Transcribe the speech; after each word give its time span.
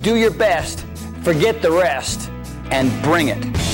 Do 0.00 0.14
your 0.14 0.30
best, 0.30 0.86
forget 1.24 1.60
the 1.60 1.72
rest, 1.72 2.30
and 2.70 2.92
bring 3.02 3.26
it. 3.26 3.67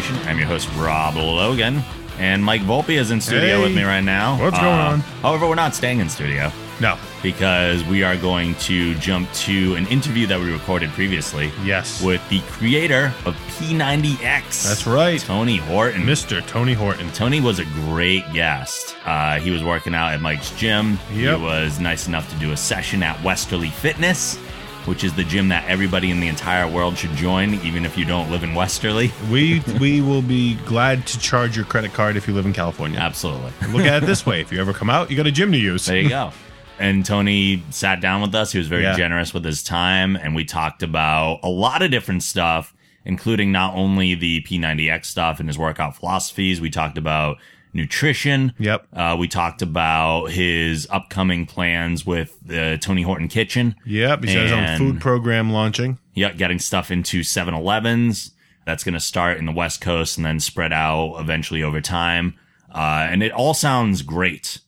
Generation. 0.00 0.16
I'm 0.26 0.38
your 0.38 0.46
host 0.48 0.70
Rob 0.78 1.16
Logan, 1.16 1.82
and 2.18 2.42
Mike 2.42 2.62
Volpe 2.62 2.98
is 2.98 3.10
in 3.10 3.20
studio 3.20 3.58
Hey. 3.58 3.62
with 3.62 3.74
me 3.76 3.82
right 3.82 4.00
now. 4.00 4.36
Uh, 4.36 4.44
What's 4.44 4.58
going 4.58 4.72
on? 4.72 5.00
However, 5.20 5.46
we're 5.46 5.54
not 5.54 5.74
staying 5.74 6.00
in 6.00 6.08
studio 6.08 6.50
No. 6.80 6.96
because 7.22 7.84
we 7.84 8.02
are 8.02 8.16
going 8.16 8.54
to 8.60 8.94
jump 8.94 9.30
to 9.44 9.74
an 9.74 9.86
interview 9.88 10.26
that 10.28 10.40
we 10.40 10.50
recorded 10.50 10.88
previously. 10.92 11.52
Yes. 11.62 12.02
with 12.02 12.26
the 12.30 12.40
creator 12.48 13.12
of 13.26 13.34
P90X. 13.58 14.66
That's 14.66 14.86
right. 14.86 15.20
Tony 15.20 15.58
Horton. 15.58 16.04
Mr. 16.04 16.40
Tony 16.46 16.72
Horton. 16.72 17.10
Tony 17.12 17.42
was 17.42 17.58
a 17.58 17.66
great 17.66 18.24
guest. 18.32 18.96
Uh, 19.04 19.40
he 19.40 19.50
was 19.50 19.62
working 19.62 19.94
out 19.94 20.14
at 20.14 20.22
Mike's 20.22 20.52
gym. 20.52 20.98
Yep. 21.12 21.36
He 21.38 21.44
was 21.44 21.80
nice 21.80 22.06
enough 22.08 22.30
to 22.32 22.36
do 22.36 22.52
a 22.52 22.56
session 22.56 23.02
at 23.02 23.22
Westerly 23.22 23.68
Fitness, 23.68 24.38
which 24.86 25.04
is 25.04 25.14
the 25.14 25.24
gym 25.24 25.48
that 25.48 25.68
everybody 25.68 26.10
in 26.10 26.20
the 26.20 26.28
entire 26.28 26.68
world 26.68 26.96
should 26.98 27.10
join, 27.12 27.54
even 27.64 27.84
if 27.84 27.96
you 27.98 28.04
don't 28.04 28.30
live 28.30 28.42
in 28.42 28.54
Westerly. 28.54 29.12
We 29.30 29.62
we 29.80 30.00
will 30.00 30.22
be 30.22 30.54
glad 30.66 31.06
to 31.08 31.18
charge 31.18 31.56
your 31.56 31.64
credit 31.66 31.92
card 31.92 32.16
if 32.16 32.26
you 32.28 32.34
live 32.34 32.46
in 32.46 32.52
California. 32.52 32.98
Absolutely. 32.98 33.52
Look 33.68 33.86
at 33.86 34.02
it 34.02 34.06
this 34.06 34.24
way: 34.26 34.40
if 34.40 34.52
you 34.52 34.60
ever 34.60 34.72
come 34.72 34.90
out, 34.90 35.10
you 35.10 35.16
got 35.16 35.26
a 35.26 35.32
gym 35.32 35.52
to 35.52 35.58
use. 35.58 35.86
There 35.86 35.98
you 36.00 36.08
go. 36.08 36.32
And 36.78 37.04
Tony 37.06 37.62
sat 37.70 38.00
down 38.00 38.22
with 38.22 38.34
us. 38.34 38.50
He 38.52 38.58
was 38.58 38.66
very 38.66 38.82
Yeah. 38.82 38.96
generous 38.96 39.32
with 39.32 39.44
his 39.44 39.62
time, 39.62 40.16
and 40.16 40.34
we 40.34 40.44
talked 40.44 40.82
about 40.82 41.40
a 41.42 41.48
lot 41.48 41.80
of 41.82 41.90
different 41.90 42.22
stuff, 42.24 42.74
including 43.04 43.52
not 43.52 43.74
only 43.74 44.14
the 44.14 44.40
P90X 44.42 45.04
stuff 45.06 45.38
and 45.38 45.48
his 45.48 45.56
workout 45.58 45.96
philosophies. 45.96 46.60
We 46.60 46.70
talked 46.70 46.98
about 46.98 47.38
nutrition. 47.72 48.52
Yep. 48.58 48.86
Uh, 48.92 49.16
we 49.18 49.28
talked 49.28 49.62
about 49.62 50.26
his 50.30 50.86
upcoming 50.90 51.46
plans 51.46 52.04
with 52.06 52.36
the 52.44 52.78
Tony 52.80 53.02
Horton 53.02 53.28
Kitchen. 53.28 53.74
Yep. 53.86 54.24
He's 54.24 54.34
got 54.34 54.42
his 54.42 54.52
own 54.52 54.78
food 54.78 55.00
program 55.00 55.50
launching. 55.52 55.98
Yep. 56.14 56.36
getting 56.36 56.58
stuff 56.58 56.90
into 56.90 57.20
7-Elevens. 57.20 58.32
That's 58.66 58.84
going 58.84 58.94
to 58.94 59.00
start 59.00 59.38
in 59.38 59.46
the 59.46 59.52
West 59.52 59.80
Coast 59.80 60.16
and 60.16 60.24
then 60.24 60.38
spread 60.40 60.72
out 60.72 61.16
eventually 61.18 61.62
over 61.62 61.80
time. 61.80 62.34
Uh, 62.72 63.06
and 63.10 63.22
it 63.22 63.32
all 63.32 63.54
sounds 63.54 64.02
great. 64.02 64.60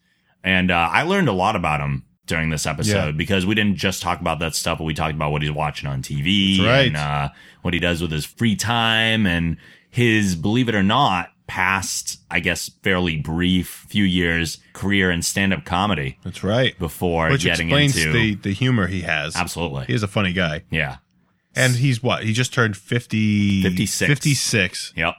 And 0.42 0.70
uh, 0.70 0.88
I 0.90 1.02
learned 1.02 1.28
a 1.28 1.32
lot 1.32 1.56
about 1.56 1.80
him 1.80 2.04
during 2.26 2.50
this 2.50 2.66
episode 2.66 2.92
Yeah. 3.06 3.10
because 3.12 3.44
we 3.46 3.54
didn't 3.54 3.76
just 3.76 4.02
talk 4.02 4.20
about 4.20 4.38
that 4.40 4.54
stuff, 4.54 4.78
but 4.78 4.84
we 4.84 4.94
talked 4.94 5.14
about 5.14 5.30
what 5.30 5.42
he's 5.42 5.50
watching 5.52 5.88
on 5.88 6.02
TV 6.02 6.56
That's 6.56 6.66
right. 6.68 6.86
and 6.88 6.96
uh, 6.96 7.28
what 7.62 7.74
he 7.74 7.80
does 7.80 8.00
with 8.02 8.10
his 8.10 8.24
free 8.24 8.56
time 8.56 9.26
and 9.26 9.58
his, 9.90 10.34
believe 10.34 10.68
it 10.68 10.74
or 10.74 10.82
not, 10.82 11.30
past, 11.46 12.20
I 12.30 12.40
guess, 12.40 12.70
fairly 12.82 13.16
brief 13.16 13.86
few 13.88 14.04
years 14.04 14.58
career 14.72 15.10
in 15.10 15.22
stand-up 15.22 15.64
comedy 15.64 16.18
That's 16.24 16.42
right. 16.42 16.78
before 16.78 17.30
Which 17.30 17.44
getting 17.44 17.68
explains 17.68 17.96
into 17.96 18.12
the 18.12 18.34
the 18.36 18.52
humor 18.52 18.86
he 18.86 19.02
has. 19.02 19.36
absolutely, 19.36 19.84
He's 19.86 20.02
a 20.02 20.08
funny 20.08 20.32
guy, 20.32 20.62
yeah. 20.70 20.96
and 21.54 21.76
he's 21.76 22.02
what? 22.02 22.24
He 22.24 22.32
just 22.32 22.52
turned 22.54 22.76
50, 22.76 23.62
56. 23.62 24.08
56. 24.08 24.92
Yep. 24.96 25.14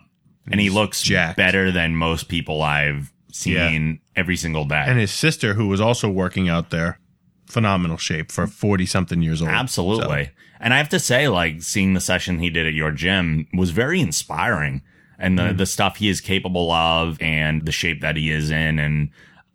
And 0.51 0.59
he 0.59 0.69
looks 0.69 1.01
jacked. 1.01 1.37
better 1.37 1.71
than 1.71 1.95
most 1.95 2.27
people 2.27 2.61
I've 2.61 3.11
seen 3.31 3.99
every 4.15 4.35
single 4.35 4.65
day. 4.65 4.83
And 4.87 4.99
his 4.99 5.11
sister, 5.11 5.55
who 5.55 5.67
was 5.67 5.81
also 5.81 6.07
working 6.09 6.47
out 6.49 6.69
there, 6.69 6.99
phenomenal 7.47 7.97
shape 7.97 8.31
for 8.31 8.45
forty 8.47 8.85
something 8.85 9.21
years 9.21 9.41
old. 9.41 9.49
Absolutely. 9.51 10.29
And 10.59 10.73
I 10.73 10.77
have 10.77 10.89
to 10.89 10.99
say, 10.99 11.27
like, 11.27 11.61
seeing 11.63 11.93
the 11.95 11.99
session 11.99 12.39
he 12.39 12.49
did 12.49 12.65
at 12.65 12.73
your 12.73 12.91
gym 12.91 13.47
was 13.53 13.71
very 13.71 13.99
inspiring. 13.99 14.81
And 15.19 15.37
the, 15.39 15.43
Mm-hmm. 15.43 15.57
the 15.57 15.65
stuff 15.65 15.97
he 15.97 16.09
is 16.09 16.21
capable 16.21 16.71
of 16.71 17.17
and 17.21 17.65
the 17.65 17.71
shape 17.71 18.01
that 18.01 18.15
he 18.17 18.29
is 18.31 18.51
in. 18.51 18.79
And 18.79 19.09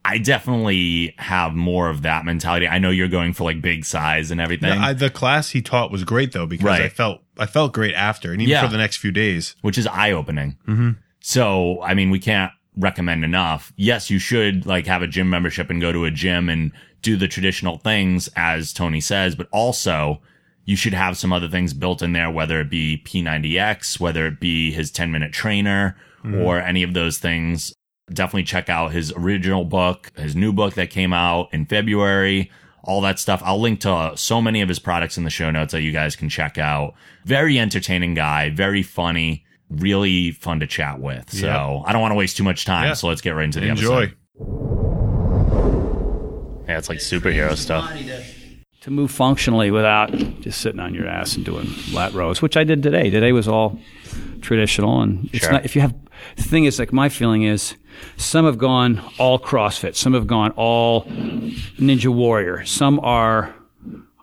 I 0.04 0.16
definitely 0.18 1.14
have 1.18 1.54
more 1.54 1.90
of 1.90 2.02
that 2.02 2.24
mentality. 2.24 2.66
I 2.66 2.78
know 2.78 2.88
you're 2.90 3.08
going 3.08 3.34
for 3.34 3.44
like 3.44 3.60
big 3.60 3.84
size 3.84 4.30
and 4.30 4.40
everything, 4.40 4.72
Yeah, 4.72 4.86
I, 4.86 4.92
the 4.94 5.10
class 5.10 5.50
he 5.50 5.60
taught 5.60 5.90
was 5.92 6.04
great 6.04 6.32
though 6.32 6.46
because 6.46 6.80
I 6.80 6.88
felt 6.88 7.20
I 7.38 7.46
felt 7.46 7.72
great 7.72 7.94
after, 7.94 8.32
and 8.32 8.40
even 8.40 8.50
Yeah. 8.52 8.62
for 8.64 8.70
the 8.72 8.78
next 8.78 8.96
few 8.96 9.12
days. 9.12 9.56
which 9.60 9.76
is 9.78 9.86
eye 9.86 10.12
opening. 10.12 10.56
So, 11.20 11.82
I 11.82 11.94
mean, 11.94 12.10
we 12.10 12.18
can't 12.18 12.52
recommend 12.76 13.24
enough. 13.24 13.72
Yes, 13.76 14.10
you 14.10 14.18
should 14.18 14.64
like 14.66 14.86
have 14.86 15.02
a 15.02 15.06
gym 15.06 15.28
membership 15.28 15.68
and 15.70 15.80
go 15.80 15.92
to 15.92 16.04
a 16.04 16.10
gym 16.10 16.48
and 16.48 16.72
do 17.02 17.16
the 17.16 17.28
traditional 17.28 17.76
things 17.78 18.28
as 18.36 18.72
Tony 18.72 19.00
says, 19.00 19.34
but 19.34 19.48
also 19.52 20.20
you 20.70 20.76
should 20.76 20.94
have 20.94 21.18
some 21.18 21.32
other 21.32 21.48
things 21.48 21.74
built 21.74 22.00
in 22.00 22.12
there, 22.12 22.30
whether 22.30 22.60
it 22.60 22.70
be 22.70 23.02
P90X, 23.04 23.98
whether 23.98 24.24
it 24.28 24.38
be 24.38 24.70
his 24.70 24.92
10 24.92 25.10
minute 25.10 25.32
trainer 25.32 25.96
mm-hmm. 26.22 26.40
or 26.40 26.60
any 26.60 26.84
of 26.84 26.94
those 26.94 27.18
things. 27.18 27.74
Definitely 28.08 28.44
check 28.44 28.68
out 28.68 28.92
his 28.92 29.12
original 29.16 29.64
book, 29.64 30.12
his 30.16 30.36
new 30.36 30.52
book 30.52 30.74
that 30.74 30.90
came 30.90 31.12
out 31.12 31.52
in 31.52 31.66
February, 31.66 32.52
all 32.84 33.00
that 33.00 33.18
stuff. 33.18 33.42
I'll 33.44 33.60
link 33.60 33.80
to 33.80 34.12
so 34.14 34.40
many 34.40 34.60
of 34.60 34.68
his 34.68 34.78
products 34.78 35.18
in 35.18 35.24
the 35.24 35.30
show 35.30 35.50
notes 35.50 35.72
that 35.72 35.82
you 35.82 35.90
guys 35.90 36.14
can 36.14 36.28
check 36.28 36.56
out. 36.56 36.94
Very 37.24 37.58
entertaining 37.58 38.14
guy, 38.14 38.50
very 38.50 38.84
funny, 38.84 39.44
really 39.70 40.30
fun 40.30 40.60
to 40.60 40.68
chat 40.68 41.00
with. 41.00 41.32
So 41.32 41.46
Yep. 41.46 41.82
I 41.88 41.92
don't 41.92 42.00
want 42.00 42.12
to 42.12 42.16
waste 42.16 42.36
too 42.36 42.44
much 42.44 42.64
time. 42.64 42.86
Yeah. 42.86 42.94
So 42.94 43.08
let's 43.08 43.22
get 43.22 43.30
right 43.30 43.44
into 43.44 43.58
the 43.58 43.70
Enjoy. 43.70 44.02
episode. 44.04 44.16
Yeah, 46.68 46.78
it's 46.78 46.88
like 46.88 46.98
superhero 46.98 47.56
stuff. 47.56 47.90
To 48.82 48.90
move 48.90 49.10
functionally 49.10 49.70
without 49.70 50.10
just 50.40 50.60
sitting 50.60 50.80
on 50.80 50.94
your 50.94 51.06
ass 51.06 51.36
and 51.36 51.44
doing 51.44 51.68
lat 51.92 52.12
rows, 52.14 52.40
which 52.40 52.56
I 52.56 52.64
did 52.64 52.82
today. 52.82 53.10
Today 53.10 53.32
was 53.32 53.46
all 53.46 53.78
traditional, 54.40 55.02
and 55.02 55.28
it's 55.32 55.44
Sure. 55.44 55.52
not. 55.52 55.64
If 55.64 55.74
you 55.74 55.82
have 55.82 55.94
the 56.36 56.42
thing 56.42 56.64
is 56.64 56.78
like 56.78 56.92
my 56.92 57.08
feeling 57.08 57.42
is, 57.42 57.74
some 58.16 58.44
have 58.46 58.56
gone 58.58 59.00
all 59.18 59.38
CrossFit, 59.38 59.96
some 59.96 60.14
have 60.14 60.26
gone 60.26 60.50
all 60.52 61.04
Ninja 61.04 62.08
Warrior, 62.08 62.64
some 62.64 62.98
are 63.00 63.54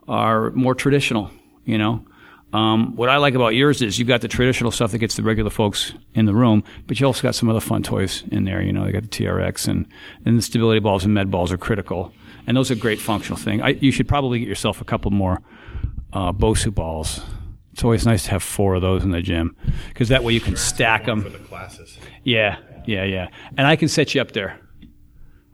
are 0.08 0.52
more 0.52 0.74
traditional. 0.74 1.30
You 1.66 1.78
know, 1.78 2.06
um, 2.54 2.96
what 2.96 3.10
I 3.10 3.18
like 3.18 3.34
about 3.34 3.50
yours 3.50 3.82
is 3.82 4.00
you've 4.00 4.08
got 4.08 4.22
the 4.22 4.28
traditional 4.28 4.72
stuff 4.72 4.92
that 4.92 5.00
gets 5.00 5.16
the 5.16 5.24
regular 5.24 5.50
folks 5.50 5.94
in 6.14 6.26
the 6.26 6.34
room, 6.34 6.64
but 6.88 7.00
you 7.00 7.06
also 7.06 7.22
got 7.22 7.36
some 7.36 7.50
other 7.50 7.60
fun 7.60 7.84
toys 7.84 8.24
in 8.32 8.46
there. 8.46 8.62
You 8.62 8.72
know, 8.72 8.86
you 8.86 8.94
got 8.94 9.04
the 9.04 9.10
TRX 9.10 9.68
and 9.68 9.86
and 10.26 10.38
the 10.38 10.42
stability 10.42 10.80
balls 10.80 11.04
and 11.04 11.14
med 11.14 11.30
balls 11.30 11.52
are 11.52 11.58
critical, 11.58 12.14
and 12.48 12.56
those 12.56 12.72
are 12.72 12.76
great 12.76 13.00
functional 13.00 13.38
thing. 13.38 13.62
I, 13.62 13.70
you 13.70 13.92
should 13.92 14.08
probably 14.08 14.40
get 14.40 14.48
yourself 14.48 14.80
a 14.82 14.86
couple 14.86 15.12
more 15.12 15.42
uh, 16.14 16.32
Bosu 16.32 16.74
balls. 16.74 17.22
It's 17.74 17.84
always 17.84 18.06
nice 18.06 18.24
to 18.24 18.32
have 18.32 18.42
four 18.42 18.76
of 18.76 18.82
those 18.82 19.04
in 19.04 19.12
the 19.12 19.22
gym 19.22 19.56
because 19.90 20.10
that 20.10 20.24
way 20.24 20.34
you 20.34 20.42
can 20.42 20.56
stack 20.56 21.06
them. 21.06 21.22
For 21.22 21.30
the 21.30 21.38
classes. 21.40 22.00
Yeah, 22.24 22.58
yeah, 22.86 23.04
yeah. 23.04 23.28
And 23.58 23.68
I 23.68 23.76
can 23.76 23.88
set 23.88 24.16
you 24.16 24.22
up 24.22 24.32
there. 24.32 24.60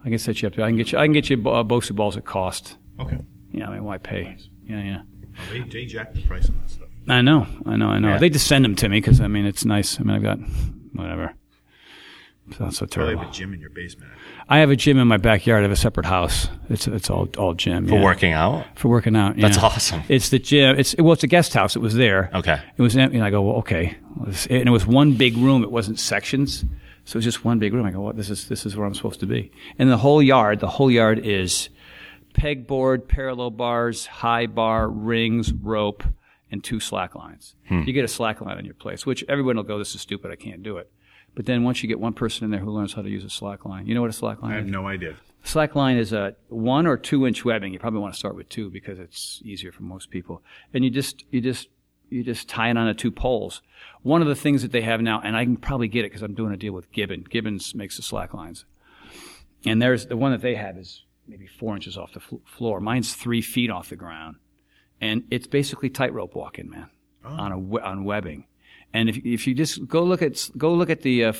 I 0.05 0.09
can 0.09 0.19
set 0.19 0.41
you 0.41 0.47
up 0.47 0.55
there. 0.55 0.63
I 0.65 0.69
can 0.69 0.77
get 0.77 0.91
you. 0.91 0.99
I 0.99 1.05
can 1.05 1.13
get 1.13 1.29
you 1.29 1.37
uh, 1.49 1.63
Bosu 1.63 1.95
balls 1.95 2.17
at 2.17 2.25
cost. 2.25 2.77
Okay. 2.99 3.17
Yeah, 3.51 3.69
I 3.69 3.73
mean, 3.73 3.83
why 3.83 3.97
pay? 3.97 4.37
Yeah, 4.63 4.81
yeah. 4.81 5.01
They, 5.51 5.61
they 5.61 5.85
jacked 5.85 6.15
the 6.15 6.21
price 6.23 6.47
on 6.49 6.55
that 6.61 6.69
stuff. 6.69 6.82
I 7.07 7.21
know, 7.21 7.47
I 7.65 7.75
know, 7.75 7.87
I 7.89 7.99
know. 7.99 8.09
Yeah. 8.09 8.17
They 8.17 8.29
just 8.29 8.47
send 8.47 8.63
them 8.63 8.75
to 8.77 8.89
me 8.89 8.97
because 8.97 9.19
I 9.21 9.27
mean 9.27 9.45
it's 9.45 9.65
nice. 9.65 9.99
I 9.99 10.03
mean 10.03 10.15
I've 10.15 10.23
got 10.23 10.39
whatever. 10.93 11.33
It's 12.49 12.59
not 12.59 12.73
so 12.73 12.85
Probably 12.85 13.05
terrible. 13.15 13.23
have 13.23 13.31
a 13.31 13.33
gym 13.33 13.53
in 13.53 13.59
your 13.61 13.69
basement. 13.69 14.11
I 14.49 14.59
have 14.59 14.69
a 14.69 14.75
gym 14.75 14.97
in 14.99 15.07
my 15.07 15.15
backyard. 15.15 15.59
I 15.59 15.63
have 15.63 15.71
a 15.71 15.75
separate 15.77 16.05
house. 16.05 16.49
It's 16.69 16.87
it's 16.87 17.09
all 17.09 17.29
all 17.37 17.53
gym 17.53 17.87
For 17.87 17.95
yeah. 17.95 18.03
working 18.03 18.33
out? 18.33 18.65
for 18.75 18.89
working 18.89 19.15
out. 19.15 19.37
That's 19.37 19.57
awesome. 19.57 20.03
It's 20.09 20.29
the 20.29 20.39
gym. 20.39 20.77
It's 20.77 20.93
well, 20.97 21.13
it's 21.13 21.23
a 21.23 21.27
guest 21.27 21.53
house. 21.53 21.75
It 21.75 21.79
was 21.79 21.95
there. 21.95 22.29
Okay. 22.33 22.61
It 22.77 22.81
was 22.81 22.97
empty, 22.97 23.17
and 23.17 23.25
I 23.25 23.29
go, 23.29 23.41
well, 23.41 23.55
okay. 23.57 23.95
And 24.49 24.67
it 24.67 24.71
was 24.71 24.85
one 24.85 25.13
big 25.13 25.37
room. 25.37 25.63
It 25.63 25.71
wasn't 25.71 25.99
sections, 25.99 26.65
so 27.05 27.13
it 27.13 27.19
was 27.19 27.25
just 27.25 27.45
one 27.45 27.59
big 27.59 27.73
room. 27.73 27.85
I 27.85 27.91
go, 27.91 28.01
what? 28.01 28.17
This 28.17 28.29
is 28.29 28.49
this 28.49 28.65
is 28.65 28.75
where 28.75 28.85
I'm 28.85 28.93
supposed 28.93 29.21
to 29.21 29.25
be. 29.25 29.51
And 29.79 29.89
the 29.89 29.97
whole 29.97 30.21
yard, 30.21 30.59
the 30.59 30.67
whole 30.67 30.91
yard 30.91 31.19
is 31.19 31.69
pegboard, 32.33 33.07
parallel 33.07 33.51
bars, 33.51 34.05
high 34.05 34.47
bar, 34.47 34.89
rings, 34.89 35.53
rope, 35.53 36.03
and 36.53 36.63
two 36.63 36.79
slack 36.79 37.15
lines. 37.15 37.55
Hmm. 37.67 37.81
You 37.85 37.91
get 37.91 38.05
a 38.05 38.07
slack 38.07 38.39
line 38.39 38.57
on 38.57 38.63
your 38.63 38.75
place, 38.75 39.05
which 39.05 39.25
everyone 39.27 39.57
will 39.57 39.63
go, 39.63 39.77
this 39.79 39.93
is 39.95 40.01
stupid. 40.01 40.31
I 40.31 40.35
can't 40.35 40.63
do 40.63 40.77
it. 40.77 40.89
But 41.35 41.47
then 41.47 41.63
once 41.63 41.81
you 41.81 41.89
get 41.89 41.99
one 41.99 42.13
person 42.13 42.45
in 42.45 42.51
there 42.51 42.59
who 42.59 42.69
learns 42.71 42.93
how 42.93 43.01
to 43.01 43.09
use 43.09 43.23
a 43.25 43.29
slack 43.29 43.65
line, 43.65 43.87
you 43.87 43.95
know 43.95 44.01
what 44.01 44.11
a 44.11 44.13
slack 44.13 44.41
line 44.41 44.51
is? 44.51 44.55
I 44.55 44.59
is? 44.59 44.65
have 44.65 44.71
no 44.71 44.87
idea. 44.87 45.15
Slack 45.43 45.75
line 45.75 45.97
is 45.97 46.13
a 46.13 46.35
one 46.49 46.85
or 46.87 46.95
two 46.95 47.25
inch 47.27 47.43
webbing. 47.43 47.73
You 47.73 47.79
probably 47.79 47.99
want 47.99 48.13
to 48.13 48.19
start 48.19 48.35
with 48.35 48.47
two 48.49 48.69
because 48.69 48.99
it's 48.99 49.41
easier 49.43 49.71
for 49.71 49.81
most 49.83 50.11
people. 50.11 50.43
And 50.73 50.85
you 50.85 50.91
just 50.91 51.25
you 51.31 51.41
just 51.41 51.69
you 52.09 52.23
just 52.23 52.47
tie 52.47 52.69
it 52.69 52.77
on 52.77 52.85
the 52.87 52.93
two 52.93 53.11
poles. 53.11 53.63
One 54.03 54.21
of 54.21 54.27
the 54.27 54.35
things 54.35 54.61
that 54.61 54.71
they 54.71 54.81
have 54.81 55.01
now, 55.01 55.19
and 55.21 55.35
I 55.35 55.43
can 55.43 55.57
probably 55.57 55.87
get 55.87 56.01
it 56.05 56.11
because 56.11 56.21
I'm 56.21 56.35
doing 56.35 56.53
a 56.53 56.57
deal 56.57 56.71
with 56.73 56.91
Gibbon. 56.91 57.25
Gibbons 57.27 57.73
makes 57.73 57.97
the 57.97 58.03
slack 58.03 58.33
lines. 58.35 58.65
and 59.65 59.81
there's 59.81 60.05
the 60.05 60.15
one 60.17 60.31
that 60.33 60.41
they 60.41 60.53
have 60.55 60.77
is 60.77 61.03
maybe 61.27 61.47
four 61.47 61.73
inches 61.75 61.97
off 61.97 62.13
the 62.13 62.19
fl- 62.19 62.35
floor. 62.45 62.79
Mine's 62.79 63.15
three 63.15 63.41
feet 63.41 63.71
off 63.71 63.89
the 63.89 63.95
ground, 63.95 64.35
and 65.03 65.23
it's 65.29 65.47
basically 65.47 65.89
tightrope 65.89 66.35
walking, 66.35 66.69
man, 66.69 66.89
on 67.23 67.51
a 67.51 67.79
on 67.81 68.03
webbing. 68.05 68.45
And 68.93 69.09
if 69.09 69.17
if 69.25 69.47
you 69.47 69.53
just 69.53 69.87
go 69.87 70.03
look 70.03 70.21
at 70.21 70.49
go 70.57 70.73
look 70.73 70.89
at 70.89 71.01
the 71.01 71.25
uh, 71.25 71.33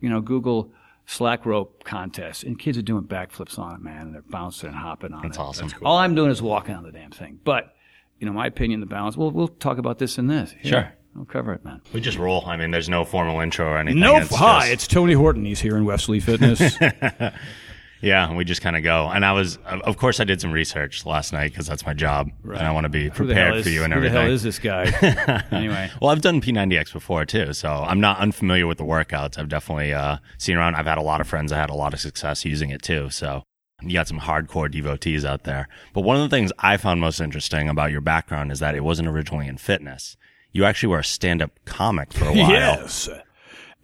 you 0.00 0.08
know 0.08 0.20
Google 0.20 0.72
slack 1.06 1.46
rope 1.46 1.84
contest, 1.84 2.44
and 2.44 2.58
kids 2.58 2.76
are 2.76 2.82
doing 2.82 3.04
backflips 3.04 3.58
on 3.58 3.74
it, 3.74 3.80
man, 3.80 4.02
and 4.06 4.14
they're 4.14 4.22
bouncing 4.28 4.68
and 4.70 4.78
hopping 4.78 5.12
on 5.12 5.20
it. 5.20 5.28
That's 5.28 5.38
it. 5.38 5.40
awesome. 5.40 5.70
All 5.84 5.98
I'm 5.98 6.14
doing 6.14 6.30
is 6.30 6.42
walking 6.42 6.74
on 6.74 6.82
the 6.82 6.92
damn 6.92 7.10
thing. 7.12 7.38
But 7.44 7.74
you 8.18 8.26
know, 8.26 8.32
my 8.32 8.46
opinion, 8.46 8.80
the 8.80 8.86
balance. 8.86 9.16
We'll 9.16 9.30
we'll 9.30 9.48
talk 9.48 9.78
about 9.78 9.98
this 9.98 10.18
in 10.18 10.26
this. 10.26 10.52
Here. 10.60 10.72
Sure. 10.72 10.92
We'll 11.14 11.24
cover 11.24 11.54
it, 11.54 11.64
man. 11.64 11.80
We 11.94 12.02
just 12.02 12.18
roll. 12.18 12.44
I 12.46 12.56
mean, 12.58 12.70
there's 12.72 12.90
no 12.90 13.02
formal 13.04 13.40
intro 13.40 13.66
or 13.68 13.78
anything. 13.78 14.00
No, 14.00 14.18
It's 14.18 14.34
hi, 14.34 14.60
just- 14.60 14.72
it's 14.72 14.86
Tony 14.86 15.14
Horton. 15.14 15.46
He's 15.46 15.60
here 15.60 15.76
in 15.78 15.86
Westerly 15.86 16.20
Fitness. 16.20 16.76
Yeah, 18.02 18.32
we 18.34 18.44
just 18.44 18.60
kind 18.60 18.76
of 18.76 18.82
go. 18.82 19.08
And 19.08 19.24
I 19.24 19.32
was, 19.32 19.58
of 19.66 19.96
course, 19.96 20.20
I 20.20 20.24
did 20.24 20.40
some 20.40 20.52
research 20.52 21.06
last 21.06 21.32
night 21.32 21.50
because 21.50 21.66
that's 21.66 21.86
my 21.86 21.94
job, 21.94 22.30
and 22.44 22.58
I 22.58 22.70
want 22.72 22.84
to 22.84 22.88
be 22.90 23.08
Who 23.08 23.26
the 23.26 23.34
hell 23.34 23.44
prepared 23.44 23.54
is, 23.56 23.62
for 23.64 23.70
you 23.70 23.84
and 23.84 23.92
everything. 23.92 24.12
who 24.12 24.18
the 24.18 24.24
hell 24.24 24.32
is 24.32 24.42
this 24.42 24.58
guy? 24.58 24.84
anyway, 25.50 25.90
Well, 26.00 26.10
I've 26.10 26.20
done 26.20 26.40
P90X 26.40 26.92
before 26.92 27.24
too, 27.24 27.52
so 27.52 27.68
I'm 27.70 28.00
not 28.00 28.18
unfamiliar 28.18 28.66
with 28.66 28.78
the 28.78 28.84
workouts. 28.84 29.38
I've 29.38 29.48
definitely 29.48 29.94
uh, 29.94 30.18
seen 30.38 30.56
around. 30.56 30.74
I've 30.74 30.86
had 30.86 30.98
a 30.98 31.02
lot 31.02 31.20
of 31.20 31.26
friends 31.26 31.50
that 31.50 31.56
had 31.56 31.70
a 31.70 31.74
lot 31.74 31.94
of 31.94 32.00
success 32.00 32.44
using 32.44 32.70
it 32.70 32.82
too. 32.82 33.08
So 33.10 33.42
you 33.82 33.92
got 33.92 34.08
some 34.08 34.20
hardcore 34.20 34.70
devotees 34.70 35.24
out 35.24 35.44
there. 35.44 35.68
But 35.92 36.02
one 36.02 36.16
of 36.16 36.22
the 36.22 36.34
things 36.34 36.52
I 36.58 36.76
found 36.76 37.00
most 37.00 37.20
interesting 37.20 37.68
about 37.68 37.90
your 37.92 38.00
background 38.00 38.52
is 38.52 38.58
that 38.60 38.74
it 38.74 38.84
wasn't 38.84 39.08
originally 39.08 39.46
in 39.48 39.58
fitness. 39.58 40.16
You 40.52 40.64
actually 40.64 40.88
were 40.88 41.00
a 41.00 41.04
stand-up 41.04 41.50
comic 41.66 42.12
for 42.12 42.24
a 42.26 42.32
while. 42.32 42.50
yes. 42.50 43.08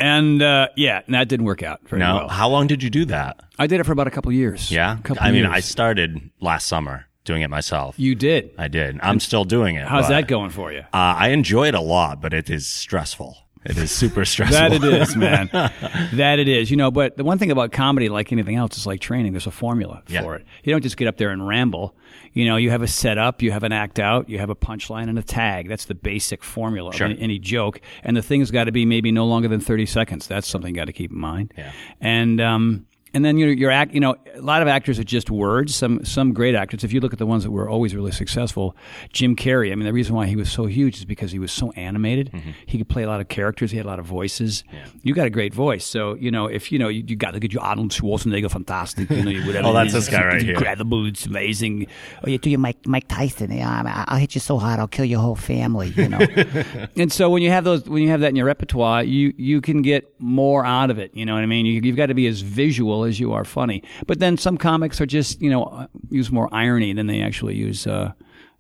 And 0.03 0.43
uh, 0.43 0.69
yeah, 0.77 1.03
and 1.07 1.15
that 1.15 1.29
didn't 1.29 1.47
work 1.47 1.63
out 1.63 1.81
very 1.89 2.01
Now, 2.01 2.17
well. 2.17 2.29
how 2.29 2.49
long 2.49 2.67
did 2.67 2.83
you 2.83 2.91
do 2.91 3.05
that? 3.07 3.41
I 3.59 3.69
did 3.69 3.79
it 3.79 3.85
for 3.85 3.93
about 3.93 4.09
a 4.09 4.11
couple 4.11 4.33
years. 4.33 4.71
Yeah, 4.71 4.99
a 4.99 5.03
couple 5.03 5.23
I 5.23 5.31
mean, 5.31 5.43
years. 5.45 5.53
I 5.55 5.61
started 5.61 6.31
last 6.41 6.67
summer 6.67 7.07
doing 7.25 7.43
it 7.43 7.51
myself. 7.51 7.95
you 7.99 8.17
did. 8.17 8.51
I 8.59 8.67
did. 8.67 8.99
I'm 9.01 9.21
still 9.21 9.45
doing 9.45 9.77
it. 9.77 9.87
How's 9.87 10.07
but, 10.07 10.11
that 10.11 10.29
going 10.29 10.51
for 10.51 10.73
you? 10.73 10.81
Uh, 10.93 11.15
I 11.17 11.29
enjoy 11.29 11.69
it 11.69 11.75
a 11.75 11.81
lot, 11.81 12.21
but 12.21 12.35
it 12.35 12.51
is 12.51 12.67
stressful. 12.67 13.37
It 13.65 13.79
is 13.79 13.91
super 13.93 14.25
stressful. 14.25 14.57
That 14.59 14.73
it 14.73 14.83
is, 14.83 15.15
man. 15.15 15.49
that 15.53 16.39
it 16.41 16.49
is. 16.49 16.71
You 16.71 16.77
know, 16.77 16.91
but 16.91 17.17
the 17.17 17.25
one 17.25 17.39
thing 17.39 17.51
about 17.53 17.71
comedy, 17.73 18.09
like 18.09 18.33
anything 18.33 18.57
else, 18.57 18.77
is 18.77 18.87
like 18.87 19.01
training. 19.01 19.33
There's 19.33 19.47
a 19.47 19.53
formula 19.53 20.03
Yeah. 20.09 20.23
for 20.23 20.35
it. 20.35 20.45
You 20.65 20.73
don't 20.73 20.83
just 20.83 20.97
get 20.97 21.07
up 21.07 21.17
there 21.17 21.31
and 21.31 21.47
ramble. 21.47 21.95
You 22.33 22.45
know, 22.47 22.57
you 22.57 22.71
have 22.71 22.83
a 22.83 22.89
setup, 22.89 23.41
you 23.43 23.53
have 23.53 23.63
an 23.63 23.73
act 23.73 23.99
out, 24.01 24.29
you 24.29 24.39
have 24.39 24.51
a 24.51 24.57
punchline 24.57 25.09
and 25.09 25.19
a 25.19 25.23
tag. 25.23 25.69
That's 25.69 25.85
the 25.85 25.95
basic 25.95 26.43
formula 26.43 26.93
Sure. 26.93 27.07
of 27.07 27.13
any, 27.13 27.21
any 27.23 27.39
joke. 27.39 27.81
And 28.03 28.17
the 28.17 28.23
thing's 28.23 28.51
got 28.51 28.65
to 28.65 28.73
be 28.73 28.85
maybe 28.87 29.13
no 29.13 29.27
longer 29.27 29.49
than 29.49 29.61
30 29.61 29.87
seconds. 29.87 30.27
That's 30.27 30.49
something 30.49 30.75
you 30.75 30.81
got 30.81 30.87
to 30.87 30.93
keep 30.93 31.11
in 31.13 31.19
mind. 31.19 31.53
Yeah. 31.57 31.73
And, 32.01 32.41
um, 32.41 32.87
and 33.15 33.25
then 33.25 33.37
your 33.39 33.51
your 33.51 33.71
act, 33.71 33.93
you 33.95 34.01
know, 34.01 34.17
a 34.35 34.41
lot 34.41 34.63
of 34.63 34.69
actors 34.69 34.99
are 34.99 35.05
just 35.05 35.31
words. 35.31 35.75
Some 35.75 36.05
some 36.05 36.33
great 36.33 36.55
actors. 36.55 36.85
If 36.85 36.93
you 36.93 37.01
look 37.01 37.13
at 37.13 37.19
the 37.19 37.27
ones 37.27 37.45
that 37.45 37.51
were 37.51 37.69
always 37.69 37.95
really 37.95 38.13
successful, 38.13 38.77
Jim 39.13 39.37
Carrey. 39.37 39.73
I 39.73 39.75
mean, 39.75 39.85
the 39.87 39.93
reason 39.93 40.15
why 40.15 40.27
he 40.27 40.37
was 40.37 40.51
so 40.51 40.67
huge 40.67 40.99
is 40.99 41.05
because 41.05 41.33
he 41.33 41.39
was 41.39 41.53
so 41.53 41.71
animated. 41.73 42.31
Mm-hmm. 42.33 42.51
He 42.67 42.79
could 42.79 42.89
play 42.89 43.03
a 43.03 43.09
lot 43.09 43.21
of 43.21 43.29
characters. 43.29 43.71
He 43.71 43.77
had 43.77 43.87
a 43.87 43.89
lot 43.89 43.99
of 43.99 44.07
voices. 44.07 44.65
You 45.03 45.15
got 45.15 45.27
a 45.27 45.31
great 45.31 45.55
voice. 45.55 45.85
So 45.87 46.15
you 46.15 46.31
know, 46.31 46.47
if 46.47 46.73
you 46.73 46.79
know 46.79 46.89
you, 46.89 47.05
you 47.07 47.17
got 47.17 47.33
to 47.33 47.41
get 47.41 47.53
your 47.53 47.63
Arnold 47.63 47.91
Schwarzenegger, 47.91 48.51
fantastic. 48.51 49.11
You 49.11 49.25
know, 49.25 49.31
you- 49.31 49.47
whatever. 49.47 49.63
Oh, 49.73 49.73
that's 49.75 49.95
it 49.95 49.99
is, 49.99 50.07
this 50.07 50.15
guy 50.15 50.25
right 50.25 50.35
it's 50.37 50.45
here. 50.45 50.55
Incredible. 50.55 51.07
It's 51.07 51.25
amazing. 51.27 51.87
Oh, 52.25 52.29
you 52.31 52.39
do 52.39 52.51
your 52.51 52.59
Mike 52.59 52.87
Mike 52.87 53.07
Tyson. 53.09 53.53
Yeah, 53.53 53.69
I- 53.71 54.05
I'll 54.09 54.19
hit 54.19 54.35
you 54.35 54.41
so 54.41 54.59
hard, 54.59 54.81
I'll 54.81 54.89
kill 54.89 55.05
your 55.05 55.21
whole 55.21 55.37
family. 55.37 55.89
You 55.97 56.09
know. 56.09 56.19
And 56.97 57.13
so 57.13 57.31
when 57.31 57.43
you 57.43 57.51
have 57.51 57.65
those, 57.65 57.85
when 57.89 58.03
you 58.03 58.09
have 58.11 58.21
that 58.21 58.29
in 58.29 58.37
your 58.37 58.47
repertoire, 58.47 59.03
you 59.05 59.33
you 59.37 59.61
can 59.61 59.83
get 59.83 60.13
more 60.21 60.65
out 60.65 60.91
of 60.91 60.99
it. 60.99 61.15
You 61.15 61.25
know 61.27 61.35
what 61.35 61.43
I 61.43 61.47
mean? 61.47 61.65
You, 61.67 61.81
you've 61.83 61.97
got 61.97 62.07
to 62.07 62.15
be 62.15 62.27
as 62.27 62.41
visual 62.41 63.02
as 63.05 63.19
you 63.21 63.33
are 63.33 63.45
funny. 63.45 63.83
But 64.07 64.19
then 64.19 64.37
some 64.37 64.57
comics 64.59 65.01
are 65.01 65.07
just 65.07 65.41
you 65.41 65.51
know 65.51 65.65
uh, 65.65 65.87
use 66.11 66.31
more 66.31 66.49
irony 66.53 66.93
than 66.93 67.07
they 67.07 67.21
actually 67.23 67.57
use 67.57 67.87
uh, 67.87 68.13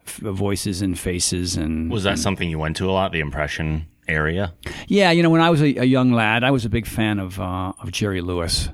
f- 0.06 0.18
voices 0.18 0.82
and 0.82 0.98
faces 0.98 1.56
and 1.56 1.90
Was 1.90 2.04
that 2.04 2.18
something 2.18 2.48
you 2.48 2.58
went 2.58 2.76
to 2.76 2.88
a 2.88 2.92
lot? 2.92 3.12
The 3.12 3.20
impression 3.20 3.86
area? 4.08 4.52
yeah, 4.88 5.10
you 5.10 5.22
know, 5.22 5.30
when 5.30 5.40
I 5.40 5.50
was 5.50 5.62
a, 5.62 5.76
a 5.76 5.84
young 5.84 6.12
lad, 6.12 6.44
I 6.44 6.50
was 6.50 6.64
a 6.64 6.68
big 6.68 6.86
fan 6.86 7.18
of 7.18 7.40
uh, 7.40 7.72
of 7.80 7.92
Jerry 7.92 8.20
Lewis. 8.20 8.68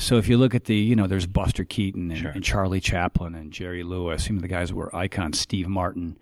So 0.00 0.16
if 0.16 0.28
you 0.28 0.36
look 0.38 0.54
at 0.54 0.66
the, 0.66 0.76
you 0.76 0.94
know, 0.94 1.08
there's 1.08 1.26
Buster 1.26 1.64
Keaton 1.64 2.12
and, 2.12 2.24
and 2.26 2.44
Charlie 2.44 2.78
Chaplin 2.80 3.34
and 3.34 3.52
Jerry 3.52 3.82
Lewis, 3.82 4.26
some 4.26 4.36
of 4.36 4.42
the 4.42 4.48
guys 4.48 4.72
were 4.72 4.94
icons. 4.94 5.40
Steve 5.40 5.66
Martin, 5.66 6.16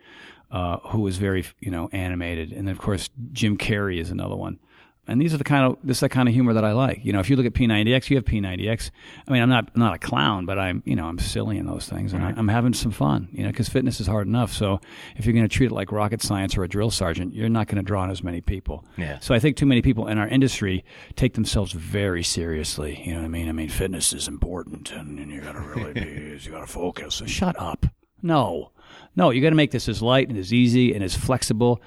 uh, 0.50 0.78
who 0.78 1.00
was 1.00 1.18
very, 1.18 1.44
you 1.60 1.70
know, 1.70 1.90
animated, 1.92 2.52
and 2.52 2.66
then 2.66 2.72
of 2.72 2.78
course 2.78 3.10
Jim 3.32 3.58
Carrey 3.58 4.00
is 4.00 4.10
another 4.10 4.34
one. 4.34 4.58
And 5.08 5.20
these 5.20 5.32
are 5.32 5.36
the 5.36 5.44
kind 5.44 5.64
of 5.64 5.78
this 5.84 5.98
is 5.98 6.00
the 6.00 6.08
kind 6.08 6.28
of 6.28 6.34
humor 6.34 6.52
that 6.52 6.64
I 6.64 6.72
like. 6.72 7.04
You 7.04 7.12
know, 7.12 7.20
if 7.20 7.30
you 7.30 7.36
look 7.36 7.46
at 7.46 7.52
P90X, 7.52 8.10
you 8.10 8.16
have 8.16 8.24
P90X. 8.24 8.90
I 9.26 9.32
mean, 9.32 9.42
I'm 9.42 9.48
not 9.48 9.70
I'm 9.74 9.80
not 9.80 9.94
a 9.94 9.98
clown, 9.98 10.46
but 10.46 10.58
I'm 10.58 10.82
you 10.84 10.96
know 10.96 11.06
I'm 11.06 11.18
silly 11.18 11.58
in 11.58 11.66
those 11.66 11.88
things, 11.88 12.12
and 12.12 12.24
I, 12.24 12.34
I'm 12.36 12.48
having 12.48 12.74
some 12.74 12.90
fun. 12.90 13.28
You 13.32 13.44
know, 13.44 13.50
because 13.50 13.68
fitness 13.68 14.00
is 14.00 14.06
hard 14.06 14.26
enough. 14.26 14.52
So 14.52 14.80
if 15.16 15.24
you're 15.24 15.32
going 15.32 15.48
to 15.48 15.54
treat 15.54 15.66
it 15.66 15.74
like 15.74 15.92
rocket 15.92 16.22
science 16.22 16.56
or 16.56 16.64
a 16.64 16.68
drill 16.68 16.90
sergeant, 16.90 17.34
you're 17.34 17.48
not 17.48 17.68
going 17.68 17.76
to 17.76 17.82
draw 17.82 18.02
on 18.02 18.10
as 18.10 18.22
many 18.22 18.40
people. 18.40 18.84
Yeah. 18.96 19.18
So 19.20 19.34
I 19.34 19.38
think 19.38 19.56
too 19.56 19.66
many 19.66 19.82
people 19.82 20.08
in 20.08 20.18
our 20.18 20.28
industry 20.28 20.84
take 21.14 21.34
themselves 21.34 21.72
very 21.72 22.22
seriously. 22.22 23.02
You 23.04 23.14
know 23.14 23.20
what 23.20 23.26
I 23.26 23.28
mean? 23.28 23.48
I 23.48 23.52
mean, 23.52 23.68
fitness 23.68 24.12
is 24.12 24.28
important, 24.28 24.90
and, 24.92 25.18
and 25.18 25.30
you 25.30 25.40
got 25.40 25.52
to 25.52 25.60
really 25.60 25.92
be, 25.92 26.38
you 26.40 26.50
got 26.50 26.60
to 26.60 26.66
focus. 26.66 27.22
Shut 27.26 27.58
up. 27.58 27.86
No, 28.22 28.72
no, 29.14 29.30
you 29.30 29.40
got 29.40 29.50
to 29.50 29.56
make 29.56 29.70
this 29.70 29.88
as 29.88 30.02
light 30.02 30.28
and 30.28 30.38
as 30.38 30.52
easy 30.52 30.94
and 30.94 31.02
as 31.02 31.14
flexible. 31.14 31.80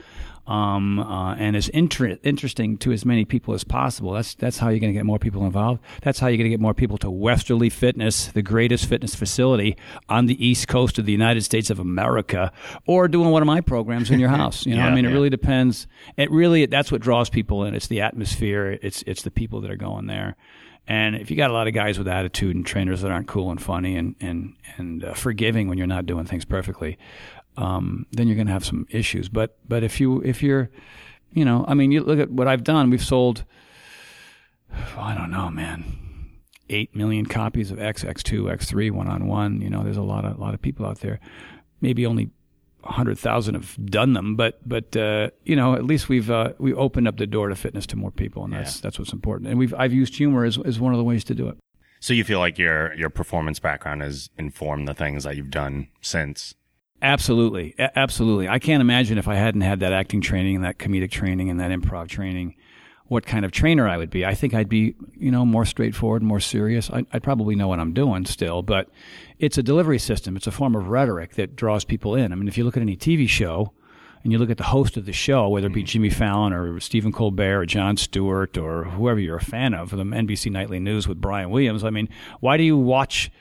Um, 0.50 0.98
uh, 1.00 1.36
and 1.36 1.56
as 1.56 1.70
inter- 1.70 2.18
interesting 2.24 2.78
to 2.80 2.92
as 2.92 3.06
many 3.06 3.24
people 3.24 3.54
as 3.54 3.64
possible. 3.64 4.14
That's 4.14 4.34
that's 4.34 4.58
how 4.58 4.70
you're 4.70 4.80
going 4.80 4.92
to 4.92 4.98
get 4.98 5.06
more 5.06 5.20
people 5.20 5.46
involved. 5.46 5.80
That's 6.02 6.18
how 6.20 6.26
you're 6.28 6.38
going 6.38 6.46
to 6.46 6.50
get 6.50 6.60
more 6.60 6.74
people 6.74 6.98
to 7.00 7.12
Westerly 7.12 7.70
Fitness, 7.70 8.28
the 8.28 8.42
greatest 8.42 8.88
fitness 8.88 9.14
facility 9.14 9.78
on 10.10 10.26
the 10.26 10.44
east 10.44 10.68
coast 10.68 10.98
of 10.98 11.06
the 11.06 11.12
United 11.12 11.44
States 11.44 11.70
of 11.70 11.78
America, 11.78 12.52
or 12.88 13.08
doing 13.08 13.30
one 13.30 13.44
of 13.44 13.48
my 13.48 13.62
programs 13.62 14.10
in 14.10 14.20
your 14.20 14.30
house. 14.40 14.66
You 14.66 14.76
know, 14.76 14.82
I 14.82 14.88
Yeah, 14.88 14.96
mean, 14.96 15.06
it 15.06 15.10
really 15.14 15.30
depends. 15.30 15.86
It 16.18 16.32
really 16.32 16.66
that's 16.66 16.92
what 16.92 17.02
draws 17.02 17.30
people 17.30 17.64
in. 17.66 17.76
It's 17.76 17.88
the 17.88 18.02
atmosphere. 18.02 18.80
It's 18.82 19.04
it's 19.06 19.22
the 19.22 19.32
people 19.32 19.62
that 19.62 19.70
are 19.70 19.76
going 19.78 20.08
there. 20.08 20.36
And 20.88 21.16
if 21.16 21.30
you 21.30 21.38
got 21.38 21.52
a 21.52 21.54
lot 21.54 21.68
of 21.68 21.76
guys 21.76 22.00
with 22.00 22.08
attitude 22.08 22.56
and 22.56 22.66
trainers 22.66 23.02
that 23.02 23.12
aren't 23.12 23.28
cool 23.28 23.52
and 23.52 23.62
funny 23.62 23.96
and 23.96 24.16
and 24.20 24.56
and 24.78 25.04
uh, 25.04 25.14
forgiving 25.14 25.68
when 25.68 25.78
you're 25.78 25.86
not 25.86 26.08
doing 26.08 26.26
things 26.26 26.46
perfectly, 26.46 26.98
um, 27.60 28.06
then 28.12 28.28
you're 28.28 28.36
going 28.36 28.48
to 28.48 28.54
have 28.54 28.66
some 28.66 28.88
issues. 28.90 29.30
But 29.30 29.58
but 29.68 29.84
if 29.84 30.00
you 30.00 30.22
if 30.22 30.42
you're, 30.42 30.70
you 31.34 31.44
know, 31.46 31.66
I 31.68 31.74
mean, 31.74 31.92
you 31.92 32.02
look 32.02 32.20
at 32.20 32.32
what 32.32 32.48
I've 32.48 32.64
done. 32.64 32.90
We've 32.90 33.04
sold, 33.04 33.44
I 34.98 35.14
don't 35.14 35.30
know, 35.30 35.50
man, 35.50 35.84
eight 36.70 36.96
million 36.96 37.26
copies 37.26 37.70
of 37.70 37.80
X, 37.80 38.04
X2, 38.04 38.44
X3, 38.44 38.92
one 38.92 39.08
on 39.08 39.28
one. 39.28 39.62
You 39.62 39.70
know, 39.70 39.84
there's 39.84 39.98
a 39.98 40.02
lot 40.02 40.26
of 40.26 40.38
a 40.38 40.42
lot 40.42 40.54
of 40.54 40.62
people 40.62 40.86
out 40.86 41.02
there. 41.02 41.20
Maybe 41.82 42.06
only 42.06 42.32
hundred 42.82 43.20
thousand 43.20 43.56
have 43.56 43.76
done 43.88 44.14
them, 44.14 44.38
but 44.38 44.68
but 44.68 44.96
uh, 44.96 45.30
you 45.44 45.56
know, 45.56 45.74
at 45.74 45.84
least 45.84 46.08
we've 46.08 46.32
uh, 46.32 46.54
we 46.60 46.74
opened 46.74 47.10
up 47.10 47.18
the 47.18 47.28
door 47.28 47.50
to 47.50 47.56
fitness 47.56 47.86
to 47.88 47.98
more 47.98 48.12
people, 48.12 48.46
and 48.46 48.54
that's 48.54 48.80
that's 48.80 48.98
what's 48.98 49.12
important. 49.12 49.50
And 49.50 49.60
we've 49.60 49.74
I've 49.74 49.94
used 49.94 50.16
humor 50.16 50.46
as 50.46 50.58
as 50.60 50.80
one 50.80 50.94
of 50.94 50.98
the 50.98 51.04
ways 51.04 51.26
to 51.26 51.36
do 51.36 51.50
it. 51.50 51.58
So 52.00 52.14
you 52.14 52.24
feel 52.24 52.40
like 52.40 52.58
your 52.58 52.94
your 52.94 53.10
performance 53.10 53.60
background 53.60 54.02
has 54.02 54.30
informed 54.38 54.88
the 54.88 54.94
things 54.94 55.26
that 55.26 55.36
you've 55.36 55.52
done 55.52 55.90
since? 56.00 56.56
Absolutely, 57.02 57.76
A- 57.80 57.98
absolutely. 57.98 58.50
I 58.50 58.60
can't 58.60 58.82
imagine 58.82 59.18
if 59.18 59.28
I 59.28 59.36
hadn't 59.36 59.62
had 59.62 59.80
that 59.80 59.94
acting 59.94 60.22
training 60.22 60.56
and 60.56 60.66
that 60.66 60.78
comedic 60.78 61.12
training 61.12 61.50
and 61.50 61.60
that 61.60 61.72
improv 61.72 62.10
training, 62.10 62.56
what 63.08 63.26
kind 63.26 63.46
of 63.46 63.52
trainer 63.52 63.88
I 63.88 63.98
would 63.98 64.10
be. 64.10 64.26
I 64.26 64.36
think 64.36 64.54
I'd 64.54 64.70
be, 64.70 64.96
you 65.18 65.32
know, 65.32 65.46
more 65.46 65.66
straightforward, 65.66 66.22
more 66.22 66.40
serious. 66.40 66.90
I, 66.92 67.06
I'd 67.12 67.24
probably 67.24 67.56
know 67.56 67.68
what 67.68 67.80
I'm 67.80 67.94
doing 67.94 68.26
still, 68.26 68.62
but 68.62 68.90
it's 69.40 69.58
a 69.58 69.64
delivery 69.64 69.98
system. 69.98 70.36
It's 70.36 70.48
a 70.48 70.52
form 70.52 70.76
of 70.76 70.88
rhetoric 70.90 71.36
that 71.36 71.56
draws 71.56 71.86
people 71.86 72.16
in. 72.16 72.32
I 72.32 72.36
mean, 72.36 72.48
if 72.48 72.58
you 72.58 72.66
look 72.66 72.76
at 72.76 72.82
any 72.82 72.98
TV 72.98 73.28
show 73.28 73.72
and 74.24 74.34
you 74.34 74.38
look 74.38 74.50
at 74.50 74.58
the 74.58 74.64
host 74.64 74.98
of 74.98 75.06
the 75.06 75.14
show, 75.14 75.48
whether 75.48 75.68
it 75.68 75.74
be 75.74 75.84
mm. 75.84 75.88
Jimmy 75.88 76.10
Fallon 76.10 76.52
or 76.52 76.80
Stephen 76.82 77.14
Colbert 77.14 77.62
or 77.62 77.66
Jon 77.66 77.96
Stewart 77.96 78.58
or 78.58 78.84
whoever 78.84 79.20
you're 79.20 79.38
a 79.38 79.42
fan 79.42 79.74
of, 79.74 79.92
the 79.92 80.04
NBC 80.04 80.52
Nightly 80.52 80.80
News 80.80 81.08
with 81.08 81.22
Brian 81.22 81.50
Williams, 81.50 81.86
I 81.86 81.90
mean, 81.90 82.10
why 82.42 82.58
do 82.58 82.64
you 82.64 82.78
watch 82.78 83.32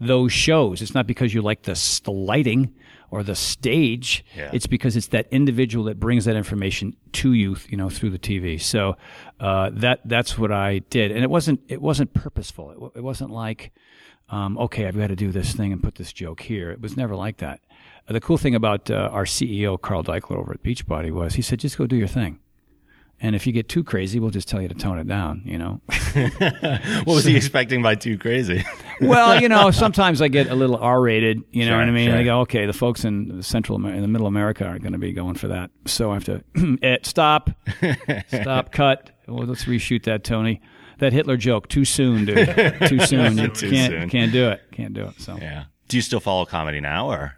those 0.00 0.32
shows? 0.32 0.80
It's 0.80 0.94
not 0.94 1.08
because 1.08 1.34
you 1.34 1.42
like 1.42 1.62
the, 1.62 2.00
the 2.04 2.12
lighting 2.12 2.72
or 3.10 3.22
the 3.22 3.34
stage. 3.34 4.24
Yeah. 4.36 4.50
It's 4.52 4.66
because 4.66 4.96
it's 4.96 5.08
that 5.08 5.26
individual 5.30 5.84
that 5.86 5.98
brings 5.98 6.24
that 6.26 6.36
information 6.36 6.96
to 7.12 7.32
you, 7.32 7.56
you 7.68 7.76
know, 7.76 7.88
through 7.88 8.10
the 8.10 8.18
TV. 8.18 8.60
So 8.60 8.96
uh, 9.40 9.70
that 9.74 10.00
that's 10.04 10.38
what 10.38 10.52
I 10.52 10.80
did, 10.90 11.10
and 11.10 11.22
it 11.22 11.30
wasn't 11.30 11.60
it 11.68 11.80
wasn't 11.80 12.12
purposeful. 12.14 12.92
It, 12.94 12.98
it 12.98 13.02
wasn't 13.02 13.30
like, 13.30 13.72
um, 14.28 14.58
okay, 14.58 14.86
I've 14.86 14.96
got 14.96 15.08
to 15.08 15.16
do 15.16 15.30
this 15.30 15.52
thing 15.52 15.72
and 15.72 15.82
put 15.82 15.94
this 15.96 16.12
joke 16.12 16.40
here. 16.40 16.70
It 16.70 16.80
was 16.80 16.96
never 16.96 17.16
like 17.16 17.38
that. 17.38 17.60
The 18.06 18.20
cool 18.20 18.38
thing 18.38 18.54
about 18.54 18.90
uh, 18.90 19.10
our 19.12 19.24
CEO 19.24 19.80
Carl 19.80 20.02
Daikeler 20.02 20.38
over 20.38 20.52
at 20.52 20.62
Beachbody 20.62 21.10
was 21.10 21.34
he 21.34 21.42
said, 21.42 21.60
just 21.60 21.76
go 21.76 21.86
do 21.86 21.96
your 21.96 22.08
thing. 22.08 22.38
And 23.20 23.34
if 23.34 23.46
you 23.48 23.52
get 23.52 23.68
too 23.68 23.82
crazy, 23.82 24.20
we'll 24.20 24.30
just 24.30 24.46
tell 24.46 24.62
you 24.62 24.68
to 24.68 24.74
tone 24.74 24.98
it 24.98 25.08
down, 25.08 25.42
you 25.44 25.58
know. 25.58 25.80
What 27.04 27.14
was 27.14 27.24
he 27.24 27.36
expecting 27.36 27.82
by 27.82 27.94
too 27.96 28.16
crazy? 28.18 28.64
well, 29.00 29.40
you 29.40 29.48
know, 29.48 29.70
sometimes 29.70 30.22
I 30.22 30.28
get 30.28 30.48
a 30.48 30.54
little 30.54 30.76
R-rated. 30.76 31.42
You 31.50 31.64
know 31.64 31.72
Sure, 31.72 31.78
what 31.78 31.88
I 31.88 31.90
mean? 31.90 32.10
sure. 32.10 32.18
I 32.18 32.22
go, 32.22 32.40
okay, 32.42 32.66
the 32.66 32.72
folks 32.72 33.04
in 33.04 33.42
Central 33.42 33.78
Amer- 33.78 33.94
in 33.94 34.02
the 34.02 34.08
Middle 34.08 34.26
America 34.28 34.64
aren't 34.66 34.82
going 34.82 34.92
to 34.92 34.98
be 34.98 35.12
going 35.12 35.34
for 35.34 35.48
that, 35.48 35.70
so 35.86 36.10
I 36.10 36.14
have 36.14 36.24
to 36.24 36.44
eh, 36.82 36.98
stop, 37.02 37.50
stop, 38.28 38.72
cut. 38.72 39.10
Well, 39.26 39.46
let's 39.46 39.64
reshoot 39.64 40.04
that, 40.04 40.22
Tony. 40.24 40.60
that 40.98 41.12
Hitler 41.12 41.36
joke 41.36 41.68
too 41.68 41.84
soon, 41.84 42.24
dude. 42.24 42.46
too 42.88 43.00
soon. 43.00 43.36
You 43.38 43.48
Too 43.48 43.70
can't 43.70 43.92
soon. 43.92 44.08
can't 44.10 44.32
do 44.32 44.48
it. 44.48 44.62
Can't 44.72 44.94
do 44.94 45.06
it. 45.06 45.20
So 45.20 45.36
Yeah. 45.36 45.64
Do 45.88 45.96
you 45.96 46.02
still 46.02 46.20
follow 46.20 46.44
comedy 46.44 46.80
now, 46.80 47.10
or 47.10 47.34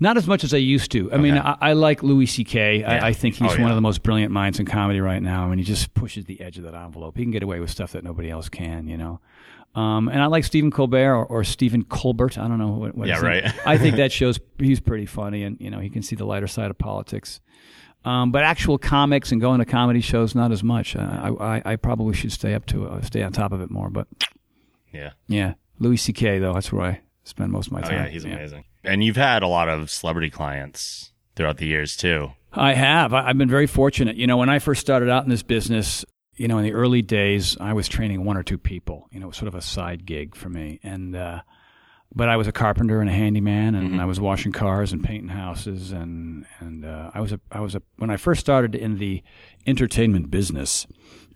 not 0.00 0.16
as 0.16 0.26
much 0.26 0.44
as 0.44 0.54
I 0.54 0.58
used 0.58 0.90
to. 0.92 1.12
I 1.12 1.16
mean, 1.16 1.36
I, 1.36 1.56
I 1.60 1.72
like 1.72 2.02
Louis 2.02 2.26
C.K. 2.26 2.80
Yeah. 2.80 3.04
I, 3.04 3.08
I 3.08 3.12
think 3.12 3.36
he's 3.36 3.50
Oh, 3.50 3.54
one 3.54 3.60
yeah. 3.60 3.68
of 3.70 3.74
the 3.74 3.80
most 3.80 4.02
brilliant 4.02 4.32
minds 4.32 4.58
in 4.60 4.66
comedy 4.66 5.00
right 5.00 5.22
now. 5.22 5.44
I 5.44 5.48
mean, 5.48 5.58
he 5.58 5.64
just 5.64 5.94
pushes 5.94 6.24
the 6.26 6.40
edge 6.40 6.58
of 6.58 6.64
that 6.64 6.74
envelope. 6.74 7.16
He 7.16 7.22
can 7.24 7.30
get 7.32 7.42
away 7.42 7.60
with 7.60 7.70
stuff 7.70 7.92
that 7.92 8.04
nobody 8.04 8.30
else 8.30 8.48
can, 8.48 8.86
you 8.88 8.96
know. 8.96 9.20
Um, 9.74 10.08
and 10.08 10.20
I 10.22 10.26
like 10.26 10.44
Stephen 10.44 10.70
Colbert 10.70 11.14
or, 11.14 11.26
or 11.26 11.44
Stephen 11.44 11.84
Colbert. 11.84 12.38
I 12.38 12.48
don't 12.48 12.58
know 12.58 12.68
what. 12.72 12.96
what 12.96 13.08
Yeah, 13.08 13.20
right. 13.20 13.44
I 13.66 13.76
think 13.78 13.96
that 14.02 14.10
shows 14.12 14.40
he's 14.58 14.80
pretty 14.80 15.06
funny, 15.06 15.42
and 15.44 15.60
you 15.60 15.70
know, 15.70 15.78
he 15.78 15.90
can 15.90 16.02
see 16.02 16.16
the 16.16 16.24
lighter 16.24 16.46
side 16.46 16.70
of 16.70 16.78
politics. 16.78 17.40
Um, 18.04 18.30
but 18.32 18.44
actual 18.44 18.78
comics 18.78 19.32
and 19.32 19.40
going 19.40 19.58
to 19.58 19.64
comedy 19.64 20.00
shows, 20.00 20.34
not 20.34 20.52
as 20.52 20.62
much. 20.62 20.96
Uh, 20.96 21.00
I, 21.38 21.56
I, 21.56 21.62
I 21.72 21.76
probably 21.76 22.14
should 22.14 22.32
stay 22.32 22.54
up 22.54 22.64
to 22.66 22.86
uh, 22.86 23.02
stay 23.02 23.22
on 23.22 23.32
top 23.32 23.52
of 23.52 23.60
it 23.60 23.70
more. 23.70 23.90
But 23.90 24.06
yeah? 24.92 25.10
yeah, 25.26 25.54
Louis 25.78 25.96
C.K. 25.96 26.38
though, 26.38 26.54
that's 26.54 26.72
where 26.72 26.86
I 26.86 27.00
spend 27.28 27.52
most 27.52 27.66
of 27.68 27.72
my 27.72 27.80
Oh 27.80 27.82
time. 27.84 27.92
yeah, 27.92 28.08
he's 28.08 28.24
amazing. 28.24 28.64
And 28.84 29.02
you've 29.04 29.16
had 29.16 29.42
a 29.42 29.48
lot 29.48 29.68
of 29.68 29.90
celebrity 29.90 30.30
clients 30.30 31.12
throughout 31.36 31.58
the 31.58 31.66
years 31.66 31.96
too. 31.96 32.32
I 32.52 32.74
have. 32.74 33.12
I've 33.12 33.36
been 33.38 33.48
very 33.50 33.66
fortunate. 33.66 34.16
You 34.16 34.26
know, 34.26 34.36
when 34.38 34.48
I 34.48 34.58
first 34.58 34.80
started 34.80 35.08
out 35.10 35.24
in 35.24 35.30
this 35.30 35.42
business, 35.42 36.04
you 36.36 36.48
know, 36.48 36.58
in 36.58 36.64
the 36.64 36.72
early 36.72 37.02
days, 37.02 37.56
I 37.60 37.72
was 37.74 37.88
training 37.88 38.24
one 38.24 38.36
or 38.36 38.42
two 38.42 38.58
people. 38.58 39.06
You 39.12 39.20
know, 39.20 39.26
it 39.26 39.28
was 39.28 39.36
sort 39.36 39.48
of 39.48 39.54
a 39.54 39.60
side 39.60 40.06
gig 40.06 40.34
for 40.34 40.48
me. 40.48 40.80
And, 40.82 41.14
uh, 41.14 41.42
but 42.14 42.28
I 42.28 42.36
was 42.36 42.46
a 42.46 42.52
carpenter 42.52 43.00
and 43.00 43.08
a 43.08 43.12
handyman, 43.12 43.74
and 43.74 44.00
I 44.00 44.04
was 44.04 44.18
washing 44.18 44.52
cars 44.52 44.92
and 44.92 45.04
painting 45.04 45.28
houses, 45.28 45.92
and 45.92 46.46
and 46.60 46.84
uh, 46.84 47.10
I 47.14 47.20
was 47.20 47.32
a 47.32 47.40
I 47.52 47.60
was 47.60 47.74
a 47.74 47.82
when 47.96 48.10
I 48.10 48.16
first 48.16 48.40
started 48.40 48.74
in 48.74 48.98
the 48.98 49.22
entertainment 49.66 50.30
business, 50.30 50.86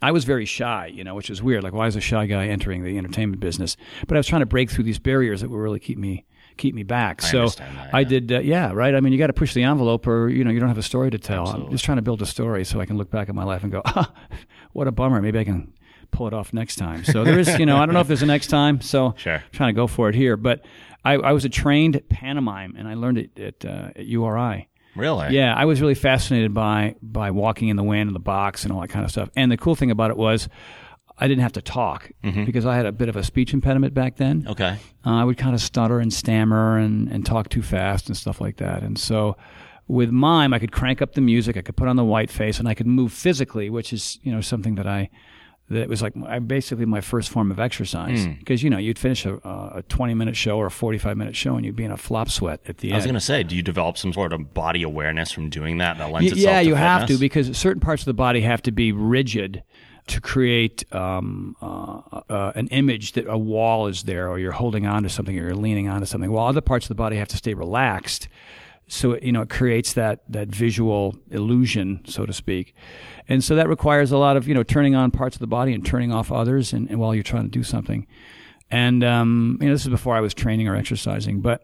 I 0.00 0.10
was 0.10 0.24
very 0.24 0.44
shy, 0.44 0.86
you 0.86 1.04
know, 1.04 1.14
which 1.14 1.30
is 1.30 1.42
weird. 1.42 1.62
Like, 1.62 1.72
why 1.72 1.86
is 1.86 1.94
a 1.94 2.00
shy 2.00 2.26
guy 2.26 2.48
entering 2.48 2.82
the 2.82 2.98
entertainment 2.98 3.40
business? 3.40 3.76
But 4.08 4.16
I 4.16 4.18
was 4.18 4.26
trying 4.26 4.40
to 4.40 4.46
break 4.46 4.70
through 4.70 4.84
these 4.84 4.98
barriers 4.98 5.42
that 5.42 5.50
would 5.50 5.58
really 5.58 5.78
keep 5.78 5.98
me 5.98 6.26
keep 6.56 6.74
me 6.74 6.82
back. 6.82 7.22
I 7.22 7.26
so 7.28 7.48
that, 7.48 7.94
I 7.94 8.04
did, 8.04 8.32
uh, 8.32 8.40
yeah, 8.40 8.72
right. 8.72 8.94
I 8.94 9.00
mean, 9.00 9.12
you 9.12 9.18
got 9.18 9.28
to 9.28 9.32
push 9.32 9.54
the 9.54 9.62
envelope, 9.62 10.06
or 10.06 10.28
you 10.28 10.42
know, 10.42 10.50
you 10.50 10.58
don't 10.58 10.68
have 10.68 10.78
a 10.78 10.82
story 10.82 11.10
to 11.10 11.18
tell. 11.18 11.46
I'm 11.46 11.70
just 11.70 11.84
trying 11.84 11.96
to 11.96 12.02
build 12.02 12.20
a 12.20 12.26
story 12.26 12.64
so 12.64 12.80
I 12.80 12.86
can 12.86 12.98
look 12.98 13.10
back 13.10 13.28
at 13.28 13.34
my 13.34 13.44
life 13.44 13.62
and 13.62 13.70
go, 13.70 13.82
ah, 13.86 14.12
what 14.72 14.88
a 14.88 14.92
bummer. 14.92 15.22
Maybe 15.22 15.38
I 15.38 15.44
can 15.44 15.72
pull 16.12 16.28
it 16.28 16.34
off 16.34 16.52
next 16.52 16.76
time. 16.76 17.04
So 17.04 17.24
there 17.24 17.38
is, 17.38 17.58
you 17.58 17.66
know, 17.66 17.76
I 17.78 17.86
don't 17.86 17.94
know 17.94 18.00
if 18.00 18.06
there's 18.06 18.22
a 18.22 18.26
next 18.26 18.46
time. 18.46 18.80
So 18.80 19.14
Sure. 19.18 19.34
I'm 19.36 19.42
trying 19.50 19.74
to 19.74 19.76
go 19.76 19.86
for 19.88 20.08
it 20.08 20.14
here. 20.14 20.36
But 20.36 20.64
I, 21.04 21.14
I 21.14 21.32
was 21.32 21.44
a 21.44 21.48
trained 21.48 22.00
pantomime, 22.08 22.76
and 22.78 22.86
I 22.86 22.94
learned 22.94 23.18
it 23.18 23.40
at, 23.40 23.64
uh, 23.64 23.90
at 23.96 24.06
URI. 24.06 24.68
Really? 24.94 25.34
Yeah, 25.34 25.54
I 25.54 25.64
was 25.64 25.80
really 25.80 25.94
fascinated 25.94 26.52
by 26.54 26.94
by 27.02 27.30
walking 27.30 27.68
in 27.68 27.76
the 27.76 27.82
wind 27.82 28.08
and 28.08 28.14
the 28.14 28.20
box 28.20 28.62
and 28.62 28.72
all 28.72 28.80
that 28.82 28.88
kind 28.90 29.04
of 29.04 29.10
stuff. 29.10 29.30
And 29.34 29.50
the 29.50 29.56
cool 29.56 29.74
thing 29.74 29.90
about 29.90 30.10
it 30.10 30.18
was, 30.18 30.48
I 31.16 31.28
didn't 31.28 31.42
have 31.42 31.52
to 31.52 31.62
talk 31.62 32.10
because 32.44 32.66
I 32.66 32.76
had 32.76 32.84
a 32.84 32.92
bit 32.92 33.08
of 33.08 33.16
a 33.16 33.22
speech 33.24 33.54
impediment 33.54 33.94
back 33.94 34.16
then. 34.16 34.44
Okay. 34.46 34.76
Uh, 35.04 35.10
I 35.10 35.24
would 35.24 35.38
kind 35.38 35.54
of 35.54 35.60
stutter 35.62 35.98
and 35.98 36.12
stammer 36.12 36.76
and, 36.78 37.08
and 37.10 37.24
talk 37.24 37.48
too 37.48 37.62
fast 37.62 38.08
and 38.08 38.16
stuff 38.16 38.38
like 38.40 38.58
that. 38.58 38.82
And 38.82 38.98
so 38.98 39.36
with 39.88 40.10
mime, 40.10 40.52
I 40.52 40.58
could 40.58 40.72
crank 40.72 41.00
up 41.00 41.14
the 41.14 41.20
music, 41.22 41.56
I 41.56 41.62
could 41.62 41.76
put 41.76 41.88
on 41.88 41.96
the 41.96 42.04
white 42.04 42.30
face, 42.30 42.58
and 42.58 42.68
I 42.68 42.74
could 42.74 42.86
move 42.86 43.12
physically, 43.12 43.70
which 43.70 43.92
is 43.94 44.18
you 44.22 44.30
know 44.30 44.40
something 44.42 44.74
that 44.74 44.86
I 44.86 45.08
that 45.70 45.88
was 45.88 46.02
like 46.02 46.12
I 46.26 46.38
basically 46.38 46.84
my 46.84 47.00
first 47.00 47.30
form 47.30 47.50
of 47.50 47.58
exercise 47.58 48.26
because 48.26 48.62
you 48.62 48.68
know 48.70 48.78
you'd 48.78 48.98
finish 48.98 49.24
a, 49.24 49.34
a 49.74 49.82
20 49.88 50.14
minute 50.14 50.36
show 50.36 50.58
or 50.58 50.66
a 50.66 50.70
45 50.70 51.16
minute 51.16 51.34
show 51.36 51.56
and 51.56 51.64
you'd 51.64 51.76
be 51.76 51.84
in 51.84 51.90
a 51.92 51.96
flop 51.96 52.28
sweat 52.28 52.60
at 52.68 52.78
the 52.78 52.88
end. 52.88 52.94
I 52.94 52.98
was 52.98 53.06
gonna 53.06 53.20
say, 53.20 53.42
do 53.42 53.56
you 53.56 53.62
develop 53.62 53.96
some 53.96 54.12
sort 54.12 54.32
of 54.32 54.52
body 54.52 54.82
awareness 54.82 55.32
from 55.32 55.48
doing 55.48 55.78
that 55.78 55.98
that 55.98 56.10
lends 56.10 56.30
Y- 56.32 56.36
itself 56.36 56.52
yeah, 56.54 56.60
to 56.60 56.66
you 56.66 56.74
have 56.74 57.06
to 57.08 57.16
because 57.18 57.56
certain 57.56 57.80
parts 57.80 58.02
of 58.02 58.06
the 58.06 58.14
body 58.14 58.42
have 58.42 58.60
to 58.62 58.72
be 58.72 58.92
rigid 58.92 59.62
to 60.08 60.20
create 60.20 60.84
um, 60.92 61.54
uh, 61.62 62.00
uh, 62.28 62.52
an 62.56 62.66
image 62.68 63.12
that 63.12 63.24
a 63.28 63.38
wall 63.38 63.86
is 63.86 64.02
there, 64.02 64.28
or 64.28 64.36
you're 64.36 64.50
holding 64.50 64.84
on 64.84 65.04
to 65.04 65.08
something, 65.08 65.38
or 65.38 65.44
you're 65.44 65.54
leaning 65.54 65.88
onto 65.88 66.06
something. 66.06 66.30
While 66.32 66.48
other 66.48 66.60
parts 66.60 66.86
of 66.86 66.88
the 66.88 66.96
body 66.96 67.16
have 67.18 67.28
to 67.28 67.36
stay 67.36 67.54
relaxed, 67.54 68.26
so 68.92 69.12
it, 69.12 69.22
you 69.22 69.32
know 69.32 69.42
it 69.42 69.48
creates 69.48 69.94
that 69.94 70.20
that 70.28 70.48
visual 70.48 71.16
illusion, 71.30 72.02
so 72.06 72.26
to 72.26 72.32
speak. 72.32 72.74
And 73.28 73.42
so 73.42 73.54
that 73.56 73.68
requires 73.68 74.12
a 74.12 74.18
lot 74.18 74.36
of 74.36 74.46
you 74.46 74.54
know 74.54 74.62
turning 74.62 74.94
on 74.94 75.10
parts 75.10 75.36
of 75.36 75.40
the 75.40 75.46
body 75.46 75.72
and 75.72 75.84
turning 75.84 76.12
off 76.12 76.30
others, 76.30 76.72
and, 76.72 76.88
and 76.90 77.00
while 77.00 77.14
you're 77.14 77.22
trying 77.22 77.44
to 77.44 77.50
do 77.50 77.62
something. 77.62 78.06
And 78.70 79.02
um, 79.02 79.58
you 79.60 79.68
know 79.68 79.74
this 79.74 79.82
is 79.82 79.88
before 79.88 80.14
I 80.14 80.20
was 80.20 80.34
training 80.34 80.68
or 80.68 80.76
exercising, 80.76 81.40
but 81.40 81.62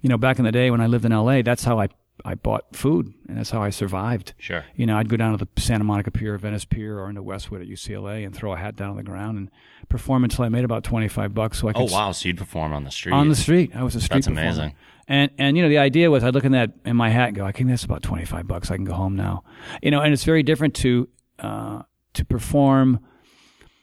you 0.00 0.08
know 0.08 0.16
back 0.18 0.38
in 0.38 0.44
the 0.44 0.52
day 0.52 0.70
when 0.70 0.80
I 0.80 0.86
lived 0.86 1.04
in 1.04 1.12
L.A., 1.12 1.42
that's 1.42 1.64
how 1.64 1.78
I 1.78 1.88
I 2.24 2.34
bought 2.34 2.76
food, 2.76 3.12
and 3.28 3.38
that's 3.38 3.50
how 3.50 3.62
I 3.62 3.70
survived. 3.70 4.34
Sure. 4.38 4.64
You 4.74 4.86
know, 4.86 4.96
I'd 4.96 5.08
go 5.08 5.16
down 5.16 5.36
to 5.36 5.42
the 5.44 5.60
Santa 5.60 5.84
Monica 5.84 6.10
Pier, 6.10 6.36
Venice 6.36 6.66
Pier, 6.66 6.98
or 6.98 7.08
into 7.08 7.22
Westwood 7.22 7.62
at 7.62 7.68
UCLA 7.68 8.26
and 8.26 8.34
throw 8.34 8.52
a 8.52 8.56
hat 8.56 8.76
down 8.76 8.90
on 8.90 8.96
the 8.96 9.02
ground 9.02 9.38
and 9.38 9.50
perform 9.88 10.24
until 10.24 10.44
I 10.44 10.48
made 10.48 10.64
about 10.64 10.84
twenty 10.84 11.08
five 11.08 11.34
bucks. 11.34 11.60
So 11.60 11.68
I 11.68 11.72
could 11.72 11.90
Oh 11.90 11.94
wow! 11.94 12.12
So 12.12 12.28
you'd 12.28 12.38
perform 12.38 12.72
on 12.72 12.84
the 12.84 12.90
street? 12.90 13.12
on 13.12 13.28
the 13.28 13.36
street. 13.36 13.72
I 13.74 13.82
was 13.82 13.94
a 13.96 14.00
street 14.00 14.16
That's 14.16 14.26
performer. 14.28 14.48
amazing. 14.48 14.74
And 15.10 15.30
and 15.38 15.56
you 15.56 15.62
know 15.62 15.68
the 15.68 15.78
idea 15.78 16.10
was 16.10 16.22
I'd 16.24 16.32
look 16.34 16.44
in 16.44 16.52
that 16.52 16.70
in 16.86 16.96
my 16.96 17.10
hat 17.10 17.28
and 17.28 17.36
go, 17.36 17.44
I 17.44 17.52
think 17.52 17.68
that's 17.68 17.84
about 17.84 18.02
twenty 18.02 18.24
five 18.24 18.46
bucks. 18.46 18.70
I 18.70 18.76
can 18.76 18.84
go 18.84 18.94
home 18.94 19.16
now. 19.16 19.42
You 19.82 19.90
know, 19.90 20.00
and 20.00 20.12
it's 20.14 20.24
very 20.24 20.42
different 20.42 20.74
to 20.76 21.08
uh, 21.40 21.82
to 22.14 22.24
perform 22.24 23.00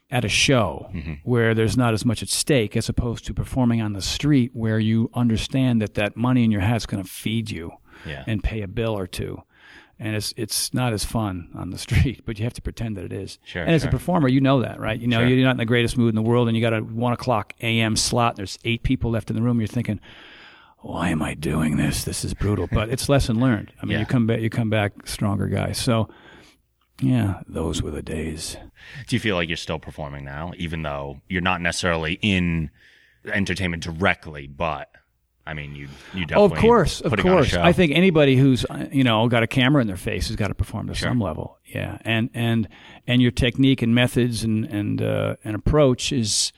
at 0.10 0.24
a 0.24 0.30
show 0.30 0.90
Mm-hmm. 0.94 1.14
where 1.24 1.54
there's 1.54 1.76
not 1.76 1.94
as 1.94 2.06
much 2.06 2.24
at 2.24 2.30
stake 2.30 2.78
as 2.78 2.88
opposed 2.88 3.26
to 3.26 3.34
performing 3.34 3.82
on 3.82 3.92
the 3.92 4.02
street 4.02 4.52
where 4.54 4.80
you 4.80 5.10
understand 5.14 5.82
that 5.82 5.96
that 5.96 6.16
money 6.16 6.46
in 6.46 6.52
your 6.52 6.62
hat's 6.62 6.86
going 6.86 7.04
to 7.04 7.10
feed 7.10 7.52
you 7.52 7.72
Yeah. 8.06 8.24
and 8.26 8.42
pay 8.42 8.62
a 8.62 8.68
bill 8.70 8.98
or 8.98 9.06
two. 9.06 9.42
And 10.00 10.16
it's 10.16 10.34
it's 10.38 10.74
not 10.74 10.94
as 10.94 11.04
fun 11.04 11.50
on 11.56 11.72
the 11.72 11.78
street, 11.86 12.22
but 12.26 12.38
you 12.40 12.46
have 12.46 12.54
to 12.54 12.62
pretend 12.62 12.96
that 12.96 13.04
it 13.04 13.12
is. 13.12 13.38
Sure, 13.44 13.64
and 13.64 13.72
as 13.76 13.82
sure. 13.82 13.90
a 13.90 13.92
performer, 13.92 14.30
you 14.30 14.40
know 14.40 14.62
that, 14.62 14.80
right? 14.80 14.98
You 14.98 15.08
know 15.10 15.20
Sure. 15.20 15.28
you're 15.28 15.44
not 15.46 15.52
in 15.52 15.58
the 15.58 15.66
greatest 15.74 15.98
mood 15.98 16.10
in 16.10 16.16
the 16.16 16.22
world, 16.30 16.48
and 16.48 16.56
you 16.56 16.62
got 16.62 16.74
a 16.74 16.80
one 16.80 17.12
o'clock 17.12 17.54
a.m. 17.62 17.98
slot. 17.98 18.32
And 18.34 18.38
there's 18.38 18.58
eight 18.64 18.84
people 18.84 19.12
left 19.12 19.30
in 19.30 19.36
the 19.36 19.42
room. 19.42 19.60
You're 19.60 19.68
thinking, 19.68 20.00
why 20.80 21.10
am 21.10 21.22
I 21.22 21.34
doing 21.34 21.78
this? 21.78 22.04
This 22.04 22.24
is 22.24 22.34
brutal. 22.34 22.68
But 22.72 22.90
it's 22.90 23.10
lesson 23.10 23.40
learned. 23.40 23.72
I 23.82 23.86
mean, 23.86 23.94
Yeah. 23.94 24.00
you 24.02 24.06
come 24.06 24.28
back, 24.28 24.40
you 24.42 24.50
come 24.50 24.70
back 24.70 25.08
stronger 25.08 25.48
guy. 25.48 25.72
So, 25.74 26.10
yeah, 27.02 27.42
those 27.48 27.82
were 27.82 27.92
the 27.92 28.02
days. 28.02 28.58
Do 29.08 29.16
you 29.16 29.20
feel 29.20 29.36
like 29.36 29.48
you're 29.50 29.58
still 29.58 29.80
performing 29.80 30.24
now, 30.26 30.54
even 30.58 30.82
though 30.84 31.22
you're 31.28 31.42
not 31.42 31.62
necessarily 31.62 32.20
in 32.22 32.70
entertainment 33.26 33.84
directly? 33.84 34.48
But 34.48 34.90
I 35.46 35.54
mean, 35.54 35.76
you 35.76 35.88
you 36.14 36.26
definitely. 36.26 36.36
Oh, 36.36 36.46
of 36.56 36.58
course, 36.60 37.02
of 37.02 37.10
putting 37.12 37.26
on 37.28 37.32
a 37.32 37.36
course. 37.42 37.54
I 37.54 37.72
think 37.72 37.92
anybody 37.94 38.36
who's 38.36 38.66
you 38.92 39.04
know 39.04 39.28
got 39.28 39.44
a 39.44 39.48
camera 39.48 39.82
in 39.82 39.88
their 39.88 39.96
face 39.98 40.28
has 40.28 40.36
got 40.36 40.48
to 40.50 40.56
perform 40.56 40.88
to 40.88 40.96
some 40.96 41.20
level. 41.20 41.58
Yeah, 41.66 41.98
and 42.02 42.30
and 42.34 42.68
and 43.06 43.22
your 43.22 43.32
technique 43.32 43.82
and 43.82 43.94
methods 43.94 44.44
and 44.44 44.66
and 44.66 45.02
uh, 45.02 45.36
and 45.44 45.56
approach 45.56 46.12
is 46.12 46.52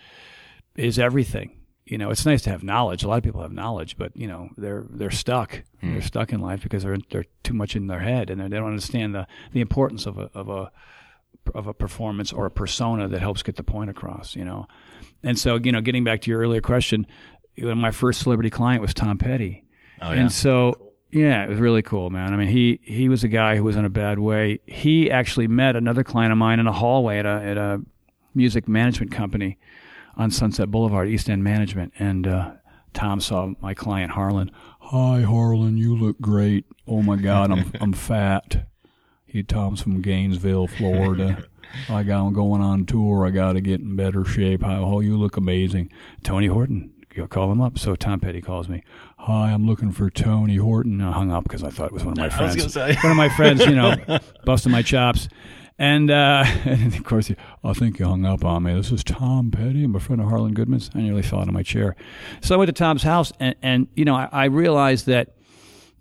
is 0.76 0.98
everything. 1.00 1.52
You 1.90 1.98
know, 1.98 2.12
it's 2.12 2.26
nice 2.26 2.44
to 2.44 2.52
have 2.52 2.64
knowledge. 2.64 3.04
A 3.04 3.08
lot 3.08 3.18
of 3.18 3.24
people 3.24 3.42
have 3.42 3.52
knowledge, 3.52 3.98
but 3.98 4.16
you 4.16 4.28
know 4.28 4.50
they're 4.58 4.86
they're 4.90 5.10
stuck. 5.12 5.64
Hmm. 5.82 5.94
They're 5.94 6.02
stuck 6.02 6.32
in 6.32 6.40
life 6.40 6.62
because 6.62 6.84
they're 6.84 6.98
they're 7.10 7.26
too 7.44 7.54
much 7.54 7.76
in 7.76 7.88
their 7.88 8.00
head 8.00 8.30
and 8.30 8.40
they 8.40 8.58
don't 8.58 8.68
understand 8.68 9.16
the 9.16 9.28
the 9.54 9.62
importance 9.62 10.06
of 10.06 10.20
a 10.20 10.30
of 10.36 10.50
a 10.50 10.72
of 11.56 11.68
a 11.68 11.74
performance 11.74 12.32
or 12.32 12.46
a 12.46 12.52
persona 12.52 13.08
that 13.08 13.20
helps 13.20 13.44
get 13.44 13.56
the 13.56 13.64
point 13.64 13.90
across, 13.90 14.36
you 14.36 14.46
know. 14.46 14.68
And 15.24 15.38
so, 15.38 15.56
you 15.56 15.72
know, 15.72 15.82
getting 15.82 16.04
back 16.04 16.22
to 16.22 16.32
your 16.32 16.40
earlier 16.40 16.62
question, 16.62 17.08
you 17.56 17.66
know, 17.66 17.76
my 17.76 17.92
first 17.92 18.22
celebrity 18.22 18.50
client 18.50 18.82
was 18.82 18.94
Tom 18.94 19.18
Petty. 19.18 19.66
Oh, 20.02 20.12
yeah. 20.12 20.22
And 20.22 20.32
so, 20.32 20.92
yeah, 21.12 21.44
it 21.44 21.50
was 21.50 21.60
really 21.60 21.82
cool, 21.82 22.10
man. 22.10 22.34
I 22.34 22.38
mean, 22.38 22.48
he 22.48 22.80
he 22.84 23.10
was 23.10 23.24
a 23.24 23.28
guy 23.28 23.56
who 23.56 23.64
was 23.64 23.76
in 23.76 23.86
a 23.86 23.90
bad 23.90 24.20
way. 24.20 24.60
He 24.66 25.10
actually 25.10 25.48
met 25.48 25.76
another 25.76 26.04
client 26.04 26.32
of 26.32 26.38
mine 26.38 26.60
in 26.60 26.68
a 26.68 26.72
hallway 26.72 27.20
at 27.20 27.26
a 27.26 27.30
at 27.30 27.58
a 27.58 27.82
music 28.36 28.68
management 28.68 29.12
company 29.12 29.58
on 30.20 30.30
Sunset 30.30 30.70
Boulevard, 30.70 31.08
East 31.08 31.30
End 31.30 31.44
Management, 31.44 31.94
and 31.98 32.28
uh, 32.28 32.52
Tom 32.94 33.22
saw 33.22 33.54
my 33.62 33.74
client 33.74 34.12
Harlan. 34.12 34.52
Hi, 34.82 35.22
Harlan, 35.22 35.78
you 35.78 35.96
look 35.96 36.20
great. 36.20 36.66
Oh 36.86 37.02
my 37.02 37.16
God, 37.16 37.52
I'm 37.52 37.72
I'm 37.82 37.94
fat. 37.94 38.68
He 39.26 39.42
Tom's 39.44 39.82
from 39.82 40.02
Gainesville, 40.02 40.68
Florida. 40.68 41.46
I 41.90 42.04
got 42.04 42.26
I'm 42.26 42.34
going 42.34 42.62
on 42.62 42.86
tour. 42.86 43.26
I 43.26 43.30
got 43.30 43.54
to 43.54 43.62
get 43.62 43.80
in 43.80 43.96
better 43.96 44.26
shape. 44.26 44.64
How 44.64 44.84
oh, 44.84 45.00
you 45.00 45.18
look 45.18 45.38
amazing, 45.38 45.92
Tony 46.24 46.48
Horton. 46.48 46.92
You'll 47.16 47.28
call 47.28 47.52
him 47.52 47.62
up. 47.62 47.80
So 47.80 47.96
Tom 47.96 48.20
Petty 48.20 48.42
calls 48.42 48.68
me. 48.68 48.84
Hi, 49.20 49.52
I'm 49.52 49.66
looking 49.66 49.92
for 49.92 50.10
Tony 50.10 50.58
Horton. 50.58 51.00
I 51.02 51.12
hung 51.12 51.32
up 51.32 51.44
because 51.44 51.64
I 51.64 51.70
thought 51.70 51.88
it 51.88 51.94
was 51.94 52.04
one 52.04 52.14
of 52.14 52.18
my 52.18 52.24
I 52.24 52.44
was 52.44 52.56
friends. 52.56 52.74
say. 52.74 52.96
one 53.02 53.12
of 53.12 53.18
my 53.18 53.30
friends, 53.30 53.66
you 53.66 53.76
know, 53.76 53.96
busting 54.46 54.72
my 54.72 54.82
chops. 54.82 55.30
And, 55.80 56.12
uh, 56.12 56.44
and 56.66 56.94
of 56.94 57.04
course, 57.06 57.32
I 57.64 57.74
think 57.74 57.98
you 57.98 58.06
hung 58.06 58.26
up 58.26 58.46
on 58.46 58.64
me. 58.64 58.74
This 58.74 58.92
is 58.92 59.04
Tom 59.04 59.50
Petty. 59.50 59.86
I'm 59.86 59.96
a 59.96 60.00
friend 60.00 60.22
of 60.22 60.28
Harlan 60.28 60.54
Goodman's. 60.54 60.92
I 60.94 61.00
nearly 61.00 61.24
fell 61.24 61.40
out 61.40 61.48
of 61.48 61.54
my 61.54 61.64
chair. 61.64 61.96
So 62.42 62.54
I 62.54 62.58
went 62.58 62.68
to 62.68 62.74
Tom's 62.74 63.02
house, 63.02 63.32
and, 63.40 63.56
and 63.64 63.88
you 63.96 64.06
know, 64.06 64.16
I, 64.16 64.28
I 64.32 64.46
realized 64.46 65.08
that 65.08 65.36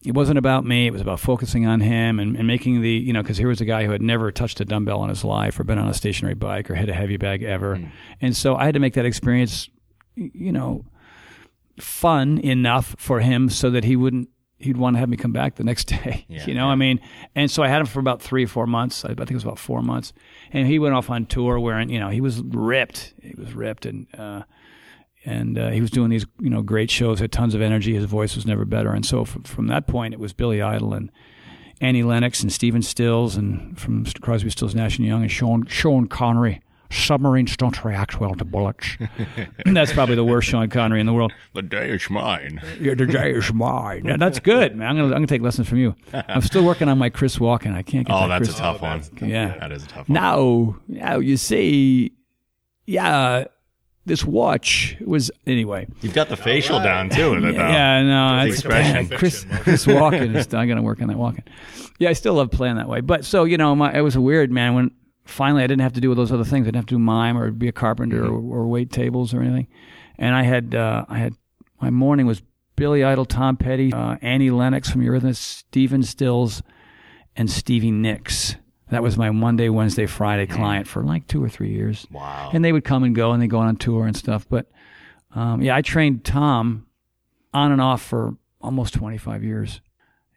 it 0.04 0.14
wasn't 0.14 0.38
about 0.38 0.64
me. 0.64 0.88
It 0.88 0.92
was 0.92 1.00
about 1.00 1.20
focusing 1.20 1.66
on 1.66 1.80
him 1.80 2.18
and, 2.18 2.37
and 2.37 2.47
making 2.47 2.82
the, 2.82 2.90
you 2.90 3.12
know, 3.12 3.23
because 3.23 3.37
here 3.37 3.49
was 3.49 3.61
a 3.61 3.64
guy 3.64 3.85
who 3.85 3.92
had 3.92 4.02
never 4.02 4.30
touched 4.30 4.61
a 4.61 4.64
dumbbell 4.64 5.02
in 5.04 5.11
his 5.11 5.25
life 5.25 5.58
or 5.58 5.64
been 5.64 5.78
on 5.78 5.88
a 5.88 5.94
stationary 5.94 6.35
bike 6.35 6.70
or 6.70 6.75
hit 6.75 6.88
a 6.88 6.94
heavy 6.94 7.16
bag 7.16 7.42
ever. 7.42 7.80
And 8.20 8.37
so 8.37 8.56
I 8.56 8.64
had 8.64 8.75
to 8.75 8.80
make 8.80 8.94
that 8.94 9.06
experience, 9.06 9.68
you 10.14 10.52
know, 10.52 10.85
fun 11.80 12.38
enough 12.38 12.94
for 12.99 13.20
him 13.20 13.49
so 13.49 13.70
that 13.70 13.85
he 13.85 13.97
wouldn't 13.97 14.28
he'd 14.59 14.77
want 14.77 14.97
to 14.97 15.00
have 15.00 15.09
me 15.09 15.17
come 15.17 15.33
back 15.33 15.55
the 15.55 15.65
next 15.65 15.85
day. 15.88 16.27
Yeah, 16.29 16.47
you 16.47 16.55
know, 16.55 16.69
I 16.69 16.75
mean, 16.75 17.00
and 17.35 17.50
so 17.50 17.62
I 17.62 17.69
had 17.69 17.81
him 17.81 17.87
for 17.87 18.00
about 18.00 18.21
three 18.21 18.45
or 18.45 18.49
four 18.49 18.67
months. 18.67 19.05
I, 19.05 19.11
I 19.11 19.15
think 19.15 19.33
it 19.33 19.35
was 19.35 19.45
about 19.45 19.59
four 19.59 19.83
months, 19.83 20.12
and 20.53 20.67
he 20.67 20.79
went 20.79 20.95
off 20.95 21.11
on 21.11 21.27
tour 21.27 21.59
wearing, 21.59 21.91
you 21.91 22.00
know, 22.00 22.09
he 22.09 22.21
was 22.21 22.41
ripped. 22.41 23.15
He 23.23 23.35
was 23.38 23.55
ripped, 23.55 23.87
and 23.87 24.07
uh, 24.19 24.43
and 25.25 25.59
uh, 25.59 25.71
he 25.71 25.81
was 25.81 25.91
doing 25.91 26.11
these, 26.11 26.27
you 26.41 26.50
know, 26.50 26.62
great 26.62 26.91
shows. 26.91 27.21
Had 27.21 27.33
tons 27.33 27.55
of 27.55 27.61
energy. 27.61 27.95
His 27.95 28.05
voice 28.05 28.35
was 28.37 28.47
never 28.47 28.65
better. 28.65 28.93
And 28.93 29.05
so 29.05 29.25
from, 29.25 29.43
from 29.43 29.67
that 29.67 29.87
point, 29.87 30.15
it 30.15 30.21
was 30.21 30.33
Billy 30.33 30.62
Idol 30.62 30.95
and 30.95 31.11
Annie 31.81 32.03
Lennox 32.03 32.43
and 32.43 32.53
Stephen 32.53 32.83
Stills, 32.83 33.37
and 33.37 33.79
from 33.79 34.05
Crosby, 34.21 34.50
Stills, 34.50 34.75
Nash 34.75 34.99
and 34.99 35.07
Young, 35.07 35.23
and 35.23 35.31
Sean 35.31 35.67
Sean 35.67 36.07
Connery. 36.07 36.61
Submarines 36.90 37.57
don't 37.57 37.85
react 37.85 38.18
well 38.18 38.35
to 38.35 38.45
bullets. 38.45 38.97
and 39.66 39.76
that's 39.76 39.92
probably 39.92 40.14
the 40.14 40.25
worst 40.25 40.49
Sean 40.49 40.71
Connery 40.71 41.00
in 41.00 41.07
the 41.07 41.12
world. 41.12 41.33
The 41.54 41.62
day 41.62 41.90
is 41.90 42.09
mine. 42.09 42.62
Yeah, 42.80 42.95
the 42.95 43.04
day 43.07 43.33
is 43.33 43.52
mine. 43.52 44.04
Yeah, 44.07 44.16
that's 44.16 44.40
good, 44.40 44.75
man. 44.75 44.88
I'm 44.88 44.97
gonna 44.97 45.07
I'm 45.09 45.12
gonna 45.12 45.26
take 45.26 45.42
lessons 45.42 45.68
from 45.68 45.78
you. 45.78 45.95
I'm 46.14 46.40
still 46.40 46.64
working 46.64 46.88
on 46.88 46.97
my 46.97 47.11
Chris 47.11 47.37
Walken. 47.38 47.75
I 47.75 47.83
can't 47.83 48.07
get 48.07 48.14
Oh, 48.16 48.21
that 48.21 48.38
that's 48.38 48.49
Chris. 48.49 48.57
a 48.59 48.61
tough 48.61 48.80
one. 48.80 49.02
Yeah. 49.21 49.59
That 49.59 49.71
is 49.73 49.85
a 49.85 49.87
tough 49.88 50.09
one. 50.09 50.14
Now, 50.14 50.76
now 50.88 51.18
you 51.18 51.37
see, 51.37 52.12
yeah, 52.87 53.45
this 54.07 54.25
watch 54.25 54.97
was 55.04 55.30
anyway. 55.47 55.87
You've 56.00 56.14
got 56.14 56.30
the 56.30 56.37
facial 56.38 56.80
down 56.80 57.11
too. 57.11 57.35
it, 57.35 57.40
though. 57.40 57.50
Yeah, 57.50 58.02
no, 58.02 58.38
it's 58.47 58.54
expression. 58.61 59.09
Chris 59.18 59.45
Chris 59.61 59.85
Walken 59.85 60.35
is. 60.35 60.52
I 60.54 60.66
got 60.66 60.76
to 60.76 60.83
work 60.83 61.02
on 61.02 61.09
that 61.09 61.18
Walken. 61.18 61.42
Yeah, 61.99 62.09
I 62.09 62.12
still 62.14 62.35
love 62.35 62.50
playing 62.50 62.76
that 62.76 62.88
way. 62.88 63.02
But 63.02 63.26
so 63.26 63.45
you 63.45 63.59
know, 63.59 63.75
my, 63.76 63.95
it 63.95 64.00
was 64.00 64.16
a 64.16 64.21
weird 64.23 64.50
man 64.50 64.75
when 64.75 64.90
finally 65.28 65.62
I 65.62 65.66
didn't 65.66 65.82
have 65.82 65.92
to 65.94 66.00
do 66.00 66.08
with 66.08 66.18
those 66.18 66.32
other 66.32 66.44
things. 66.44 66.64
I 66.64 66.68
didn't 66.68 66.76
have 66.76 66.87
to 66.87 66.94
do 66.94 66.99
mime 66.99 67.37
or 67.38 67.50
be 67.50 67.68
a 67.68 67.73
carpenter 67.73 68.23
Mm-hmm. 68.23 68.50
or, 68.50 68.62
or 68.64 68.68
wait 68.68 68.90
tables 68.90 69.32
or 69.35 69.40
anything. 69.42 69.68
And 70.18 70.35
I 70.35 70.42
had 70.42 70.75
uh, 70.75 71.04
I 71.08 71.18
had 71.18 71.35
my 71.80 71.90
morning 71.90 72.26
was 72.26 72.42
Billy 72.76 73.04
Idol, 73.04 73.25
Tom 73.25 73.56
Petty, 73.56 73.92
uh, 73.92 74.16
Annie 74.23 74.50
Lennox 74.50 74.90
from 74.90 75.00
Eurythmics, 75.02 75.37
Stephen 75.37 76.02
Stills, 76.02 76.62
and 77.37 77.50
Stevie 77.50 77.90
Nicks. 77.90 78.56
That 78.90 79.02
was 79.02 79.18
my 79.18 79.30
Monday, 79.30 79.68
Wednesday, 79.68 80.06
Friday 80.06 80.47
client 80.47 80.87
for 80.88 81.02
like 81.02 81.26
two 81.26 81.42
or 81.44 81.49
three 81.49 81.70
years. 81.73 82.06
Wow. 82.11 82.50
And 82.54 82.64
they 82.64 82.73
would 82.73 82.85
come 82.85 83.04
and 83.04 83.14
go, 83.14 83.32
and 83.32 83.42
they 83.42 83.47
go 83.47 83.58
on 83.58 83.76
tour 83.76 84.06
and 84.06 84.16
stuff. 84.16 84.47
But 84.49 84.70
um, 85.35 85.61
yeah, 85.61 85.76
I 85.76 85.82
trained 85.82 86.25
Tom 86.25 86.87
on 87.52 87.70
and 87.73 87.80
off 87.82 88.00
for 88.00 88.37
almost 88.61 88.94
25 88.94 89.44
years. 89.44 89.80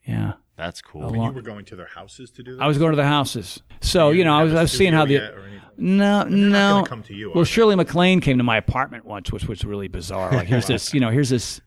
Yeah. 0.06 0.34
That's 0.62 0.80
cool. 0.80 1.06
A 1.06 1.12
You 1.12 1.32
were 1.32 1.42
going 1.42 1.66
to 1.66 1.76
their 1.76 1.88
houses 1.88 2.30
to 2.32 2.44
do 2.44 2.56
that. 2.56 2.62
I 2.62 2.68
was 2.68 2.78
going 2.78 2.92
to 2.92 2.96
the 2.96 3.04
houses. 3.04 3.64
So, 3.82 4.12
you 4.12 4.24
know, 4.24 4.36
I 4.36 4.44
was, 4.44 4.54
I 4.54 4.62
was 4.62 4.72
seeing 4.72 4.94
how 4.94 5.06
the. 5.06 5.34
No, 5.76 6.22
no. 6.26 6.76
gonna 6.76 6.88
come 6.88 7.02
to 7.04 7.16
you, 7.16 7.32
well. 7.34 7.44
Shirley 7.46 7.76
MacLaine 7.76 8.22
came 8.22 8.38
to 8.38 8.44
my 8.44 8.58
apartment 8.58 9.04
once, 9.04 9.32
which 9.32 9.48
was 9.48 9.66
really 9.66 9.88
bizarre. 9.88 10.32
Like, 10.32 10.48
here's 10.48 10.68
this, 10.68 10.94
you 10.94 11.00
know, 11.00 11.10
here's 11.10 11.30
this 11.30 11.62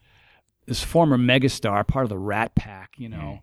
this 0.67 0.81
former 0.81 1.19
megastar, 1.19 1.85
part 1.85 2.05
of 2.05 2.09
the 2.09 2.19
Rat 2.19 2.55
Pack, 2.55 2.93
you 2.97 3.09
know, 3.09 3.41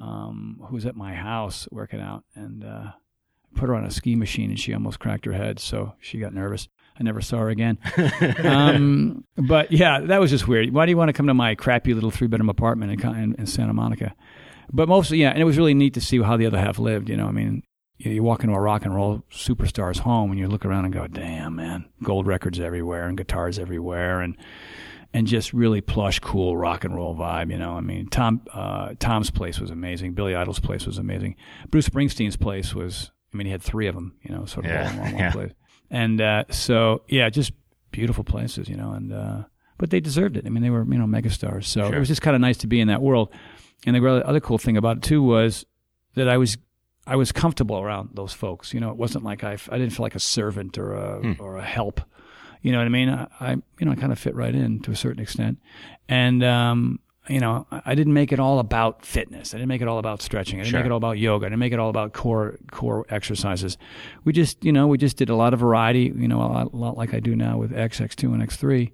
um, 0.00 0.60
who 0.66 0.74
was 0.74 0.84
at 0.84 0.96
my 0.96 1.14
house 1.14 1.68
working 1.70 2.00
out, 2.00 2.24
and 2.34 2.64
uh, 2.64 2.90
put 3.54 3.68
her 3.68 3.76
on 3.76 3.84
a 3.84 3.90
ski 3.92 4.16
machine, 4.16 4.50
and 4.50 4.58
she 4.58 4.74
almost 4.74 4.98
cracked 4.98 5.26
her 5.26 5.32
head, 5.32 5.60
so 5.60 5.94
she 6.00 6.18
got 6.18 6.34
nervous. 6.34 6.68
I 6.98 7.04
never 7.04 7.20
saw 7.20 7.38
her 7.38 7.48
again. 7.50 7.78
um, 8.44 9.24
but 9.36 9.70
yeah, 9.70 10.00
that 10.00 10.20
was 10.20 10.30
just 10.30 10.48
weird. 10.48 10.72
Why 10.74 10.86
do 10.86 10.90
you 10.90 10.96
want 10.96 11.08
to 11.08 11.12
come 11.12 11.28
to 11.28 11.34
my 11.34 11.54
crappy 11.54 11.94
little 11.94 12.10
three 12.10 12.26
bedroom 12.26 12.50
apartment 12.50 12.92
in, 12.92 13.14
in, 13.16 13.34
in 13.36 13.46
Santa 13.46 13.72
Monica? 13.72 14.14
But 14.72 14.88
mostly, 14.88 15.18
yeah, 15.18 15.30
and 15.30 15.40
it 15.40 15.44
was 15.44 15.56
really 15.58 15.74
neat 15.74 15.94
to 15.94 16.00
see 16.00 16.20
how 16.20 16.36
the 16.36 16.46
other 16.46 16.58
half 16.58 16.78
lived. 16.78 17.08
You 17.08 17.16
know, 17.16 17.26
I 17.26 17.32
mean, 17.32 17.62
you, 17.98 18.10
you 18.12 18.22
walk 18.22 18.44
into 18.44 18.54
a 18.54 18.60
rock 18.60 18.84
and 18.84 18.94
roll 18.94 19.22
superstar's 19.30 19.98
home 19.98 20.30
and 20.30 20.38
you 20.38 20.48
look 20.48 20.64
around 20.64 20.84
and 20.84 20.94
go, 20.94 21.06
"Damn, 21.06 21.56
man, 21.56 21.86
gold 22.02 22.26
records 22.26 22.60
everywhere 22.60 23.08
and 23.08 23.16
guitars 23.16 23.58
everywhere 23.58 24.20
and." 24.20 24.36
and 25.14 25.26
just 25.26 25.52
really 25.52 25.82
plush, 25.82 26.20
cool 26.20 26.56
rock 26.56 26.84
and 26.84 26.94
roll 26.94 27.14
vibe. 27.14 27.50
You 27.50 27.58
know, 27.58 27.72
I 27.72 27.82
mean, 27.82 28.06
Tom 28.06 28.40
uh, 28.50 28.94
Tom's 28.98 29.30
place 29.30 29.60
was 29.60 29.70
amazing. 29.70 30.14
Billy 30.14 30.34
Idol's 30.34 30.58
place 30.58 30.86
was 30.86 30.96
amazing. 30.96 31.36
Bruce 31.68 31.86
Springsteen's 31.86 32.36
place 32.36 32.74
was. 32.74 33.10
I 33.32 33.36
mean, 33.36 33.46
he 33.46 33.50
had 33.50 33.60
three 33.62 33.88
of 33.88 33.94
them. 33.94 34.14
You 34.22 34.34
know, 34.34 34.46
sort 34.46 34.64
of 34.64 34.72
Yeah, 34.72 34.86
all 34.86 34.92
in 34.92 35.12
one, 35.12 35.18
yeah. 35.18 35.30
place. 35.32 35.52
And 35.90 36.18
uh, 36.18 36.44
so, 36.48 37.02
yeah, 37.08 37.28
just 37.28 37.52
beautiful 37.90 38.24
places. 38.24 38.70
You 38.70 38.76
know, 38.76 38.92
and 38.92 39.12
uh, 39.12 39.42
but 39.76 39.90
they 39.90 40.00
deserved 40.00 40.38
it. 40.38 40.46
I 40.46 40.48
mean, 40.48 40.62
they 40.62 40.70
were 40.70 40.84
you 40.84 40.98
know 40.98 41.04
megastars. 41.04 41.64
So 41.64 41.92
it 41.92 41.98
was 41.98 42.08
just 42.08 42.22
kind 42.22 42.34
of 42.34 42.40
nice 42.40 42.56
to 42.58 42.66
be 42.66 42.80
in 42.80 42.88
that 42.88 43.02
world. 43.02 43.28
And 43.86 43.96
the 43.96 44.26
other 44.26 44.40
cool 44.40 44.58
thing 44.58 44.76
about 44.76 44.98
it 44.98 45.02
too 45.02 45.22
was 45.22 45.66
that 46.14 46.28
I 46.28 46.36
was. 46.38 46.56
I 47.04 47.16
was 47.16 47.32
comfortable 47.32 47.80
around 47.80 48.10
those 48.14 48.32
folks. 48.32 48.72
You 48.72 48.78
know, 48.78 48.90
it 48.90 48.96
wasn't 48.96 49.24
like 49.24 49.42
I, 49.42 49.54
I 49.54 49.76
didn't 49.76 49.90
feel 49.90 50.04
like 50.04 50.14
a 50.14 50.20
servant 50.20 50.78
or 50.78 50.92
a 50.92 51.34
or 51.40 51.56
a 51.56 51.64
help. 51.64 52.00
You 52.62 52.70
know 52.70 52.78
what 52.78 52.86
I 52.86 52.90
mean? 52.90 53.08
I, 53.08 53.26
I 53.40 53.50
you 53.52 53.86
know, 53.86 53.90
I 53.90 53.96
kind 53.96 54.12
of 54.12 54.20
fit 54.20 54.36
right 54.36 54.54
in 54.54 54.78
to 54.82 54.92
a 54.92 54.96
certain 54.96 55.20
extent. 55.20 55.58
And, 56.08 56.44
um, 56.44 57.00
you 57.28 57.40
know, 57.40 57.66
I 57.72 57.96
didn't 57.96 58.14
make 58.14 58.32
it 58.32 58.38
all 58.38 58.60
about 58.60 59.04
fitness. 59.04 59.52
I 59.52 59.56
didn't 59.56 59.68
make 59.68 59.82
it 59.82 59.88
all 59.88 59.98
about 59.98 60.22
stretching. 60.22 60.60
I 60.60 60.62
didn't 60.62 60.74
make 60.80 60.86
it 60.86 60.92
all 60.92 60.98
about 60.98 61.18
yoga. 61.18 61.46
I 61.46 61.48
didn't 61.48 61.58
make 61.60 61.72
it 61.72 61.78
all 61.80 61.90
about 61.90 62.12
core 62.12 62.58
core 62.70 63.04
exercises. 63.10 63.78
We 64.24 64.32
just, 64.32 64.64
you 64.64 64.72
know, 64.72 64.86
we 64.86 64.96
just 64.98 65.16
did 65.16 65.28
a 65.28 65.34
lot 65.36 65.54
of 65.54 65.60
variety. 65.60 66.12
You 66.16 66.28
know, 66.28 66.38
a 66.38 66.46
lot, 66.46 66.72
a 66.72 66.76
lot 66.76 66.96
like 66.96 67.14
I 67.14 67.20
do 67.20 67.34
now 67.34 67.58
with 67.58 67.72
X, 67.76 67.98
X2, 68.00 68.24
and 68.32 68.42
X3. 68.48 68.92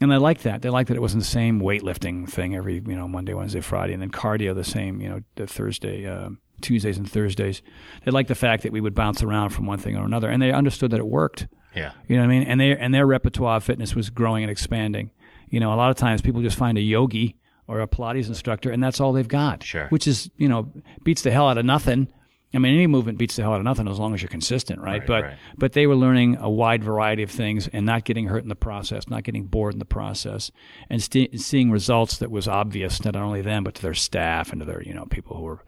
And 0.00 0.10
they 0.10 0.16
liked 0.16 0.44
that. 0.44 0.62
They 0.62 0.70
liked 0.70 0.88
that 0.88 0.96
it 0.96 1.00
wasn't 1.00 1.22
the 1.22 1.28
same 1.28 1.60
weightlifting 1.60 2.28
thing 2.28 2.56
every, 2.56 2.76
you 2.76 2.96
know, 2.96 3.06
Monday, 3.06 3.34
Wednesday, 3.34 3.60
Friday, 3.60 3.92
and 3.92 4.00
then 4.00 4.10
cardio 4.10 4.54
the 4.54 4.64
same, 4.64 5.00
you 5.00 5.08
know, 5.08 5.20
the 5.34 5.46
Thursday, 5.46 6.06
uh, 6.06 6.30
Tuesdays 6.62 6.96
and 6.96 7.10
Thursdays. 7.10 7.60
They 8.04 8.10
liked 8.10 8.28
the 8.28 8.34
fact 8.34 8.62
that 8.62 8.72
we 8.72 8.80
would 8.80 8.94
bounce 8.94 9.22
around 9.22 9.50
from 9.50 9.66
one 9.66 9.78
thing 9.78 9.96
or 9.96 10.04
another, 10.04 10.30
and 10.30 10.40
they 10.40 10.52
understood 10.52 10.90
that 10.92 11.00
it 11.00 11.06
worked. 11.06 11.48
Yeah. 11.74 11.92
You 12.08 12.16
know 12.16 12.22
what 12.22 12.32
I 12.32 12.38
mean? 12.38 12.42
And 12.44 12.60
their 12.60 12.80
and 12.80 12.94
their 12.94 13.06
repertoire 13.06 13.56
of 13.56 13.64
fitness 13.64 13.94
was 13.94 14.10
growing 14.10 14.42
and 14.42 14.50
expanding. 14.50 15.10
You 15.48 15.60
know, 15.60 15.72
a 15.72 15.76
lot 15.76 15.90
of 15.90 15.96
times 15.96 16.22
people 16.22 16.42
just 16.42 16.56
find 16.56 16.78
a 16.78 16.80
yogi 16.80 17.36
or 17.66 17.80
a 17.80 17.86
Pilates 17.86 18.28
instructor, 18.28 18.70
and 18.70 18.82
that's 18.82 19.00
all 19.00 19.12
they've 19.12 19.28
got. 19.28 19.62
Sure. 19.62 19.86
Which 19.88 20.06
is 20.06 20.30
you 20.36 20.48
know 20.48 20.72
beats 21.04 21.22
the 21.22 21.30
hell 21.30 21.48
out 21.48 21.58
of 21.58 21.64
nothing. 21.64 22.12
I 22.52 22.58
mean, 22.58 22.74
any 22.74 22.86
movement 22.88 23.16
beats 23.18 23.36
the 23.36 23.42
hell 23.42 23.52
out 23.52 23.58
of 23.58 23.64
nothing 23.64 23.86
as 23.86 23.98
long 23.98 24.12
as 24.12 24.22
you're 24.22 24.28
consistent, 24.28 24.80
right? 24.80 25.00
Right, 25.00 25.06
but 25.06 25.24
right. 25.24 25.36
but 25.56 25.72
they 25.72 25.86
were 25.86 25.94
learning 25.94 26.36
a 26.40 26.50
wide 26.50 26.82
variety 26.82 27.22
of 27.22 27.30
things 27.30 27.68
and 27.68 27.86
not 27.86 28.04
getting 28.04 28.26
hurt 28.26 28.42
in 28.42 28.48
the 28.48 28.56
process, 28.56 29.08
not 29.08 29.22
getting 29.22 29.44
bored 29.44 29.74
in 29.74 29.78
the 29.78 29.84
process, 29.84 30.50
and 30.88 31.00
st- 31.00 31.40
seeing 31.40 31.70
results 31.70 32.18
that 32.18 32.30
was 32.30 32.48
obvious 32.48 33.04
not 33.04 33.14
only 33.14 33.40
them 33.40 33.62
but 33.62 33.76
to 33.76 33.82
their 33.82 33.94
staff 33.94 34.50
and 34.50 34.60
to 34.60 34.64
their 34.64 34.82
you 34.82 34.92
know 34.92 35.06
people 35.06 35.36
who 35.36 35.44
were 35.44 35.64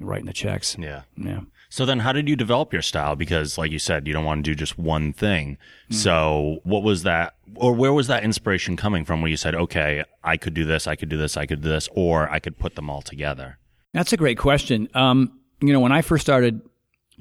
writing 0.00 0.26
the 0.26 0.32
checks. 0.32 0.76
Yeah. 0.78 1.02
Yeah. 1.16 1.40
So 1.70 1.84
then 1.84 1.98
how 1.98 2.12
did 2.12 2.28
you 2.28 2.36
develop 2.36 2.72
your 2.72 2.82
style? 2.82 3.14
Because 3.14 3.58
like 3.58 3.70
you 3.70 3.78
said, 3.78 4.06
you 4.06 4.14
don't 4.14 4.24
want 4.24 4.44
to 4.44 4.50
do 4.50 4.54
just 4.54 4.78
one 4.78 5.12
thing. 5.12 5.58
So 5.90 6.60
what 6.62 6.82
was 6.82 7.02
that 7.02 7.34
or 7.56 7.74
where 7.74 7.92
was 7.92 8.06
that 8.06 8.24
inspiration 8.24 8.76
coming 8.76 9.04
from 9.04 9.20
where 9.20 9.30
you 9.30 9.36
said, 9.36 9.54
okay, 9.54 10.04
I 10.24 10.36
could 10.38 10.54
do 10.54 10.64
this, 10.64 10.86
I 10.86 10.96
could 10.96 11.08
do 11.08 11.18
this, 11.18 11.36
I 11.36 11.44
could 11.44 11.60
do 11.60 11.68
this, 11.68 11.88
or 11.92 12.30
I 12.30 12.38
could 12.38 12.58
put 12.58 12.74
them 12.74 12.88
all 12.88 13.02
together? 13.02 13.58
That's 13.92 14.12
a 14.12 14.16
great 14.16 14.38
question. 14.38 14.88
Um, 14.94 15.37
you 15.60 15.72
know, 15.72 15.80
when 15.80 15.92
I 15.92 16.02
first 16.02 16.22
started 16.22 16.60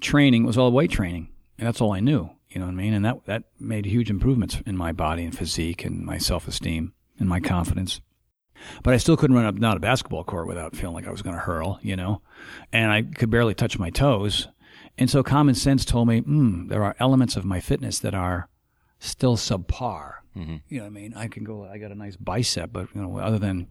training, 0.01 0.43
it 0.43 0.47
was 0.47 0.57
all 0.57 0.71
weight 0.71 0.91
training, 0.91 1.29
and 1.57 1.67
that's 1.67 1.81
all 1.81 1.93
I 1.93 1.99
knew. 1.99 2.29
You 2.49 2.59
know 2.59 2.65
what 2.65 2.73
I 2.73 2.75
mean? 2.75 2.93
And 2.93 3.05
that 3.05 3.25
that 3.25 3.43
made 3.59 3.85
huge 3.85 4.09
improvements 4.09 4.61
in 4.65 4.77
my 4.77 4.91
body 4.91 5.23
and 5.23 5.37
physique 5.37 5.83
and 5.83 6.05
my 6.05 6.17
self 6.17 6.47
esteem 6.47 6.93
and 7.19 7.27
my 7.27 7.39
confidence. 7.39 8.01
But 8.83 8.93
I 8.93 8.97
still 8.97 9.17
couldn't 9.17 9.35
run 9.35 9.45
up 9.45 9.59
down 9.59 9.77
a 9.77 9.79
basketball 9.79 10.23
court 10.23 10.47
without 10.47 10.75
feeling 10.75 10.95
like 10.95 11.07
I 11.07 11.11
was 11.11 11.21
going 11.21 11.35
to 11.35 11.41
hurl, 11.41 11.79
you 11.83 11.95
know, 11.95 12.21
and 12.73 12.91
I 12.91 13.03
could 13.03 13.29
barely 13.29 13.53
touch 13.53 13.77
my 13.77 13.89
toes. 13.89 14.47
And 14.97 15.09
so 15.09 15.21
common 15.21 15.53
sense 15.53 15.85
told 15.85 16.07
me, 16.07 16.19
hmm, 16.19 16.67
there 16.67 16.83
are 16.83 16.95
elements 16.99 17.35
of 17.35 17.45
my 17.45 17.59
fitness 17.59 17.99
that 17.99 18.15
are 18.15 18.49
still 18.99 19.37
subpar. 19.37 20.13
You 20.67 20.77
know 20.77 20.83
what 20.85 20.87
I 20.87 20.89
mean? 20.89 21.13
I 21.15 21.27
can 21.27 21.43
go, 21.43 21.65
I 21.65 21.77
got 21.77 21.91
a 21.91 21.95
nice 21.95 22.15
bicep, 22.15 22.71
but, 22.73 22.87
you 22.95 23.01
know, 23.01 23.17
other 23.19 23.37
than 23.37 23.67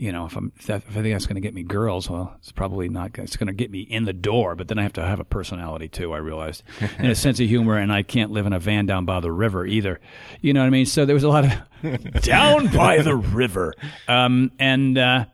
you 0.00 0.12
know, 0.12 0.24
if 0.26 0.34
I'm 0.36 0.50
if, 0.56 0.66
that, 0.66 0.82
if 0.88 0.96
I 0.96 1.02
think 1.02 1.14
that's 1.14 1.26
going 1.26 1.34
to 1.34 1.40
get 1.40 1.52
me 1.54 1.62
girls, 1.62 2.08
well, 2.08 2.34
it's 2.38 2.52
probably 2.52 2.88
not. 2.88 3.18
It's 3.18 3.36
going 3.36 3.48
to 3.48 3.52
get 3.52 3.70
me 3.70 3.80
in 3.80 4.04
the 4.06 4.12
door, 4.12 4.54
but 4.56 4.68
then 4.68 4.78
I 4.78 4.82
have 4.82 4.94
to 4.94 5.02
have 5.04 5.20
a 5.20 5.24
personality 5.24 5.88
too. 5.88 6.12
I 6.14 6.18
realized, 6.18 6.62
and 6.98 7.08
a 7.08 7.14
sense 7.14 7.38
of 7.38 7.46
humor, 7.48 7.76
and 7.76 7.92
I 7.92 8.02
can't 8.02 8.30
live 8.30 8.46
in 8.46 8.52
a 8.52 8.58
van 8.58 8.86
down 8.86 9.04
by 9.04 9.20
the 9.20 9.30
river 9.30 9.66
either. 9.66 10.00
You 10.40 10.52
know 10.54 10.60
what 10.60 10.66
I 10.66 10.70
mean? 10.70 10.86
So 10.86 11.04
there 11.04 11.14
was 11.14 11.24
a 11.24 11.28
lot 11.28 11.44
of 11.44 12.22
down 12.22 12.68
by 12.68 13.02
the 13.02 13.14
river, 13.14 13.74
um, 14.08 14.52
and 14.58 14.96
uh, 14.96 15.24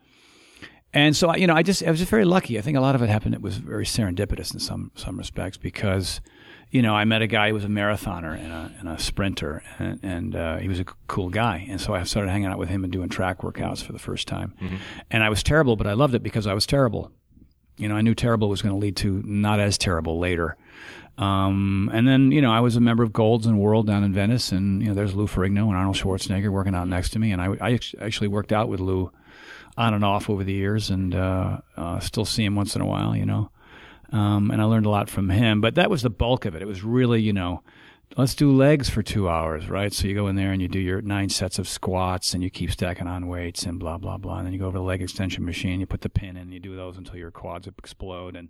and 0.92 1.16
so 1.16 1.28
I- 1.28 1.36
you 1.36 1.46
know, 1.46 1.54
I 1.54 1.62
just 1.62 1.84
I 1.84 1.90
was 1.90 1.98
just 2.00 2.10
very 2.10 2.24
lucky. 2.24 2.58
I 2.58 2.60
think 2.62 2.76
a 2.76 2.80
lot 2.80 2.94
of 2.94 3.02
it 3.02 3.08
happened. 3.08 3.34
It 3.34 3.42
was 3.42 3.56
very 3.58 3.84
serendipitous 3.84 4.52
in 4.52 4.60
some 4.60 4.90
some 4.96 5.16
respects 5.16 5.56
because. 5.56 6.20
You 6.76 6.82
know, 6.82 6.94
I 6.94 7.06
met 7.06 7.22
a 7.22 7.26
guy 7.26 7.48
who 7.48 7.54
was 7.54 7.64
a 7.64 7.68
marathoner 7.68 8.38
and 8.38 8.52
a, 8.52 8.70
and 8.80 8.88
a 8.90 8.98
sprinter, 8.98 9.62
and, 9.78 9.98
and 10.02 10.36
uh, 10.36 10.56
he 10.58 10.68
was 10.68 10.78
a 10.78 10.84
cool 11.08 11.30
guy. 11.30 11.66
And 11.70 11.80
so 11.80 11.94
I 11.94 12.02
started 12.02 12.30
hanging 12.30 12.48
out 12.48 12.58
with 12.58 12.68
him 12.68 12.84
and 12.84 12.92
doing 12.92 13.08
track 13.08 13.38
workouts 13.38 13.82
for 13.82 13.94
the 13.94 13.98
first 13.98 14.28
time. 14.28 14.52
And 15.10 15.24
I 15.24 15.30
was 15.30 15.42
terrible, 15.42 15.76
but 15.76 15.86
I 15.86 15.94
loved 15.94 16.14
it 16.14 16.22
because 16.22 16.46
I 16.46 16.52
was 16.52 16.66
terrible. 16.66 17.10
You 17.78 17.88
know, 17.88 17.96
I 17.96 18.02
knew 18.02 18.14
terrible 18.14 18.50
was 18.50 18.60
going 18.60 18.74
to 18.74 18.78
lead 18.78 18.96
to 18.96 19.22
not 19.24 19.58
as 19.58 19.78
terrible 19.78 20.18
later. 20.18 20.58
Um, 21.16 21.90
and 21.94 22.06
then, 22.06 22.30
you 22.30 22.42
know, 22.42 22.52
I 22.52 22.60
was 22.60 22.76
a 22.76 22.80
member 22.80 23.02
of 23.02 23.10
Golds 23.10 23.46
and 23.46 23.58
World 23.58 23.86
down 23.86 24.04
in 24.04 24.12
Venice, 24.12 24.52
and 24.52 24.82
you 24.82 24.88
know, 24.88 24.94
there's 24.94 25.14
Lou 25.14 25.26
Ferrigno 25.26 25.68
and 25.68 25.76
Arnold 25.76 25.96
Schwarzenegger 25.96 26.50
working 26.50 26.74
out 26.74 26.88
next 26.88 27.10
to 27.10 27.18
me, 27.18 27.32
and 27.32 27.40
I, 27.40 27.56
I 27.58 27.80
actually 28.02 28.28
worked 28.28 28.52
out 28.52 28.68
with 28.68 28.80
Lou 28.80 29.10
on 29.78 29.94
and 29.94 30.04
off 30.04 30.28
over 30.28 30.44
the 30.44 30.52
years, 30.52 30.90
and 30.90 31.14
uh, 31.14 31.58
uh, 31.78 32.00
still 32.00 32.26
see 32.26 32.44
him 32.44 32.54
once 32.54 32.76
in 32.76 32.82
a 32.82 32.86
while, 32.86 33.16
you 33.16 33.24
know. 33.24 33.50
Um, 34.12 34.50
and 34.50 34.60
I 34.60 34.64
learned 34.64 34.86
a 34.86 34.90
lot 34.90 35.10
from 35.10 35.30
him, 35.30 35.60
but 35.60 35.74
that 35.74 35.90
was 35.90 36.02
the 36.02 36.10
bulk 36.10 36.44
of 36.44 36.54
it. 36.54 36.62
It 36.62 36.68
was 36.68 36.82
really, 36.82 37.20
you 37.20 37.32
know, 37.32 37.62
let's 38.16 38.34
do 38.34 38.52
legs 38.52 38.88
for 38.88 39.02
two 39.02 39.28
hours, 39.28 39.68
right? 39.68 39.92
So 39.92 40.06
you 40.06 40.14
go 40.14 40.28
in 40.28 40.36
there 40.36 40.52
and 40.52 40.62
you 40.62 40.68
do 40.68 40.78
your 40.78 41.02
nine 41.02 41.28
sets 41.28 41.58
of 41.58 41.68
squats 41.68 42.32
and 42.32 42.42
you 42.42 42.50
keep 42.50 42.70
stacking 42.70 43.06
on 43.06 43.26
weights 43.26 43.64
and 43.64 43.78
blah, 43.78 43.98
blah, 43.98 44.16
blah. 44.16 44.38
And 44.38 44.46
then 44.46 44.52
you 44.52 44.58
go 44.58 44.66
over 44.66 44.76
to 44.76 44.80
the 44.80 44.84
leg 44.84 45.02
extension 45.02 45.44
machine, 45.44 45.80
you 45.80 45.86
put 45.86 46.02
the 46.02 46.08
pin 46.08 46.30
in, 46.30 46.36
and 46.38 46.52
you 46.52 46.60
do 46.60 46.76
those 46.76 46.96
until 46.96 47.16
your 47.16 47.30
quads 47.30 47.66
explode. 47.66 48.36
And 48.36 48.48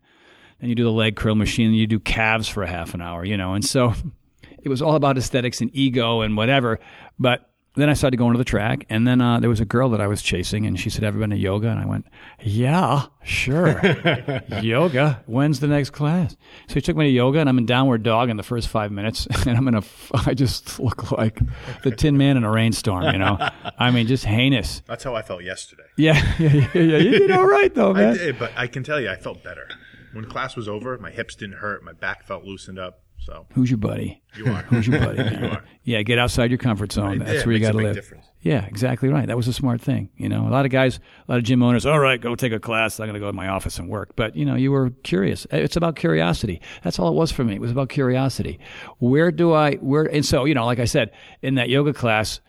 then 0.61 0.69
you 0.69 0.75
do 0.75 0.85
the 0.85 0.93
leg 0.93 1.17
curl 1.17 1.35
machine 1.35 1.69
and 1.69 1.77
you 1.77 1.87
do 1.87 1.99
calves 1.99 2.49
for 2.49 2.63
a 2.63 2.69
half 2.69 2.95
an 2.95 3.01
hour, 3.01 3.25
you 3.25 3.37
know? 3.37 3.55
And 3.55 3.65
so 3.65 3.95
it 4.63 4.69
was 4.69 4.83
all 4.83 4.95
about 4.95 5.19
aesthetics 5.19 5.61
and 5.61 5.71
ego 5.75 6.21
and 6.21 6.37
whatever. 6.37 6.79
But 7.19 7.51
then 7.77 7.89
I 7.89 7.95
started 7.95 8.17
going 8.17 8.33
to 8.33 8.39
the 8.39 8.45
track, 8.45 8.87
and 8.89 9.07
then 9.07 9.21
uh, 9.21 9.39
there 9.39 9.51
was 9.51 9.61
a 9.61 9.65
girl 9.65 9.91
that 9.91 10.01
I 10.01 10.07
was 10.07 10.23
chasing, 10.23 10.67
and 10.67 10.79
she 10.79 10.91
said, 10.91 11.05
"Ever 11.05 11.19
been 11.19 11.31
to 11.31 11.37
yoga?" 11.37 11.69
And 11.69 11.79
I 11.79 11.87
went, 11.87 12.07
"Yeah, 12.43 13.07
sure, 13.23 13.81
yoga. 14.63 15.23
When's 15.27 15.61
the 15.61 15.67
next 15.67 15.91
class?" 15.91 16.37
So 16.69 16.75
he 16.75 16.81
took 16.81 16.97
me 16.97 17.05
to 17.05 17.11
yoga, 17.11 17.39
and 17.39 17.49
I'm 17.49 17.59
in 17.59 17.67
downward 17.67 18.03
dog 18.03 18.31
in 18.31 18.37
the 18.37 18.43
first 18.43 18.69
five 18.69 18.91
minutes, 18.91 19.27
and 19.47 19.57
I'm 19.57 19.69
in 19.69 19.75
a, 19.75 19.83
I 20.27 20.35
just 20.35 20.81
look 20.81 21.13
like 21.13 21.39
the 21.83 21.91
Tin 21.91 22.17
Man 22.17 22.37
in 22.37 22.45
a 22.45 22.51
rainstorm, 22.51 23.05
you 23.13 23.19
know. 23.19 23.39
I 23.79 23.91
mean, 23.91 24.07
just 24.07 24.25
heinous. 24.25 24.83
That's 24.87 25.05
how 25.05 25.15
I 25.15 25.23
felt 25.23 25.43
yesterday. 25.45 25.85
Yeah, 25.97 26.15
yeah, 26.39 26.69
yeah, 26.75 26.81
yeah. 26.81 26.99
You 26.99 27.19
did 27.19 27.31
all 27.31 27.47
right 27.47 27.75
though, 27.75 27.91
I 27.91 28.01
man. 28.01 28.15
did, 28.17 28.39
but 28.39 28.53
I 28.57 28.67
can 28.67 28.83
tell 28.83 29.01
you, 29.01 29.11
I 29.11 29.17
felt 29.17 29.43
better. 29.45 29.69
When 30.13 30.25
class 30.25 30.57
was 30.57 30.67
over, 30.67 30.97
my 30.99 31.11
hips 31.11 31.35
didn't 31.35 31.57
hurt, 31.59 31.85
my 31.85 31.93
back 31.93 32.25
felt 32.25 32.45
loosened 32.45 32.79
up. 32.79 33.03
So 33.27 33.47
Who's 33.55 33.71
your 33.71 33.79
buddy? 33.79 34.23
you 34.37 34.47
are. 34.47 34.63
Who's 34.69 34.87
your 34.87 35.01
buddy? 35.01 35.37
you 35.41 35.47
are. 35.49 35.65
Yeah, 35.83 36.03
get 36.03 36.19
outside 36.19 36.51
your 36.51 36.59
comfort 36.59 36.93
zone. 36.93 37.19
Right. 37.19 37.19
That's 37.27 37.41
Yeah, 37.41 37.45
where 37.47 37.55
you 37.55 37.61
got 37.61 37.73
to 37.73 37.79
live. 37.79 37.95
difference. 37.97 38.27
Yeah, 38.41 38.65
exactly 38.67 39.09
right. 39.09 39.27
That 39.27 39.37
was 39.37 39.49
a 39.49 39.53
smart 39.53 39.81
thing. 39.81 40.11
You 40.17 40.29
know, 40.29 40.47
a 40.47 40.51
lot 40.51 40.65
of 40.65 40.71
guys, 40.71 41.01
a 41.27 41.33
lot 41.33 41.39
of 41.39 41.45
gym 41.45 41.61
owners. 41.63 41.85
All 41.85 41.99
right, 41.99 42.21
go 42.21 42.37
take 42.37 42.53
a 42.53 42.61
class. 42.61 43.01
I'm 43.01 43.07
going 43.07 43.15
to 43.15 43.21
go 43.21 43.27
to 43.27 43.33
my 43.33 43.49
office 43.49 43.79
and 43.81 43.89
work. 43.89 44.15
But 44.15 44.37
you 44.37 44.45
know, 44.45 44.55
you 44.55 44.71
were 44.71 44.91
curious. 45.03 45.45
Uh, 45.53 45.57
it's 45.57 45.77
about 45.77 45.97
curiosity. 45.97 46.61
That's 46.85 47.01
all 47.01 47.09
it 47.09 47.15
was 47.15 47.33
for 47.33 47.43
me. 47.43 47.55
It 47.57 47.61
was 47.61 47.73
about 47.73 47.89
curiosity. 47.89 48.61
Where 48.99 49.33
do 49.33 49.53
I? 49.53 49.75
Where? 49.77 50.05
And 50.05 50.25
so 50.25 50.45
you 50.45 50.55
know, 50.55 50.65
like 50.65 50.79
I 50.79 50.85
said, 50.85 51.11
in 51.43 51.57
that 51.57 51.69
yoga 51.69 51.93
class, 51.93 52.41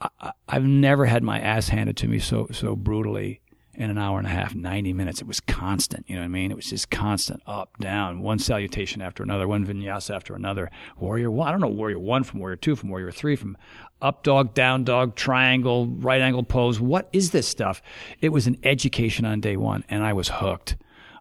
I, 0.00 0.08
I- 0.20 0.32
I've 0.48 0.64
never 0.64 1.04
had 1.06 1.22
my 1.22 1.38
ass 1.40 1.68
handed 1.68 1.96
to 1.98 2.08
me 2.08 2.18
so 2.18 2.48
so 2.50 2.74
brutally 2.74 3.40
in 3.76 3.90
an 3.90 3.98
hour 3.98 4.18
and 4.18 4.26
a 4.26 4.30
half, 4.30 4.54
90 4.54 4.92
minutes. 4.92 5.20
It 5.20 5.26
was 5.26 5.40
constant. 5.40 6.08
You 6.08 6.16
know 6.16 6.22
what 6.22 6.26
I 6.26 6.28
mean? 6.28 6.50
It 6.50 6.56
was 6.56 6.70
just 6.70 6.90
constant 6.90 7.42
up, 7.46 7.76
down, 7.78 8.20
one 8.20 8.38
salutation 8.38 9.02
after 9.02 9.22
another, 9.22 9.46
one 9.46 9.66
vinyasa 9.66 10.14
after 10.14 10.34
another. 10.34 10.70
Warrior 10.98 11.30
one, 11.30 11.48
I 11.48 11.50
don't 11.50 11.60
know, 11.60 11.68
Warrior 11.68 11.98
one 11.98 12.24
from 12.24 12.40
Warrior 12.40 12.56
two, 12.56 12.76
from 12.76 12.88
Warrior 12.88 13.10
three, 13.10 13.36
from 13.36 13.56
up 14.00 14.22
dog, 14.22 14.54
down 14.54 14.84
dog, 14.84 15.14
triangle, 15.14 15.86
right 15.86 16.20
angle 16.20 16.42
pose. 16.42 16.80
What 16.80 17.08
is 17.12 17.30
this 17.30 17.46
stuff? 17.46 17.82
It 18.20 18.30
was 18.30 18.46
an 18.46 18.58
education 18.62 19.24
on 19.24 19.40
day 19.40 19.56
one, 19.56 19.84
and 19.88 20.02
I 20.02 20.12
was 20.12 20.28
hooked. 20.28 20.76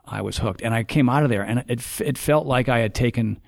I 0.06 0.22
was 0.22 0.38
hooked. 0.38 0.62
And 0.62 0.74
I 0.74 0.84
came 0.84 1.10
out 1.10 1.24
of 1.24 1.30
there, 1.30 1.44
and 1.44 1.64
it, 1.68 1.82
it 2.02 2.18
felt 2.18 2.46
like 2.46 2.70
I 2.70 2.80
had 2.80 2.94
taken 2.94 3.42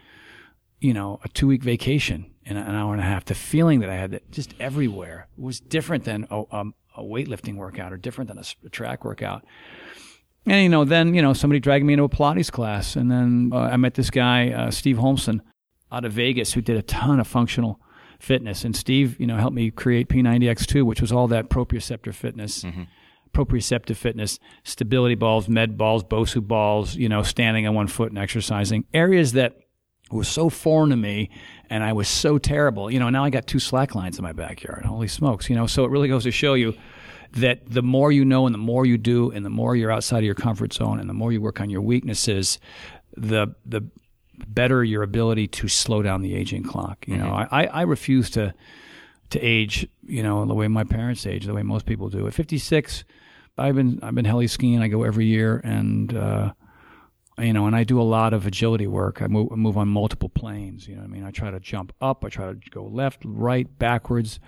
you 0.79 0.93
know, 0.93 1.19
a 1.23 1.29
two 1.29 1.47
week 1.47 1.63
vacation 1.63 2.31
in 2.45 2.55
an 2.55 2.75
hour 2.75 2.93
and 2.93 3.01
a 3.01 3.05
half. 3.05 3.25
The 3.25 3.35
feeling 3.35 3.79
that 3.79 3.89
I 3.89 3.95
had 3.95 4.11
that 4.11 4.31
just 4.31 4.53
everywhere 4.59 5.27
was 5.37 5.59
different 5.59 6.03
than 6.03 6.27
a, 6.29 6.43
um, 6.51 6.75
a 6.97 7.03
weightlifting 7.03 7.55
workout 7.55 7.93
or 7.93 7.97
different 7.97 8.27
than 8.29 8.39
a, 8.39 8.69
track 8.69 9.05
workout. 9.05 9.45
And, 10.45 10.63
you 10.63 10.69
know, 10.69 10.85
then, 10.85 11.13
you 11.13 11.21
know, 11.21 11.33
somebody 11.33 11.59
dragged 11.59 11.85
me 11.85 11.93
into 11.93 12.03
a 12.03 12.09
Pilates 12.09 12.51
class. 12.51 12.95
And 12.95 13.11
then 13.11 13.51
uh, 13.53 13.57
I 13.57 13.77
met 13.77 13.95
this 13.95 14.09
guy, 14.09 14.51
uh, 14.51 14.71
Steve 14.71 14.97
Holmsen, 14.97 15.41
out 15.91 16.05
of 16.05 16.13
Vegas, 16.13 16.53
who 16.53 16.61
did 16.61 16.77
a 16.77 16.81
ton 16.81 17.19
of 17.19 17.27
functional 17.27 17.79
fitness. 18.19 18.63
And 18.63 18.75
Steve, 18.75 19.19
you 19.19 19.27
know, 19.27 19.37
helped 19.37 19.55
me 19.55 19.71
create 19.71 20.09
P90X2, 20.09 20.83
which 20.83 21.01
was 21.01 21.11
all 21.11 21.27
that 21.27 21.49
proprioceptor 21.49 22.13
fitness 22.13 22.63
proprioceptive 23.33 23.95
fitness, 23.95 24.39
stability 24.63 25.15
balls, 25.15 25.47
med 25.47 25.77
balls, 25.77 26.03
Bosu 26.03 26.45
balls, 26.45 26.95
you 26.95 27.09
know, 27.09 27.21
standing 27.21 27.67
on 27.67 27.75
one 27.75 27.87
foot 27.87 28.09
and 28.09 28.17
exercising. 28.17 28.85
Areas 28.93 29.33
that 29.33 29.57
were 30.11 30.23
so 30.23 30.49
foreign 30.49 30.89
to 30.91 30.95
me 30.95 31.29
and 31.69 31.83
I 31.83 31.93
was 31.93 32.07
so 32.07 32.37
terrible. 32.37 32.89
You 32.89 32.99
know, 32.99 33.09
now 33.09 33.23
I 33.23 33.29
got 33.29 33.47
two 33.47 33.59
slack 33.59 33.95
lines 33.95 34.17
in 34.17 34.23
my 34.23 34.33
backyard. 34.33 34.85
Holy 34.85 35.07
smokes, 35.07 35.49
you 35.49 35.55
know. 35.55 35.67
So 35.67 35.83
it 35.85 35.91
really 35.91 36.07
goes 36.07 36.23
to 36.23 36.31
show 36.31 36.53
you 36.53 36.75
that 37.33 37.69
the 37.69 37.81
more 37.81 38.11
you 38.11 38.23
know 38.23 38.45
and 38.45 38.53
the 38.53 38.59
more 38.59 38.85
you 38.85 38.97
do 38.97 39.31
and 39.31 39.45
the 39.45 39.49
more 39.49 39.75
you're 39.75 39.91
outside 39.91 40.19
of 40.19 40.23
your 40.23 40.35
comfort 40.35 40.73
zone 40.73 40.99
and 40.99 41.09
the 41.09 41.13
more 41.13 41.31
you 41.31 41.41
work 41.41 41.59
on 41.59 41.69
your 41.69 41.81
weaknesses, 41.81 42.59
the 43.15 43.47
the 43.65 43.81
better 44.47 44.83
your 44.83 45.03
ability 45.03 45.47
to 45.47 45.67
slow 45.67 46.01
down 46.01 46.21
the 46.21 46.35
aging 46.35 46.63
clock. 46.63 47.07
You 47.07 47.17
know, 47.17 47.29
I, 47.29 47.47
I, 47.51 47.65
I 47.65 47.81
refuse 47.81 48.29
to 48.31 48.53
to 49.31 49.39
age, 49.41 49.87
you 50.05 50.23
know, 50.23 50.45
the 50.45 50.53
way 50.53 50.67
my 50.67 50.83
parents 50.85 51.25
age, 51.25 51.45
the 51.45 51.53
way 51.53 51.63
most 51.63 51.85
people 51.85 52.07
do. 52.07 52.27
At 52.27 52.33
56, 52.33 53.03
I've 53.57 53.75
been 53.75 53.99
I've 54.01 54.15
been 54.15 54.25
heli 54.25 54.47
skiing. 54.47 54.81
I 54.81 54.87
go 54.87 55.03
every 55.03 55.25
year, 55.25 55.59
and 55.63 56.15
uh, 56.15 56.53
you 57.39 57.53
know, 57.53 57.67
and 57.67 57.75
I 57.75 57.83
do 57.83 58.01
a 58.01 58.03
lot 58.03 58.33
of 58.33 58.47
agility 58.47 58.87
work. 58.87 59.21
I 59.21 59.27
move, 59.27 59.51
move 59.51 59.77
on 59.77 59.87
multiple 59.87 60.29
planes. 60.29 60.87
You 60.87 60.95
know, 60.95 61.01
what 61.01 61.09
I 61.09 61.13
mean, 61.13 61.23
I 61.23 61.31
try 61.31 61.51
to 61.51 61.59
jump 61.59 61.93
up, 62.01 62.25
I 62.25 62.29
try 62.29 62.47
to 62.47 62.59
go 62.71 62.85
left, 62.85 63.21
right, 63.23 63.67
backwards, 63.77 64.39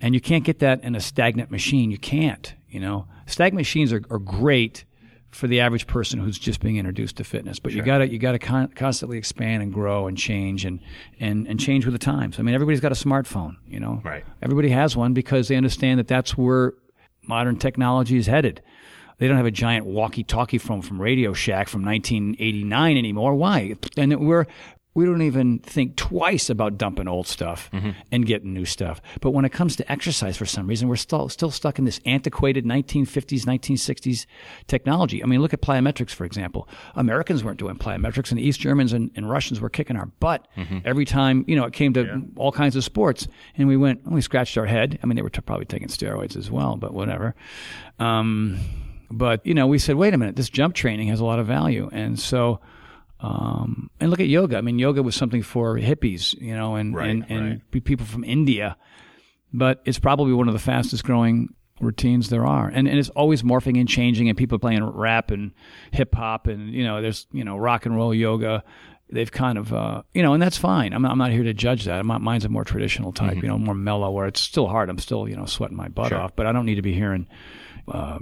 and 0.00 0.14
you 0.14 0.20
can't 0.20 0.44
get 0.44 0.58
that 0.60 0.82
in 0.82 0.94
a 0.94 1.00
stagnant 1.00 1.50
machine. 1.50 1.90
You 1.90 1.98
can't. 1.98 2.54
You 2.68 2.80
know, 2.80 3.06
stagnant 3.26 3.60
machines 3.60 3.92
are, 3.92 4.02
are 4.10 4.18
great 4.18 4.84
for 5.30 5.48
the 5.48 5.60
average 5.60 5.86
person 5.86 6.20
who's 6.20 6.38
just 6.38 6.60
being 6.60 6.76
introduced 6.76 7.16
to 7.16 7.24
fitness. 7.24 7.58
But 7.58 7.72
you 7.72 7.82
gotta 7.82 8.08
you 8.08 8.18
gotta 8.18 8.38
con- 8.38 8.68
constantly 8.68 9.18
expand 9.18 9.62
and 9.62 9.72
grow 9.72 10.06
and 10.06 10.16
change 10.16 10.64
and, 10.64 10.80
and 11.20 11.46
and 11.46 11.58
change 11.58 11.84
with 11.84 11.92
the 11.92 11.98
times. 11.98 12.38
I 12.38 12.42
mean, 12.42 12.54
everybody's 12.54 12.80
got 12.80 12.92
a 12.92 12.96
smartphone. 12.96 13.56
You 13.66 13.80
know, 13.80 14.00
Right. 14.04 14.24
Everybody 14.40 14.70
has 14.70 14.96
one 14.96 15.12
because 15.12 15.48
they 15.48 15.56
understand 15.56 15.98
that 15.98 16.08
that's 16.08 16.36
where 16.38 16.74
modern 17.22 17.56
technology 17.58 18.16
is 18.16 18.26
headed. 18.26 18.62
They 19.18 19.28
don't 19.28 19.36
have 19.36 19.46
a 19.46 19.50
giant 19.50 19.86
walkie-talkie 19.86 20.58
phone 20.58 20.82
from 20.82 21.00
Radio 21.00 21.32
Shack 21.32 21.68
from 21.68 21.84
1989 21.84 22.96
anymore. 22.96 23.34
Why? 23.34 23.74
And 23.96 24.26
we're 24.26 24.46
we 24.96 25.04
don't 25.04 25.22
even 25.22 25.58
think 25.58 25.96
twice 25.96 26.48
about 26.48 26.78
dumping 26.78 27.08
old 27.08 27.26
stuff 27.26 27.68
and 28.12 28.24
getting 28.24 28.54
new 28.54 28.64
stuff. 28.64 29.00
But 29.20 29.32
when 29.32 29.44
it 29.44 29.50
comes 29.50 29.74
to 29.74 29.90
exercise, 29.90 30.36
for 30.36 30.46
some 30.46 30.68
reason, 30.68 30.86
we're 30.88 30.94
still 30.94 31.28
still 31.28 31.50
stuck 31.50 31.80
in 31.80 31.84
this 31.84 32.00
antiquated 32.06 32.64
1950s, 32.64 33.40
1960s 33.44 34.26
technology. 34.68 35.20
I 35.20 35.26
mean, 35.26 35.40
look 35.42 35.52
at 35.52 35.60
plyometrics, 35.60 36.10
for 36.10 36.24
example. 36.24 36.68
Americans 36.94 37.42
weren't 37.42 37.58
doing 37.58 37.74
plyometrics, 37.76 38.30
and 38.30 38.38
East 38.38 38.60
Germans 38.60 38.92
and, 38.92 39.10
and 39.16 39.28
Russians 39.28 39.60
were 39.60 39.68
kicking 39.68 39.96
our 39.96 40.06
butt 40.06 40.46
every 40.84 41.04
time 41.04 41.44
you 41.48 41.56
know 41.56 41.64
it 41.64 41.72
came 41.72 41.92
to 41.94 42.22
all 42.36 42.52
kinds 42.52 42.76
of 42.76 42.84
sports. 42.84 43.26
And 43.56 43.66
we 43.66 43.76
went, 43.76 44.06
we 44.08 44.20
scratched 44.20 44.56
our 44.56 44.66
head. 44.66 45.00
I 45.02 45.06
mean, 45.06 45.16
they 45.16 45.22
were 45.22 45.28
t- 45.30 45.40
probably 45.40 45.66
taking 45.66 45.88
steroids 45.88 46.36
as 46.36 46.52
well, 46.52 46.76
but 46.76 46.94
whatever. 46.94 47.34
Um, 47.98 48.60
but 49.16 49.44
you 49.46 49.54
know, 49.54 49.66
we 49.66 49.78
said, 49.78 49.96
wait 49.96 50.14
a 50.14 50.18
minute, 50.18 50.36
this 50.36 50.50
jump 50.50 50.74
training 50.74 51.08
has 51.08 51.20
a 51.20 51.24
lot 51.24 51.38
of 51.38 51.46
value, 51.46 51.88
and 51.92 52.18
so. 52.18 52.60
Um, 53.20 53.90
and 54.00 54.10
look 54.10 54.20
at 54.20 54.26
yoga. 54.26 54.58
I 54.58 54.60
mean, 54.60 54.78
yoga 54.78 55.02
was 55.02 55.14
something 55.14 55.40
for 55.42 55.78
hippies, 55.78 56.38
you 56.38 56.54
know, 56.54 56.74
and 56.74 56.94
Right, 56.94 57.08
and, 57.08 57.24
and 57.30 57.62
right. 57.72 57.84
people 57.84 58.04
from 58.04 58.22
India. 58.22 58.76
But 59.50 59.80
it's 59.86 59.98
probably 59.98 60.34
one 60.34 60.46
of 60.46 60.52
the 60.52 60.60
fastest 60.60 61.04
growing 61.04 61.54
routines 61.80 62.28
there 62.28 62.44
are, 62.44 62.68
and 62.68 62.86
and 62.86 62.98
it's 62.98 63.08
always 63.10 63.42
morphing 63.42 63.78
and 63.78 63.88
changing. 63.88 64.28
And 64.28 64.36
people 64.36 64.58
playing 64.58 64.84
rap 64.84 65.30
and 65.30 65.52
hip 65.90 66.14
hop, 66.14 66.48
and 66.48 66.74
you 66.74 66.84
know, 66.84 67.00
there's 67.00 67.26
you 67.32 67.44
know 67.44 67.56
rock 67.56 67.86
and 67.86 67.96
roll 67.96 68.12
yoga. 68.12 68.62
They've 69.10 69.30
kind 69.30 69.56
of 69.56 69.72
uh, 69.72 70.02
you 70.12 70.22
know, 70.22 70.34
and 70.34 70.42
that's 70.42 70.58
fine. 70.58 70.92
I'm 70.92 71.00
not, 71.00 71.12
I'm 71.12 71.18
not 71.18 71.30
here 71.30 71.44
to 71.44 71.54
judge 71.54 71.84
that. 71.84 72.04
Not, 72.04 72.20
mine's 72.20 72.44
a 72.44 72.48
more 72.50 72.64
traditional 72.64 73.12
type, 73.12 73.36
you 73.36 73.48
know, 73.48 73.58
more 73.58 73.74
mellow, 73.74 74.10
where 74.10 74.26
it's 74.26 74.40
still 74.40 74.66
hard. 74.66 74.90
I'm 74.90 74.98
still 74.98 75.28
you 75.28 75.36
know 75.36 75.46
sweating 75.46 75.76
my 75.78 75.88
butt 75.88 76.12
off, 76.12 76.36
but 76.36 76.46
I 76.46 76.52
don't 76.52 76.66
need 76.66 76.74
to 76.76 76.82
be 76.82 76.92
hearing. 76.92 77.26
Uh, 77.88 78.18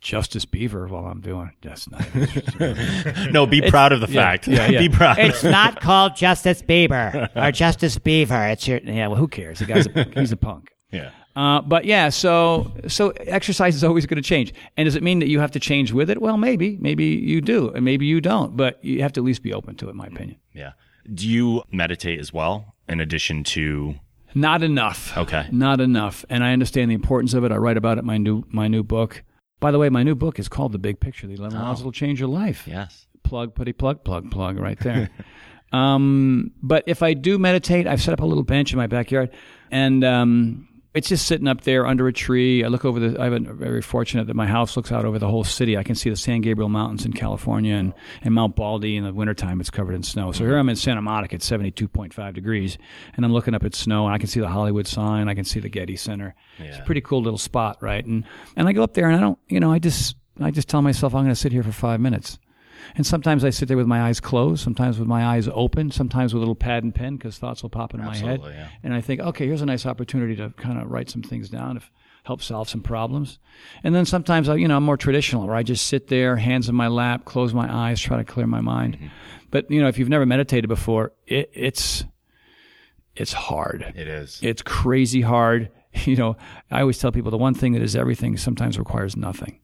Justice 0.00 0.44
Beaver 0.44 0.86
while 0.88 1.06
I'm 1.06 1.20
doing 1.20 1.50
that's 1.62 1.90
not 1.90 2.04
No, 3.32 3.46
be 3.46 3.60
proud 3.62 3.92
of 3.92 4.00
the 4.00 4.06
fact. 4.06 4.46
yeah, 4.46 4.66
yeah. 4.70 4.78
be 4.78 4.88
proud. 4.88 5.18
It's 5.18 5.42
not 5.42 5.80
called 5.80 6.16
Justice 6.16 6.62
Bieber 6.62 7.28
or 7.34 7.50
Justice 7.64 7.98
Beaver. 7.98 8.48
It's 8.48 8.66
your. 8.68 8.78
Yeah, 8.78 9.08
well, 9.08 9.16
who 9.16 9.28
cares? 9.28 9.58
The 9.58 9.64
guy's 9.66 9.86
a, 9.86 10.06
he's 10.14 10.32
a 10.32 10.36
punk. 10.36 10.70
yeah. 10.92 11.10
Uh, 11.34 11.60
but 11.60 11.84
yeah, 11.84 12.08
so 12.08 12.72
so 12.88 13.10
exercise 13.10 13.74
is 13.76 13.84
always 13.84 14.06
going 14.06 14.16
to 14.16 14.26
change. 14.26 14.54
And 14.78 14.86
does 14.86 14.96
it 14.96 15.02
mean 15.02 15.18
that 15.18 15.28
you 15.28 15.38
have 15.40 15.50
to 15.50 15.60
change 15.60 15.92
with 15.92 16.08
it? 16.08 16.20
Well, 16.22 16.38
maybe, 16.38 16.78
maybe 16.80 17.04
you 17.04 17.42
do, 17.42 17.68
and 17.70 17.84
maybe 17.84 18.06
you 18.06 18.22
don't. 18.22 18.56
But 18.56 18.82
you 18.82 19.02
have 19.02 19.12
to 19.14 19.20
at 19.20 19.24
least 19.24 19.42
be 19.42 19.52
open 19.52 19.74
to 19.76 19.88
it, 19.88 19.90
in 19.90 19.96
my 19.98 20.06
opinion. 20.06 20.38
Yeah. 20.54 20.72
Do 21.12 21.28
you 21.28 21.62
meditate 21.70 22.20
as 22.20 22.32
well 22.32 22.74
in 22.88 23.00
addition 23.00 23.44
to 23.44 23.96
Not 24.34 24.62
enough. 24.62 25.14
Okay. 25.16 25.46
Not 25.52 25.80
enough. 25.80 26.24
And 26.30 26.42
I 26.42 26.52
understand 26.54 26.90
the 26.90 26.94
importance 26.94 27.34
of 27.34 27.44
it. 27.44 27.52
I 27.52 27.56
write 27.56 27.76
about 27.76 27.98
it 27.98 28.00
in 28.00 28.06
my 28.06 28.16
new 28.16 28.44
my 28.48 28.66
new 28.68 28.82
book. 28.82 29.22
By 29.60 29.70
the 29.70 29.78
way, 29.78 29.88
my 29.88 30.02
new 30.02 30.14
book 30.14 30.38
is 30.38 30.48
called 30.48 30.72
The 30.72 30.78
Big 30.78 31.00
Picture: 31.00 31.26
The 31.26 31.34
Eleven 31.34 31.58
Laws 31.58 31.78
That'll 31.78 31.92
Change 31.92 32.20
Your 32.20 32.28
Life. 32.28 32.66
Yes. 32.66 33.06
plug, 33.22 33.54
putty, 33.54 33.72
plug, 33.72 34.04
plug, 34.04 34.30
plug, 34.30 34.58
right 34.58 34.78
there. 34.78 35.10
um, 35.72 36.52
but 36.62 36.84
if 36.86 37.02
I 37.02 37.14
do 37.14 37.38
meditate, 37.38 37.86
I've 37.86 38.02
set 38.02 38.12
up 38.12 38.20
a 38.20 38.26
little 38.26 38.44
bench 38.44 38.72
in 38.72 38.76
my 38.76 38.86
backyard, 38.86 39.30
and 39.70 40.04
um, 40.04 40.68
it's 40.96 41.10
just 41.10 41.26
sitting 41.26 41.46
up 41.46 41.60
there 41.60 41.86
under 41.86 42.08
a 42.08 42.12
tree. 42.12 42.64
I 42.64 42.68
look 42.68 42.86
over 42.86 42.98
the. 42.98 43.20
I'm 43.20 43.44
very 43.58 43.82
fortunate 43.82 44.28
that 44.28 44.34
my 44.34 44.46
house 44.46 44.76
looks 44.76 44.90
out 44.90 45.04
over 45.04 45.18
the 45.18 45.28
whole 45.28 45.44
city. 45.44 45.76
I 45.76 45.82
can 45.82 45.94
see 45.94 46.08
the 46.08 46.16
San 46.16 46.40
Gabriel 46.40 46.70
Mountains 46.70 47.04
in 47.04 47.12
California 47.12 47.74
and, 47.74 47.92
and 48.22 48.34
Mount 48.34 48.56
Baldy. 48.56 48.96
In 48.96 49.04
the 49.04 49.12
wintertime, 49.12 49.60
it's 49.60 49.68
covered 49.68 49.94
in 49.94 50.02
snow. 50.02 50.32
So 50.32 50.40
mm-hmm. 50.40 50.50
here 50.50 50.58
I'm 50.58 50.68
in 50.70 50.76
Santa 50.76 51.02
Monica 51.02 51.34
at 51.34 51.42
72.5 51.42 52.34
degrees, 52.34 52.78
and 53.14 53.26
I'm 53.26 53.32
looking 53.32 53.54
up 53.54 53.62
at 53.62 53.74
snow, 53.74 54.06
and 54.06 54.14
I 54.14 54.18
can 54.18 54.28
see 54.28 54.40
the 54.40 54.48
Hollywood 54.48 54.86
sign. 54.86 55.28
I 55.28 55.34
can 55.34 55.44
see 55.44 55.60
the 55.60 55.68
Getty 55.68 55.96
Center. 55.96 56.34
Yeah. 56.58 56.66
It's 56.66 56.78
a 56.78 56.82
pretty 56.82 57.02
cool 57.02 57.20
little 57.20 57.38
spot, 57.38 57.76
right? 57.82 58.04
And 58.04 58.24
and 58.56 58.66
I 58.66 58.72
go 58.72 58.82
up 58.82 58.94
there, 58.94 59.06
and 59.06 59.16
I 59.16 59.20
don't, 59.20 59.38
you 59.48 59.60
know, 59.60 59.70
I 59.70 59.78
just 59.78 60.16
I 60.40 60.50
just 60.50 60.68
tell 60.68 60.80
myself 60.80 61.14
I'm 61.14 61.24
going 61.24 61.34
to 61.34 61.36
sit 61.36 61.52
here 61.52 61.62
for 61.62 61.72
five 61.72 62.00
minutes 62.00 62.38
And 62.94 63.06
sometimes 63.06 63.44
I 63.44 63.50
sit 63.50 63.68
there 63.68 63.76
with 63.76 63.86
my 63.86 64.02
eyes 64.02 64.20
closed, 64.20 64.62
sometimes 64.62 64.98
with 64.98 65.08
my 65.08 65.24
eyes 65.24 65.48
open, 65.52 65.90
sometimes 65.90 66.32
with 66.32 66.38
a 66.38 66.42
little 66.42 66.54
pad 66.54 66.84
and 66.84 66.94
pen 66.94 67.16
because 67.16 67.38
thoughts 67.38 67.62
will 67.62 67.70
pop 67.70 67.94
into 67.94 68.06
my 68.06 68.16
head. 68.16 68.40
yeah. 68.44 68.68
And 68.82 68.94
I 68.94 69.00
think, 69.00 69.20
okay, 69.20 69.46
here's 69.46 69.62
a 69.62 69.66
nice 69.66 69.86
opportunity 69.86 70.36
to 70.36 70.50
kind 70.56 70.80
of 70.80 70.90
write 70.90 71.10
some 71.10 71.22
things 71.22 71.48
down, 71.48 71.76
if 71.76 71.90
help 72.24 72.42
solve 72.42 72.68
some 72.68 72.82
problems. 72.82 73.38
And 73.84 73.94
then 73.94 74.04
sometimes, 74.04 74.48
I, 74.48 74.56
you 74.56 74.66
know, 74.66 74.76
I'm 74.76 74.82
more 74.82 74.96
traditional, 74.96 75.46
where 75.46 75.54
I 75.54 75.62
just 75.62 75.86
sit 75.86 76.08
there, 76.08 76.36
hands 76.36 76.68
in 76.68 76.74
my 76.74 76.88
lap, 76.88 77.24
close 77.24 77.54
my 77.54 77.72
eyes, 77.72 78.00
try 78.00 78.16
to 78.16 78.24
clear 78.24 78.46
my 78.46 78.60
mind. 78.60 78.96
Mm-hmm. 78.96 79.06
But 79.50 79.70
you 79.70 79.80
know, 79.80 79.88
if 79.88 79.98
you've 79.98 80.08
never 80.08 80.26
meditated 80.26 80.68
before, 80.68 81.12
it, 81.26 81.50
it's 81.54 82.04
it's 83.14 83.32
hard. 83.32 83.94
It 83.96 84.08
is. 84.08 84.40
It's 84.42 84.62
crazy 84.62 85.22
hard. 85.22 85.70
You 86.04 86.14
know, 86.14 86.36
I 86.70 86.82
always 86.82 86.98
tell 86.98 87.10
people 87.10 87.30
the 87.30 87.38
one 87.38 87.54
thing 87.54 87.72
that 87.72 87.80
is 87.80 87.96
everything 87.96 88.36
sometimes 88.36 88.78
requires 88.78 89.16
nothing. 89.16 89.60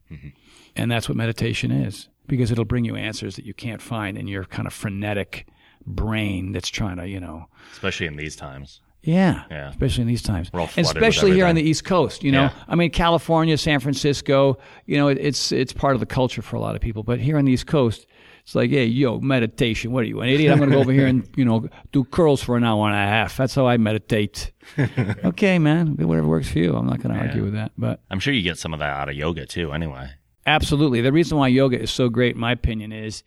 And 0.75 0.89
that's 0.89 1.07
what 1.07 1.15
meditation 1.15 1.69
is 1.69 2.09
because 2.27 2.51
it'll 2.51 2.65
bring 2.65 2.85
you 2.85 2.95
answers 2.95 3.35
that 3.35 3.45
you 3.45 3.53
can't 3.53 3.81
find 3.81 4.17
in 4.17 4.27
your 4.27 4.45
kind 4.45 4.67
of 4.67 4.73
frenetic 4.73 5.47
brain 5.85 6.51
that's 6.53 6.69
trying 6.69 6.97
to, 6.97 7.07
you 7.07 7.19
know, 7.19 7.47
Especially 7.73 8.07
in 8.07 8.15
these 8.15 8.35
times. 8.35 8.81
yeah, 9.01 9.43
Yeah. 9.51 9.69
especially 9.69 10.03
in 10.03 10.07
these 10.07 10.21
times, 10.21 10.49
We're 10.53 10.61
all 10.61 10.69
and 10.77 10.85
especially 10.85 11.33
here 11.33 11.45
on 11.45 11.55
the. 11.55 11.61
East 11.61 11.83
Coast. 11.83 12.23
You 12.23 12.31
know, 12.31 12.43
Yeah. 12.43 12.51
I 12.67 12.75
mean, 12.75 12.91
California, 12.91 13.57
San 13.57 13.79
Francisco. 13.81 14.57
You 14.85 14.97
know, 14.97 15.07
it, 15.09 15.17
it's 15.19 15.51
it's 15.51 15.73
part 15.73 15.93
of 15.95 15.99
the 15.99 16.05
culture 16.05 16.41
for 16.41 16.55
a 16.55 16.59
lot 16.61 16.75
of 16.75 16.81
people. 16.81 17.03
But 17.03 17.19
here 17.19 17.37
on 17.37 17.45
the 17.45 17.51
East 17.51 17.67
Coast, 17.67 18.07
it's 18.43 18.55
like, 18.55 18.69
hey, 18.69 18.85
yo, 18.85 19.19
meditation. 19.19 19.91
What 19.91 20.03
are 20.03 20.07
you, 20.07 20.19
an 20.21 20.29
idiot? 20.29 20.51
I'm 20.51 20.57
going 20.57 20.69
to 20.69 20.75
go 20.75 20.81
over 20.81 20.91
here 20.91 21.07
and 21.07 21.27
you 21.35 21.43
know 21.45 21.67
do 21.91 22.03
curls 22.05 22.41
for 22.43 22.55
an 22.57 22.63
hour 22.63 22.85
and 22.87 22.95
a 22.95 22.99
half. 22.99 23.35
That's 23.37 23.55
how 23.55 23.67
I 23.67 23.75
meditate. 23.77 24.51
okay, 25.25 25.59
man, 25.59 25.95
whatever 25.97 26.27
works 26.27 26.49
for 26.49 26.59
you. 26.59 26.73
I'm 26.75 26.87
not 26.87 27.01
going 27.01 27.13
to 27.15 27.19
argue 27.21 27.43
with 27.43 27.53
that, 27.53 27.71
but. 27.77 27.99
I'm 28.09 28.19
sure 28.19 28.33
you 28.33 28.41
get 28.41 28.57
some 28.57 28.73
of 28.73 28.79
that 28.79 28.89
out 28.89 29.09
of 29.09 29.15
yoga 29.15 29.45
too. 29.45 29.73
Anyway. 29.73 30.09
Absolutely. 30.45 31.01
The 31.01 31.11
reason 31.11 31.37
why 31.37 31.47
yoga 31.47 31.79
is 31.79 31.91
so 31.91 32.09
great, 32.09 32.35
in 32.35 32.41
my 32.41 32.51
opinion, 32.51 32.91
is 32.91 33.23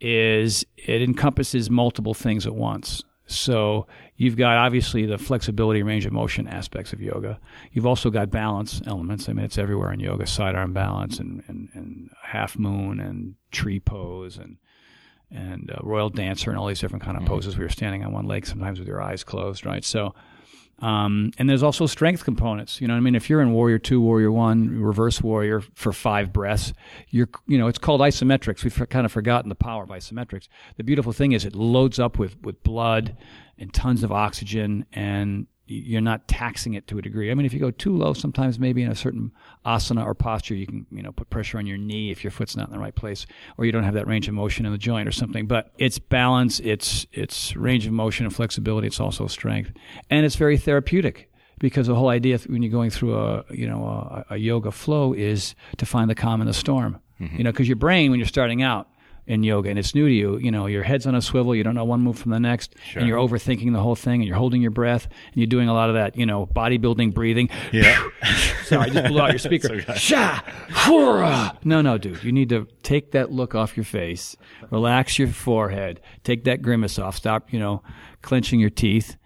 is 0.00 0.64
it 0.76 1.02
encompasses 1.02 1.70
multiple 1.70 2.14
things 2.14 2.46
at 2.46 2.54
once. 2.54 3.02
So 3.26 3.86
you've 4.16 4.36
got 4.36 4.56
obviously 4.56 5.04
the 5.04 5.18
flexibility, 5.18 5.82
range 5.82 6.06
of 6.06 6.12
motion 6.12 6.48
aspects 6.48 6.92
of 6.92 7.00
yoga. 7.00 7.38
You've 7.72 7.86
also 7.86 8.10
got 8.10 8.30
balance 8.30 8.80
elements. 8.86 9.28
I 9.28 9.34
mean, 9.34 9.44
it's 9.44 9.58
everywhere 9.58 9.92
in 9.92 10.00
yoga: 10.00 10.26
sidearm 10.26 10.72
balance 10.72 11.18
and, 11.18 11.42
and, 11.46 11.68
and 11.74 12.10
half 12.22 12.58
moon 12.58 13.00
and 13.00 13.34
tree 13.50 13.80
pose 13.80 14.38
and 14.38 14.56
and 15.30 15.70
uh, 15.70 15.76
royal 15.82 16.08
dancer 16.08 16.50
and 16.50 16.58
all 16.58 16.66
these 16.66 16.80
different 16.80 17.04
kind 17.04 17.18
of 17.18 17.26
poses 17.26 17.54
where 17.54 17.64
you're 17.64 17.70
standing 17.70 18.02
on 18.02 18.12
one 18.12 18.24
leg, 18.24 18.46
sometimes 18.46 18.78
with 18.78 18.88
your 18.88 19.02
eyes 19.02 19.22
closed, 19.24 19.66
right? 19.66 19.84
So 19.84 20.14
um, 20.80 21.32
and 21.38 21.50
there's 21.50 21.62
also 21.62 21.86
strength 21.86 22.24
components. 22.24 22.80
You 22.80 22.86
know 22.86 22.94
what 22.94 22.98
I 22.98 23.00
mean? 23.00 23.14
If 23.14 23.28
you're 23.28 23.40
in 23.40 23.52
Warrior 23.52 23.78
Two, 23.78 24.00
Warrior 24.00 24.30
One, 24.30 24.80
Reverse 24.80 25.20
Warrior 25.20 25.60
for 25.74 25.92
five 25.92 26.32
breaths, 26.32 26.72
you're 27.10 27.28
you 27.46 27.58
know 27.58 27.66
it's 27.66 27.78
called 27.78 28.00
isometrics. 28.00 28.62
We've 28.62 28.88
kind 28.88 29.04
of 29.04 29.10
forgotten 29.12 29.48
the 29.48 29.54
power 29.54 29.82
of 29.82 29.88
isometrics. 29.88 30.48
The 30.76 30.84
beautiful 30.84 31.12
thing 31.12 31.32
is 31.32 31.44
it 31.44 31.54
loads 31.54 31.98
up 31.98 32.18
with 32.18 32.40
with 32.42 32.62
blood 32.62 33.16
and 33.58 33.72
tons 33.72 34.04
of 34.04 34.12
oxygen, 34.12 34.86
and 34.92 35.48
you're 35.66 36.00
not 36.00 36.28
taxing 36.28 36.74
it 36.74 36.86
to 36.86 36.98
a 36.98 37.02
degree. 37.02 37.30
I 37.30 37.34
mean, 37.34 37.44
if 37.44 37.52
you 37.52 37.60
go 37.60 37.70
too 37.70 37.94
low, 37.94 38.12
sometimes 38.12 38.58
maybe 38.58 38.82
in 38.82 38.90
a 38.90 38.94
certain 38.94 39.32
asana 39.68 40.04
or 40.04 40.14
posture, 40.14 40.54
you 40.54 40.66
can 40.66 40.86
you 40.90 41.02
know 41.02 41.12
put 41.12 41.28
pressure 41.30 41.58
on 41.58 41.66
your 41.66 41.78
knee 41.78 42.10
if 42.10 42.24
your 42.24 42.30
foot's 42.30 42.56
not 42.56 42.68
in 42.68 42.72
the 42.72 42.78
right 42.78 42.94
place, 42.94 43.26
or 43.56 43.64
you 43.64 43.72
don't 43.72 43.84
have 43.84 43.94
that 43.94 44.06
range 44.06 44.28
of 44.28 44.34
motion 44.34 44.66
in 44.66 44.72
the 44.72 44.78
joint 44.78 45.08
or 45.08 45.12
something. 45.12 45.46
But 45.46 45.72
it's 45.78 45.98
balance, 45.98 46.60
it's 46.60 47.06
it's 47.12 47.54
range 47.56 47.86
of 47.86 47.92
motion 47.92 48.26
and 48.26 48.34
flexibility. 48.34 48.86
It's 48.86 49.00
also 49.00 49.26
strength, 49.26 49.72
and 50.10 50.24
it's 50.24 50.36
very 50.36 50.56
therapeutic 50.56 51.30
because 51.58 51.86
the 51.86 51.94
whole 51.94 52.08
idea 52.08 52.38
when 52.46 52.62
you're 52.62 52.72
going 52.72 52.90
through 52.90 53.16
a 53.18 53.44
you 53.50 53.68
know 53.68 53.84
a, 53.84 54.34
a 54.34 54.36
yoga 54.36 54.70
flow 54.70 55.12
is 55.12 55.54
to 55.76 55.86
find 55.86 56.08
the 56.08 56.14
calm 56.14 56.40
in 56.40 56.46
the 56.46 56.54
storm. 56.54 57.00
Mm-hmm. 57.20 57.36
You 57.36 57.44
know, 57.44 57.52
because 57.52 57.68
your 57.68 57.76
brain 57.76 58.10
when 58.10 58.20
you're 58.20 58.28
starting 58.28 58.62
out 58.62 58.88
in 59.28 59.42
yoga 59.42 59.68
and 59.68 59.78
it's 59.78 59.94
new 59.94 60.08
to 60.08 60.12
you, 60.12 60.38
you 60.38 60.50
know, 60.50 60.66
your 60.66 60.82
head's 60.82 61.06
on 61.06 61.14
a 61.14 61.20
swivel, 61.20 61.54
you 61.54 61.62
don't 61.62 61.74
know 61.74 61.84
one 61.84 62.00
move 62.00 62.18
from 62.18 62.30
the 62.32 62.40
next, 62.40 62.74
and 62.94 63.06
you're 63.06 63.18
overthinking 63.18 63.72
the 63.74 63.80
whole 63.80 63.94
thing, 63.94 64.22
and 64.22 64.24
you're 64.24 64.36
holding 64.36 64.62
your 64.62 64.70
breath, 64.70 65.04
and 65.04 65.36
you're 65.36 65.46
doing 65.46 65.68
a 65.68 65.74
lot 65.74 65.90
of 65.90 65.94
that, 65.94 66.16
you 66.16 66.24
know, 66.24 66.46
bodybuilding 66.46 67.12
breathing. 67.12 67.50
Yeah. 67.70 68.08
Sorry, 68.64 68.90
I 68.90 68.92
just 68.92 69.08
blew 69.08 69.20
out 69.20 69.30
your 69.30 69.38
speaker. 69.38 69.80
Sha, 69.96 70.40
hurrah. 70.70 71.52
No, 71.62 71.82
no, 71.82 71.98
dude. 71.98 72.24
You 72.24 72.32
need 72.32 72.48
to 72.48 72.66
take 72.82 73.12
that 73.12 73.30
look 73.30 73.54
off 73.54 73.76
your 73.76 73.84
face, 73.84 74.34
relax 74.70 75.18
your 75.18 75.28
forehead, 75.28 76.00
take 76.24 76.44
that 76.44 76.62
grimace 76.62 76.98
off, 76.98 77.16
stop, 77.16 77.52
you 77.52 77.58
know, 77.58 77.82
clenching 78.22 78.58
your 78.58 78.70
teeth, 78.70 79.16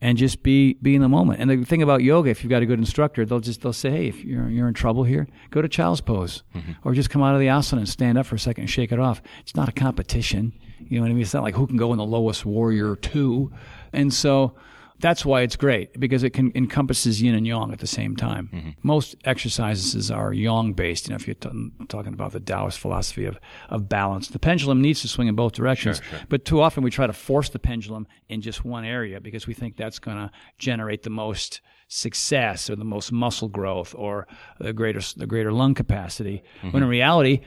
and 0.00 0.16
just 0.16 0.42
be 0.42 0.74
be 0.74 0.94
in 0.94 1.02
the 1.02 1.08
moment. 1.08 1.40
And 1.40 1.50
the 1.50 1.64
thing 1.64 1.82
about 1.82 2.02
yoga, 2.02 2.30
if 2.30 2.42
you've 2.42 2.50
got 2.50 2.62
a 2.62 2.66
good 2.66 2.78
instructor, 2.78 3.24
they'll 3.24 3.40
just 3.40 3.62
they'll 3.62 3.72
say, 3.72 3.90
hey, 3.90 4.06
if 4.08 4.24
you're 4.24 4.48
you're 4.48 4.68
in 4.68 4.74
trouble 4.74 5.04
here, 5.04 5.26
go 5.50 5.60
to 5.60 5.68
child's 5.68 6.00
pose, 6.00 6.42
mm-hmm. 6.54 6.72
or 6.84 6.94
just 6.94 7.10
come 7.10 7.22
out 7.22 7.34
of 7.34 7.40
the 7.40 7.46
asana 7.46 7.78
and 7.78 7.88
stand 7.88 8.18
up 8.18 8.26
for 8.26 8.36
a 8.36 8.38
second 8.38 8.62
and 8.62 8.70
shake 8.70 8.92
it 8.92 8.98
off. 8.98 9.20
It's 9.40 9.54
not 9.54 9.68
a 9.68 9.72
competition. 9.72 10.52
You 10.78 10.98
know 10.98 11.02
what 11.02 11.10
I 11.10 11.14
mean? 11.14 11.22
It's 11.22 11.34
not 11.34 11.42
like 11.42 11.54
who 11.54 11.66
can 11.66 11.76
go 11.76 11.92
in 11.92 11.98
the 11.98 12.04
lowest 12.04 12.44
warrior 12.44 12.96
two, 12.96 13.52
and 13.92 14.12
so 14.12 14.54
that's 15.00 15.24
why 15.24 15.40
it's 15.40 15.56
great 15.56 15.98
because 15.98 16.22
it 16.22 16.30
can 16.30 16.52
encompasses 16.54 17.20
yin 17.22 17.34
and 17.34 17.46
yang 17.46 17.72
at 17.72 17.78
the 17.78 17.86
same 17.86 18.16
time. 18.16 18.50
Mm-hmm. 18.52 18.70
Most 18.82 19.16
exercises 19.24 20.10
are 20.10 20.32
yang 20.32 20.72
based. 20.72 21.06
You 21.06 21.10
know, 21.12 21.16
if 21.16 21.26
you're 21.26 21.34
t- 21.34 21.70
talking 21.88 22.12
about 22.12 22.32
the 22.32 22.40
Taoist 22.40 22.78
philosophy 22.78 23.24
of, 23.24 23.38
of 23.68 23.88
balance, 23.88 24.28
the 24.28 24.38
pendulum 24.38 24.80
needs 24.82 25.00
to 25.02 25.08
swing 25.08 25.28
in 25.28 25.34
both 25.34 25.52
directions. 25.52 26.00
But 26.28 26.44
too 26.44 26.60
often 26.60 26.82
we 26.82 26.90
try 26.90 27.06
to 27.06 27.12
force 27.12 27.48
the 27.48 27.58
pendulum 27.58 28.06
in 28.28 28.40
just 28.40 28.64
one 28.64 28.84
area 28.84 29.20
because 29.20 29.46
we 29.46 29.54
think 29.54 29.76
that's 29.76 29.98
going 29.98 30.16
to 30.16 30.30
generate 30.58 31.02
the 31.02 31.10
most 31.10 31.60
success 31.88 32.70
or 32.70 32.76
the 32.76 32.84
most 32.84 33.10
muscle 33.10 33.48
growth 33.48 33.94
or 33.96 34.28
the 34.60 34.72
greater 34.72 35.00
the 35.16 35.26
greater 35.26 35.52
lung 35.52 35.74
capacity. 35.74 36.42
When 36.60 36.72
mm-hmm. 36.72 36.82
in 36.82 36.88
reality, 36.88 37.40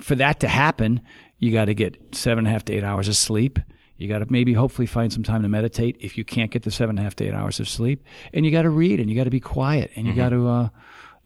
for 0.00 0.14
that 0.16 0.40
to 0.40 0.48
happen, 0.48 1.00
you 1.38 1.52
got 1.52 1.66
to 1.66 1.74
get 1.74 2.14
seven 2.14 2.40
and 2.40 2.48
a 2.48 2.50
half 2.50 2.64
to 2.66 2.74
eight 2.74 2.84
hours 2.84 3.08
of 3.08 3.16
sleep. 3.16 3.58
You 4.00 4.08
got 4.08 4.20
to 4.20 4.26
maybe 4.30 4.54
hopefully 4.54 4.86
find 4.86 5.12
some 5.12 5.22
time 5.22 5.42
to 5.42 5.48
meditate 5.48 5.96
if 6.00 6.16
you 6.16 6.24
can't 6.24 6.50
get 6.50 6.62
the 6.62 6.70
seven 6.70 6.90
and 6.96 7.00
a 7.00 7.02
half 7.02 7.16
to 7.16 7.26
eight 7.26 7.34
hours 7.34 7.60
of 7.60 7.68
sleep. 7.68 8.02
And 8.32 8.46
you 8.46 8.50
got 8.50 8.62
to 8.62 8.70
read 8.70 8.98
and 8.98 9.10
you 9.10 9.14
got 9.16 9.24
to 9.24 9.30
be 9.30 9.40
quiet 9.40 9.90
and 9.94 10.06
you 10.06 10.14
got 10.14 10.30
to 10.30 10.48
uh, 10.48 10.68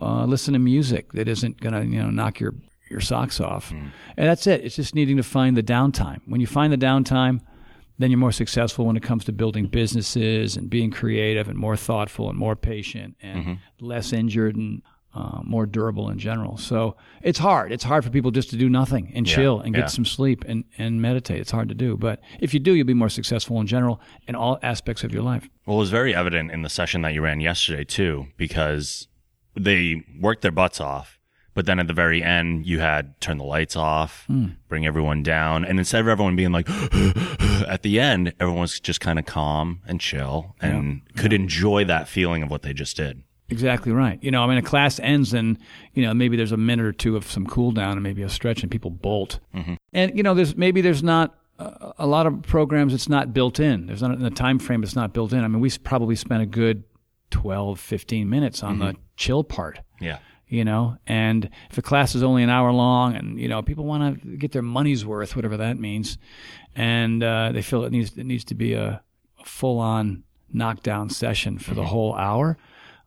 uh, 0.00 0.24
listen 0.24 0.54
to 0.54 0.58
music 0.58 1.12
that 1.12 1.28
isn't 1.28 1.60
going 1.60 1.72
to 1.72 1.86
you 1.86 2.02
know 2.02 2.10
knock 2.10 2.40
your 2.40 2.54
your 2.90 3.00
socks 3.00 3.40
off. 3.40 3.70
And 4.16 4.28
that's 4.28 4.46
it. 4.48 4.64
It's 4.64 4.74
just 4.76 4.94
needing 4.94 5.16
to 5.18 5.22
find 5.22 5.56
the 5.56 5.62
downtime. 5.62 6.20
When 6.26 6.40
you 6.40 6.48
find 6.48 6.72
the 6.72 6.76
downtime, 6.76 7.40
then 7.98 8.10
you're 8.10 8.18
more 8.18 8.32
successful 8.32 8.86
when 8.86 8.96
it 8.96 9.04
comes 9.04 9.24
to 9.26 9.32
building 9.32 9.66
businesses 9.66 10.56
and 10.56 10.68
being 10.68 10.90
creative 10.90 11.46
and 11.48 11.56
more 11.56 11.76
thoughtful 11.76 12.28
and 12.28 12.36
more 12.36 12.56
patient 12.56 13.16
and 13.22 13.58
less 13.80 14.12
injured 14.12 14.56
and 14.56 14.82
uh, 15.14 15.40
more 15.44 15.66
durable 15.66 16.10
in 16.10 16.18
general. 16.18 16.56
So 16.56 16.96
it's 17.22 17.38
hard. 17.38 17.72
It's 17.72 17.84
hard 17.84 18.04
for 18.04 18.10
people 18.10 18.30
just 18.30 18.50
to 18.50 18.56
do 18.56 18.68
nothing 18.68 19.12
and 19.14 19.26
chill 19.26 19.60
and 19.60 19.74
get 19.74 19.82
yeah. 19.82 19.86
some 19.86 20.04
sleep 20.04 20.44
and, 20.46 20.64
and 20.76 21.00
meditate. 21.00 21.40
It's 21.40 21.52
hard 21.52 21.68
to 21.68 21.74
do. 21.74 21.96
But 21.96 22.20
if 22.40 22.52
you 22.52 22.60
do, 22.60 22.74
you'll 22.74 22.86
be 22.86 22.94
more 22.94 23.08
successful 23.08 23.60
in 23.60 23.66
general 23.66 24.00
in 24.26 24.34
all 24.34 24.58
aspects 24.62 25.04
of 25.04 25.12
your 25.12 25.22
life. 25.22 25.48
Well, 25.66 25.76
it 25.76 25.80
was 25.80 25.90
very 25.90 26.14
evident 26.14 26.50
in 26.50 26.62
the 26.62 26.68
session 26.68 27.02
that 27.02 27.14
you 27.14 27.22
ran 27.22 27.40
yesterday 27.40 27.84
too, 27.84 28.26
because 28.36 29.08
they 29.56 30.02
worked 30.20 30.42
their 30.42 30.50
butts 30.50 30.80
off, 30.80 31.18
but 31.54 31.66
then 31.66 31.78
at 31.78 31.86
the 31.86 31.94
very 31.94 32.22
end, 32.22 32.66
you 32.66 32.80
had 32.80 33.20
turn 33.20 33.38
the 33.38 33.44
lights 33.44 33.76
off, 33.76 34.26
bring 34.68 34.86
everyone 34.86 35.22
down, 35.22 35.64
and 35.64 35.78
instead 35.78 36.00
of 36.00 36.08
everyone 36.08 36.34
being 36.34 36.50
like 36.50 36.68
at 37.68 37.82
the 37.82 38.00
end, 38.00 38.34
everyone 38.40 38.62
was 38.62 38.80
just 38.80 39.00
kind 39.00 39.18
of 39.18 39.24
calm 39.24 39.80
and 39.86 40.00
chill 40.00 40.56
and 40.60 41.02
could 41.16 41.32
enjoy 41.32 41.84
that 41.84 42.08
feeling 42.08 42.42
of 42.42 42.50
what 42.50 42.62
they 42.62 42.72
just 42.72 42.96
did. 42.96 43.22
Exactly 43.54 43.92
right. 43.92 44.18
You 44.22 44.30
know, 44.30 44.42
I 44.42 44.46
mean, 44.48 44.58
a 44.58 44.62
class 44.62 44.98
ends 44.98 45.32
and, 45.32 45.58
you 45.94 46.02
know, 46.02 46.12
maybe 46.12 46.36
there's 46.36 46.52
a 46.52 46.56
minute 46.56 46.84
or 46.84 46.92
two 46.92 47.16
of 47.16 47.30
some 47.30 47.46
cool 47.46 47.70
down 47.70 47.92
and 47.92 48.02
maybe 48.02 48.22
a 48.22 48.28
stretch 48.28 48.62
and 48.62 48.70
people 48.70 48.90
bolt. 48.90 49.38
Mm-hmm. 49.54 49.74
And, 49.92 50.16
you 50.16 50.22
know, 50.22 50.34
there's 50.34 50.56
maybe 50.56 50.80
there's 50.80 51.02
not 51.02 51.38
a, 51.58 51.92
a 52.00 52.06
lot 52.06 52.26
of 52.26 52.42
programs 52.42 52.92
it's 52.92 53.08
not 53.08 53.32
built 53.32 53.60
in. 53.60 53.86
There's 53.86 54.02
not 54.02 54.10
in 54.10 54.22
the 54.22 54.30
time 54.30 54.58
frame 54.58 54.82
it's 54.82 54.96
not 54.96 55.12
built 55.12 55.32
in. 55.32 55.44
I 55.44 55.48
mean, 55.48 55.60
we 55.60 55.70
probably 55.78 56.16
spent 56.16 56.42
a 56.42 56.46
good 56.46 56.84
12, 57.30 57.80
15 57.80 58.28
minutes 58.28 58.62
on 58.62 58.78
the 58.78 58.86
mm-hmm. 58.86 59.02
chill 59.16 59.42
part 59.42 59.80
Yeah. 60.00 60.18
you 60.46 60.64
know 60.64 60.98
and 61.06 61.50
if 61.68 61.78
a 61.78 61.82
class 61.82 62.14
is 62.14 62.22
only 62.22 62.44
an 62.44 62.50
hour 62.50 62.70
long 62.70 63.16
and 63.16 63.40
you 63.40 63.48
know 63.48 63.60
people 63.60 63.84
want 63.84 64.22
to 64.22 64.36
get 64.36 64.52
their 64.52 64.62
money's 64.62 65.04
worth 65.04 65.34
whatever 65.34 65.56
that 65.56 65.76
means 65.76 66.16
and 66.76 67.24
uh, 67.24 67.50
they 67.52 67.62
feel 67.62 67.82
it 67.84 67.90
needs 67.90 68.16
it 68.16 68.24
needs 68.24 68.44
to 68.44 68.54
be 68.54 68.74
a, 68.74 69.02
a 69.40 69.44
full 69.44 69.80
on 69.80 70.22
knockdown 70.52 71.10
session 71.10 71.58
for 71.58 71.74
the 71.74 71.80
mm-hmm. 71.80 71.90
whole 71.90 72.14
hour 72.14 72.56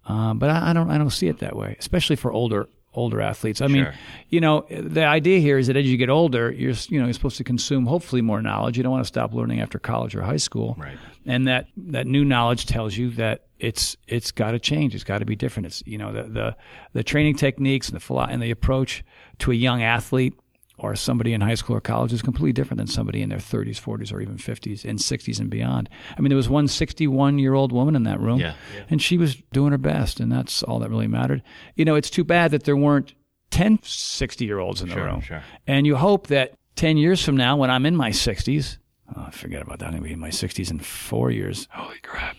uh, 0.08 0.34
but 0.34 0.50
I, 0.50 0.70
I 0.70 0.74
don't 0.74 0.90
I 0.90 0.98
don't 0.98 1.10
see 1.12 1.28
it 1.28 1.40
that 1.40 1.56
way 1.56 1.76
especially 1.80 2.16
for 2.16 2.32
older 2.32 2.68
older 2.94 3.22
athletes 3.22 3.62
I 3.62 3.68
mean 3.68 3.84
you 4.30 4.42
know 4.42 4.66
the 4.70 5.04
idea 5.06 5.40
here 5.40 5.58
is 5.60 5.68
that 5.68 5.78
as 5.78 5.86
you 5.86 5.98
get 5.98 6.10
older 6.10 6.50
you're 6.52 6.74
you 6.90 7.00
know 7.00 7.06
you're 7.06 7.14
supposed 7.14 7.38
to 7.38 7.44
consume 7.44 7.86
hopefully 7.86 8.22
more 8.24 8.42
knowledge 8.42 8.76
you 8.78 8.82
don't 8.84 8.92
want 8.92 9.04
to 9.04 9.08
stop 9.08 9.34
learning 9.34 9.62
after 9.62 9.78
college 9.78 10.16
or 10.16 10.24
high 10.24 10.38
school 10.38 10.76
Right. 10.80 10.98
and 11.26 11.48
that 11.48 11.68
that 11.78 12.08
new 12.08 12.26
knowledge 12.26 12.66
tells 12.66 12.98
you 12.98 13.12
that 13.12 13.44
it's 13.60 13.98
it's 14.08 14.32
got 14.32 14.52
to 14.52 14.60
change. 14.60 14.94
It's 14.94 15.04
got 15.04 15.18
to 15.18 15.26
be 15.26 15.36
different. 15.36 15.66
It's 15.66 15.82
you 15.88 15.98
know 15.98 16.14
the 16.14 16.24
the 16.24 16.56
the 16.94 17.04
training 17.04 17.36
techniques 17.38 17.90
and 17.90 18.00
the 18.00 18.16
and 18.30 18.40
the 18.42 18.52
approach 18.52 19.04
to 19.40 19.52
a 19.52 19.56
young 19.56 19.82
athlete 19.82 20.36
or 20.78 20.96
somebody 20.96 21.34
in 21.34 21.42
high 21.42 21.56
school 21.56 21.76
or 21.76 21.82
college 21.82 22.14
is 22.14 22.22
completely 22.22 22.54
different 22.54 22.78
than 22.78 22.88
somebody 22.88 23.22
in 23.22 23.30
their 23.30 23.40
30s, 23.40 23.82
40s, 23.82 24.14
or 24.14 24.22
even 24.22 24.38
50s 24.38 24.86
and 24.86 25.00
60s 25.00 25.40
and 25.40 25.50
beyond. 25.50 25.90
I 26.18 26.22
mean, 26.22 26.30
there 26.30 26.36
was 26.38 26.50
one 26.50 26.68
61 26.68 27.40
year 27.40 27.54
old 27.56 27.72
woman 27.72 27.96
in 27.96 28.04
that 28.04 28.20
room, 28.20 28.40
Yeah. 28.40 28.54
and 28.90 29.02
she 29.02 29.18
was 29.18 29.36
doing 29.52 29.72
her 29.72 29.78
best, 29.78 30.20
and 30.20 30.32
that's 30.32 30.62
all 30.64 30.80
that 30.80 30.90
really 30.90 31.08
mattered. 31.08 31.42
You 31.76 31.86
know, 31.86 31.96
it's 31.96 32.10
too 32.10 32.24
bad 32.24 32.52
that 32.52 32.64
there 32.64 32.78
weren't 32.78 33.14
10 33.50 33.80
60 33.82 34.46
year 34.46 34.60
olds 34.60 34.82
in 34.82 34.90
the 34.90 34.96
Sure, 34.96 35.06
room. 35.06 35.22
sure. 35.22 35.42
And 35.66 35.88
you 35.88 35.96
hope 35.96 36.28
that 36.28 36.54
10 36.76 36.98
years 36.98 37.24
from 37.24 37.36
now, 37.38 37.58
when 37.58 37.72
I'm 37.72 37.86
in 37.86 37.96
my 37.96 38.12
60s, 38.12 38.78
oh, 39.16 39.30
forget 39.32 39.62
about 39.64 39.80
that. 39.80 39.86
I'm 39.88 39.92
going 39.94 40.04
to 40.04 40.08
be 40.10 40.14
in 40.14 40.20
my 40.20 40.30
60s 40.30 40.70
in 40.70 40.80
four 40.80 41.32
years. 41.32 41.68
Holy 41.72 41.98
crap. 42.04 42.36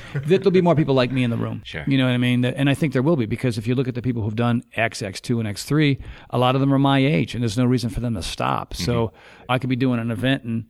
that 0.14 0.26
there'll 0.26 0.50
be 0.50 0.60
more 0.60 0.74
people 0.74 0.94
like 0.94 1.10
me 1.12 1.24
in 1.24 1.30
the 1.30 1.36
room. 1.36 1.62
Sure. 1.64 1.84
You 1.86 1.98
know 1.98 2.06
what 2.06 2.12
I 2.12 2.18
mean? 2.18 2.44
And 2.44 2.68
I 2.68 2.74
think 2.74 2.92
there 2.92 3.02
will 3.02 3.16
be 3.16 3.26
because 3.26 3.58
if 3.58 3.66
you 3.66 3.74
look 3.74 3.88
at 3.88 3.94
the 3.94 4.02
people 4.02 4.22
who've 4.22 4.36
done 4.36 4.62
X, 4.74 5.02
X2, 5.02 5.40
and 5.40 5.48
X3, 5.48 6.00
a 6.30 6.38
lot 6.38 6.54
of 6.54 6.60
them 6.60 6.72
are 6.72 6.78
my 6.78 6.98
age, 6.98 7.34
and 7.34 7.42
there's 7.42 7.58
no 7.58 7.64
reason 7.64 7.90
for 7.90 8.00
them 8.00 8.14
to 8.14 8.22
stop. 8.22 8.74
So 8.74 9.12
I 9.48 9.58
could 9.58 9.70
be 9.70 9.76
doing 9.76 10.00
an 10.00 10.10
event 10.10 10.44
in, 10.44 10.66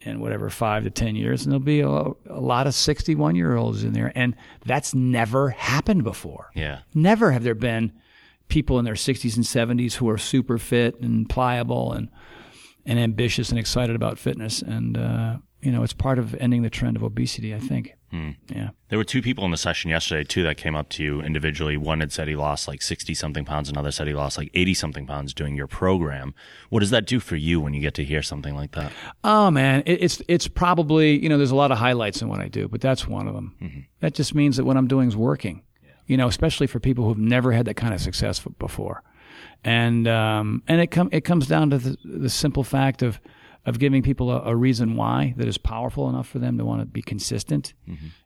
in 0.00 0.20
whatever, 0.20 0.50
five 0.50 0.84
to 0.84 0.90
10 0.90 1.16
years, 1.16 1.44
and 1.44 1.52
there'll 1.52 1.64
be 1.64 1.80
a, 1.80 1.88
a 1.88 2.40
lot 2.40 2.66
of 2.66 2.74
61 2.74 3.36
year 3.36 3.56
olds 3.56 3.84
in 3.84 3.92
there. 3.92 4.12
And 4.14 4.34
that's 4.64 4.94
never 4.94 5.50
happened 5.50 6.04
before. 6.04 6.50
Yeah. 6.54 6.80
Never 6.94 7.32
have 7.32 7.42
there 7.42 7.54
been 7.54 7.92
people 8.48 8.78
in 8.78 8.84
their 8.84 8.94
60s 8.94 9.36
and 9.36 9.44
70s 9.44 9.94
who 9.94 10.08
are 10.10 10.18
super 10.18 10.58
fit 10.58 11.00
and 11.00 11.28
pliable 11.28 11.92
and 11.92 12.08
and 12.86 12.98
ambitious 12.98 13.50
and 13.50 13.58
excited 13.58 13.94
about 13.94 14.18
fitness. 14.18 14.62
And 14.62 14.98
uh, 14.98 15.36
you 15.60 15.70
know, 15.70 15.82
it's 15.82 15.92
part 15.92 16.18
of 16.18 16.34
ending 16.36 16.62
the 16.62 16.70
trend 16.70 16.96
of 16.96 17.02
obesity. 17.02 17.54
I 17.54 17.58
think. 17.58 17.94
Yeah. 18.12 18.70
There 18.88 18.98
were 18.98 19.04
two 19.04 19.22
people 19.22 19.44
in 19.44 19.52
the 19.52 19.56
session 19.56 19.90
yesterday 19.90 20.24
too 20.24 20.42
that 20.42 20.56
came 20.56 20.74
up 20.74 20.88
to 20.90 21.02
you 21.04 21.20
individually. 21.20 21.76
One 21.76 22.00
had 22.00 22.12
said 22.12 22.26
he 22.26 22.34
lost 22.34 22.66
like 22.66 22.82
sixty 22.82 23.14
something 23.14 23.44
pounds. 23.44 23.68
Another 23.68 23.92
said 23.92 24.08
he 24.08 24.14
lost 24.14 24.36
like 24.36 24.50
eighty 24.52 24.74
something 24.74 25.06
pounds 25.06 25.32
doing 25.32 25.54
your 25.54 25.68
program. 25.68 26.34
What 26.70 26.80
does 26.80 26.90
that 26.90 27.06
do 27.06 27.20
for 27.20 27.36
you 27.36 27.60
when 27.60 27.72
you 27.72 27.80
get 27.80 27.94
to 27.94 28.04
hear 28.04 28.22
something 28.22 28.56
like 28.56 28.72
that? 28.72 28.92
Oh 29.22 29.50
man, 29.50 29.82
it's 29.86 30.20
it's 30.26 30.48
probably 30.48 31.22
you 31.22 31.28
know 31.28 31.38
there's 31.38 31.52
a 31.52 31.56
lot 31.56 31.70
of 31.70 31.78
highlights 31.78 32.20
in 32.20 32.28
what 32.28 32.40
I 32.40 32.48
do, 32.48 32.66
but 32.66 32.80
that's 32.80 33.06
one 33.06 33.28
of 33.28 33.34
them. 33.34 33.86
That 34.00 34.14
just 34.14 34.34
means 34.34 34.56
that 34.56 34.64
what 34.64 34.76
I'm 34.76 34.88
doing 34.88 35.08
is 35.08 35.16
working. 35.16 35.62
You 36.06 36.16
know, 36.16 36.26
especially 36.26 36.66
for 36.66 36.80
people 36.80 37.04
who've 37.04 37.18
never 37.18 37.52
had 37.52 37.66
that 37.66 37.74
kind 37.74 37.94
of 37.94 38.00
success 38.00 38.44
before, 38.58 39.04
and 39.62 40.08
um, 40.08 40.64
and 40.66 40.80
it 40.80 40.88
come 40.88 41.08
it 41.12 41.20
comes 41.20 41.46
down 41.46 41.70
to 41.70 41.78
the, 41.78 41.96
the 42.04 42.30
simple 42.30 42.64
fact 42.64 43.02
of 43.02 43.20
of 43.66 43.78
giving 43.78 44.02
people 44.02 44.30
a, 44.30 44.42
a 44.50 44.56
reason 44.56 44.96
why 44.96 45.34
that 45.36 45.46
is 45.46 45.58
powerful 45.58 46.08
enough 46.08 46.28
for 46.28 46.38
them 46.38 46.58
to 46.58 46.64
want 46.64 46.80
to 46.80 46.86
be 46.86 47.02
consistent. 47.02 47.74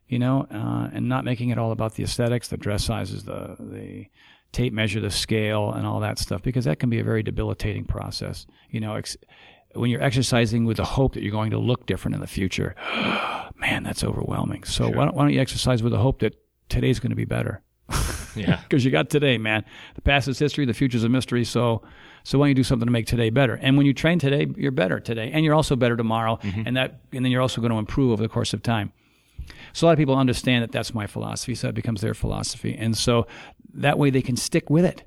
You 0.07 0.19
know, 0.19 0.47
uh, 0.51 0.89
and 0.93 1.09
not 1.09 1.25
making 1.25 1.49
it 1.49 1.57
all 1.57 1.71
about 1.71 1.95
the 1.95 2.03
aesthetics, 2.03 2.47
the 2.47 2.57
dress 2.57 2.85
sizes, 2.85 3.23
the 3.23 3.55
the 3.59 4.05
tape 4.51 4.71
measure, 4.71 5.01
the 5.01 5.11
scale, 5.11 5.71
and 5.71 5.85
all 5.85 5.99
that 5.99 6.17
stuff, 6.17 6.41
because 6.41 6.65
that 6.65 6.79
can 6.79 6.89
be 6.89 6.99
a 6.99 7.03
very 7.03 7.23
debilitating 7.23 7.83
process. 7.85 8.45
You 8.69 8.79
know, 8.79 8.95
ex- 8.95 9.17
when 9.73 9.89
you're 9.89 10.01
exercising 10.01 10.63
with 10.65 10.77
the 10.77 10.85
hope 10.85 11.13
that 11.15 11.23
you're 11.23 11.31
going 11.31 11.51
to 11.51 11.57
look 11.59 11.85
different 11.85 12.15
in 12.15 12.21
the 12.21 12.27
future, 12.27 12.75
man, 13.59 13.83
that's 13.83 14.03
overwhelming. 14.03 14.63
So 14.63 14.87
why, 14.87 15.05
don't, 15.05 15.15
why 15.15 15.23
don't 15.23 15.33
you 15.33 15.41
exercise 15.41 15.83
with 15.83 15.91
the 15.91 15.99
hope 15.99 16.19
that 16.19 16.35
today's 16.69 16.99
going 16.99 17.09
to 17.09 17.15
be 17.15 17.25
better? 17.25 17.61
Yeah. 18.35 18.59
Because 18.63 18.83
you 18.83 18.91
got 18.91 19.09
today, 19.09 19.37
man. 19.37 19.63
The 19.95 20.01
past 20.01 20.27
is 20.27 20.39
history. 20.39 20.65
The 20.65 20.73
future's 20.73 21.03
a 21.03 21.09
mystery. 21.09 21.43
So, 21.45 21.81
so 22.25 22.39
why 22.39 22.45
don't 22.45 22.49
you 22.49 22.55
do 22.55 22.63
something 22.63 22.87
to 22.87 22.91
make 22.91 23.05
today 23.05 23.29
better? 23.29 23.53
And 23.53 23.77
when 23.77 23.85
you 23.85 23.93
train 23.93 24.17
today, 24.17 24.47
you're 24.57 24.71
better 24.71 24.99
today, 24.99 25.29
and 25.31 25.45
you're 25.45 25.53
also 25.53 25.75
better 25.75 25.95
tomorrow, 25.95 26.37
mm-hmm. 26.41 26.63
and 26.65 26.75
that, 26.75 27.01
and 27.13 27.23
then 27.23 27.31
you're 27.31 27.41
also 27.41 27.61
going 27.61 27.71
to 27.71 27.77
improve 27.77 28.11
over 28.11 28.21
the 28.21 28.27
course 28.27 28.51
of 28.51 28.63
time. 28.63 28.91
So 29.73 29.85
a 29.85 29.87
lot 29.87 29.93
of 29.93 29.99
people 29.99 30.17
understand 30.17 30.63
that 30.63 30.71
that's 30.71 30.93
my 30.93 31.05
philosophy, 31.05 31.53
so 31.53 31.69
it 31.69 31.75
becomes 31.75 32.01
their 32.01 32.15
philosophy, 32.15 32.75
and 32.75 32.97
so 32.97 33.27
that 33.75 33.99
way 33.99 34.09
they 34.09 34.23
can 34.23 34.35
stick 34.35 34.71
with 34.71 34.85
it. 34.85 35.03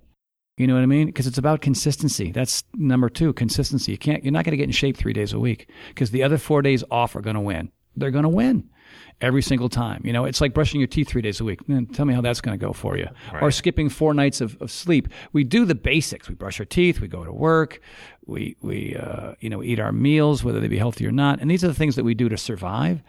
You 0.57 0.67
know 0.67 0.75
what 0.75 0.83
I 0.83 0.87
mean? 0.87 1.07
Because 1.07 1.27
it's 1.27 1.39
about 1.39 1.61
consistency. 1.61 2.31
That's 2.31 2.65
number 2.75 3.09
two, 3.09 3.33
consistency. 3.33 3.93
You 3.93 3.99
can't, 3.99 4.25
you're 4.25 4.33
not 4.33 4.45
going 4.45 4.53
to 4.53 4.57
get 4.57 4.65
in 4.65 4.73
shape 4.73 4.97
three 4.97 5.13
days 5.13 5.33
a 5.33 5.39
week 5.39 5.69
because 5.89 6.11
the 6.13 6.23
other 6.23 6.39
four 6.39 6.63
days 6.63 6.83
off 6.91 7.15
are 7.15 7.21
going 7.21 7.35
to 7.35 7.41
win. 7.41 7.71
They're 7.97 8.11
going 8.11 8.25
to 8.25 8.29
win 8.29 8.69
every 9.21 9.43
single 9.43 9.69
time. 9.69 10.01
You 10.05 10.13
know, 10.13 10.25
it's 10.25 10.41
like 10.41 10.55
brushing 10.55 10.81
your 10.81 10.87
teeth 10.87 11.09
three 11.09 11.23
days 11.23 11.41
a 11.41 11.45
week. 11.45 11.69
Man, 11.69 11.87
tell 11.87 12.05
me 12.05 12.15
how 12.15 12.21
that's 12.21 12.41
going 12.41 12.59
to 12.59 12.65
go 12.65 12.73
for 12.73 12.97
you. 12.97 13.09
Or 13.43 13.51
skipping 13.51 13.89
four 13.89 14.15
nights 14.15 14.41
of, 14.41 14.57
of 14.61 14.71
sleep. 14.71 15.09
We 15.33 15.45
do 15.45 15.65
the 15.65 15.75
basics. 15.75 16.29
We 16.29 16.35
brush 16.35 16.61
our 16.61 16.67
teeth. 16.67 17.01
We 17.01 17.09
go 17.09 17.25
to 17.25 17.33
work. 17.33 17.81
We, 18.27 18.57
we, 18.61 18.97
uh, 18.97 19.35
you 19.41 19.51
know, 19.51 19.63
eat 19.63 19.81
our 19.81 19.93
meals, 19.93 20.45
whether 20.45 20.61
they 20.61 20.69
be 20.69 20.79
healthy 20.79 21.07
or 21.07 21.13
not. 21.13 21.41
And 21.41 21.51
these 21.51 21.65
are 21.65 21.69
the 21.69 21.75
things 21.75 21.97
that 21.97 22.05
we 22.05 22.15
do 22.15 22.29
to 22.29 22.37
survive. 22.37 23.03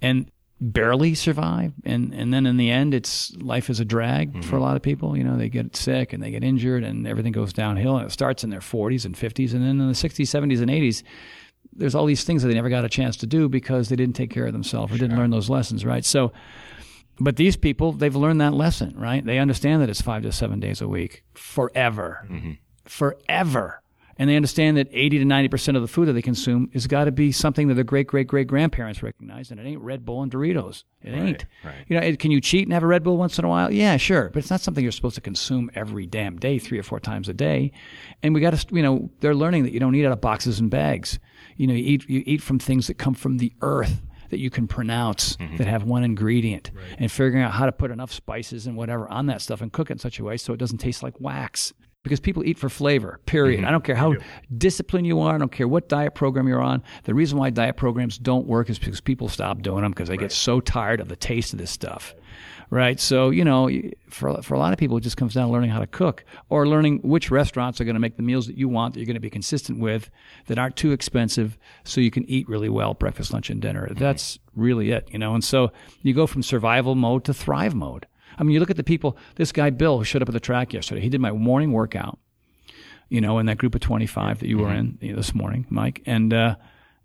And 0.00 0.30
barely 0.62 1.14
survive 1.14 1.72
and 1.86 2.12
and 2.12 2.34
then 2.34 2.44
in 2.44 2.58
the 2.58 2.70
end 2.70 2.92
it's 2.92 3.34
life 3.36 3.70
is 3.70 3.80
a 3.80 3.84
drag 3.84 4.44
for 4.44 4.56
a 4.56 4.60
lot 4.60 4.76
of 4.76 4.82
people 4.82 5.16
you 5.16 5.24
know 5.24 5.34
they 5.38 5.48
get 5.48 5.74
sick 5.74 6.12
and 6.12 6.22
they 6.22 6.30
get 6.30 6.44
injured 6.44 6.84
and 6.84 7.06
everything 7.06 7.32
goes 7.32 7.50
downhill 7.50 7.96
and 7.96 8.06
it 8.06 8.12
starts 8.12 8.44
in 8.44 8.50
their 8.50 8.60
40s 8.60 9.06
and 9.06 9.14
50s 9.14 9.54
and 9.54 9.62
then 9.62 9.80
in 9.80 9.88
the 9.88 9.94
60s 9.94 10.26
70s 10.26 10.60
and 10.60 10.70
80s 10.70 11.02
there's 11.72 11.94
all 11.94 12.06
these 12.06 12.24
things 12.24 12.42
that 12.42 12.48
they 12.48 12.54
never 12.54 12.68
got 12.68 12.84
a 12.84 12.88
chance 12.88 13.16
to 13.18 13.26
do 13.26 13.48
because 13.48 13.88
they 13.88 13.96
didn't 13.96 14.16
take 14.16 14.30
care 14.30 14.46
of 14.46 14.52
themselves 14.52 14.92
or 14.92 14.98
didn't 14.98 15.16
learn 15.16 15.30
those 15.30 15.48
lessons 15.50 15.84
right? 15.84 16.04
So 16.04 16.32
but 17.18 17.36
these 17.36 17.56
people 17.56 17.92
they've 17.92 18.16
learned 18.16 18.40
that 18.40 18.54
lesson 18.54 18.94
right? 18.96 19.24
They 19.24 19.38
understand 19.38 19.82
that 19.82 19.88
it's 19.90 20.00
5 20.02 20.22
to 20.22 20.32
7 20.32 20.58
days 20.60 20.80
a 20.80 20.88
week 20.88 21.24
forever. 21.34 22.26
Mm-hmm. 22.30 22.52
Forever. 22.84 23.82
And 24.18 24.28
they 24.28 24.36
understand 24.36 24.76
that 24.76 24.88
80 24.92 25.20
to 25.20 25.24
90% 25.24 25.76
of 25.76 25.80
the 25.82 25.88
food 25.88 26.04
that 26.06 26.12
they 26.12 26.20
consume 26.20 26.68
has 26.74 26.86
got 26.86 27.04
to 27.04 27.10
be 27.12 27.32
something 27.32 27.68
that 27.68 27.74
their 27.74 27.84
great 27.84 28.06
great 28.06 28.26
great 28.26 28.46
grandparents 28.48 29.02
recognized 29.02 29.50
and 29.50 29.58
it 29.58 29.64
ain't 29.66 29.80
red 29.80 30.04
bull 30.04 30.22
and 30.22 30.30
doritos. 30.30 30.84
It 31.02 31.12
ain't. 31.14 31.46
you 31.88 31.96
know 31.96 32.02
it- 32.02 32.18
can 32.18 32.30
you 32.30 32.38
cheat 32.40 32.64
and 32.66 32.74
have 32.74 32.82
a 32.82 32.86
red 32.86 33.02
bull 33.02 33.16
once 33.16 33.38
in 33.38 33.46
a 33.46 33.48
while? 33.48 33.72
Yeah 33.72 33.96
sure 33.96 34.28
but 34.28 34.40
it's 34.40 34.50
not 34.50 34.60
something 34.60 34.82
you're 34.82 34.92
supposed 34.92 35.14
to 35.14 35.22
consume 35.22 35.70
every 35.74 36.04
damn 36.06 36.36
day 36.36 36.58
three 36.58 36.78
or 36.78 36.82
four 36.82 37.00
times 37.00 37.30
a 37.30 37.32
day. 37.32 37.72
And 38.22 38.34
we 38.34 38.42
got 38.42 38.54
to 38.54 38.74
you 38.74 38.82
know 38.82 39.08
they're 39.20 39.34
learning 39.34 39.62
that 39.62 39.72
you 39.72 39.80
don't 39.80 39.94
eat 39.94 40.04
out 40.04 40.12
of 40.12 40.20
boxes 40.20 40.60
and 40.60 40.68
bags 40.70 41.18
you 41.60 41.66
know 41.66 41.74
you 41.74 41.84
eat 41.84 42.08
you 42.08 42.22
eat 42.24 42.40
from 42.40 42.58
things 42.58 42.86
that 42.86 42.94
come 42.94 43.12
from 43.12 43.36
the 43.36 43.52
earth 43.60 44.00
that 44.30 44.38
you 44.38 44.48
can 44.48 44.66
pronounce 44.66 45.36
mm-hmm. 45.36 45.56
that 45.56 45.66
have 45.66 45.84
one 45.84 46.02
ingredient 46.04 46.70
and 46.98 47.12
figuring 47.12 47.44
out 47.44 47.52
how 47.52 47.66
to 47.66 47.72
put 47.72 47.90
enough 47.90 48.12
spices 48.12 48.66
and 48.66 48.76
whatever 48.76 49.06
on 49.08 49.26
that 49.26 49.42
stuff 49.42 49.60
and 49.60 49.70
cook 49.72 49.90
it 49.90 49.94
in 49.94 49.98
such 49.98 50.18
a 50.18 50.24
way 50.24 50.36
so 50.36 50.54
it 50.54 50.56
doesn't 50.56 50.78
taste 50.78 51.02
like 51.02 51.20
wax. 51.20 51.72
Because 52.02 52.18
people 52.18 52.42
eat 52.44 52.56
for 52.56 52.70
flavor 52.70 53.20
period. 53.26 53.58
Mm-hmm. 53.58 53.66
I 53.66 53.70
don't 53.72 53.84
care 53.84 53.96
how 53.96 54.14
disciplined 54.56 55.06
you 55.06 55.20
are 55.20 55.34
i 55.34 55.38
don't 55.38 55.52
care 55.52 55.68
what 55.68 55.90
diet 55.90 56.14
program 56.14 56.48
you're 56.48 56.62
on. 56.62 56.82
The 57.04 57.12
reason 57.12 57.36
why 57.36 57.50
diet 57.50 57.76
programs 57.76 58.16
don't 58.16 58.46
work 58.46 58.70
is 58.70 58.78
because 58.78 59.02
people 59.02 59.28
stop 59.28 59.60
doing 59.60 59.82
them 59.82 59.90
because 59.90 60.08
they 60.08 60.16
get 60.16 60.32
so 60.32 60.60
tired 60.60 61.00
of 61.00 61.08
the 61.08 61.16
taste 61.16 61.52
of 61.52 61.58
this 61.58 61.70
stuff 61.70 62.14
right 62.70 63.00
so 63.00 63.30
you 63.30 63.44
know 63.44 63.68
for, 64.08 64.40
for 64.42 64.54
a 64.54 64.58
lot 64.58 64.72
of 64.72 64.78
people 64.78 64.96
it 64.96 65.00
just 65.00 65.16
comes 65.16 65.34
down 65.34 65.46
to 65.46 65.52
learning 65.52 65.70
how 65.70 65.80
to 65.80 65.86
cook 65.86 66.24
or 66.48 66.66
learning 66.66 66.98
which 67.02 67.30
restaurants 67.30 67.80
are 67.80 67.84
going 67.84 67.94
to 67.94 68.00
make 68.00 68.16
the 68.16 68.22
meals 68.22 68.46
that 68.46 68.56
you 68.56 68.68
want 68.68 68.94
that 68.94 69.00
you're 69.00 69.06
going 69.06 69.14
to 69.14 69.20
be 69.20 69.30
consistent 69.30 69.78
with 69.78 70.10
that 70.46 70.58
aren't 70.58 70.76
too 70.76 70.92
expensive 70.92 71.58
so 71.84 72.00
you 72.00 72.10
can 72.10 72.24
eat 72.30 72.48
really 72.48 72.68
well 72.68 72.94
breakfast 72.94 73.32
lunch 73.32 73.50
and 73.50 73.60
dinner 73.60 73.88
that's 73.94 74.38
really 74.54 74.90
it 74.90 75.08
you 75.12 75.18
know 75.18 75.34
and 75.34 75.44
so 75.44 75.70
you 76.02 76.14
go 76.14 76.26
from 76.26 76.42
survival 76.42 76.94
mode 76.94 77.24
to 77.24 77.34
thrive 77.34 77.74
mode 77.74 78.06
I 78.38 78.42
mean, 78.42 78.54
you 78.54 78.60
look 78.60 78.70
at 78.70 78.76
the 78.76 78.84
people. 78.84 79.18
This 79.36 79.52
guy 79.52 79.70
Bill 79.70 79.98
who 79.98 80.04
showed 80.04 80.22
up 80.22 80.28
at 80.28 80.32
the 80.32 80.40
track 80.40 80.72
yesterday. 80.72 81.02
He 81.02 81.10
did 81.10 81.20
my 81.20 81.30
morning 81.30 81.72
workout. 81.72 82.18
You 83.08 83.20
know, 83.20 83.38
in 83.38 83.46
that 83.46 83.58
group 83.58 83.74
of 83.74 83.80
twenty 83.80 84.06
five 84.06 84.38
that 84.38 84.48
you 84.48 84.58
were 84.58 84.72
in 84.72 84.96
you 85.00 85.10
know, 85.10 85.16
this 85.16 85.34
morning, 85.34 85.66
Mike. 85.68 86.00
And 86.06 86.32
uh, 86.32 86.54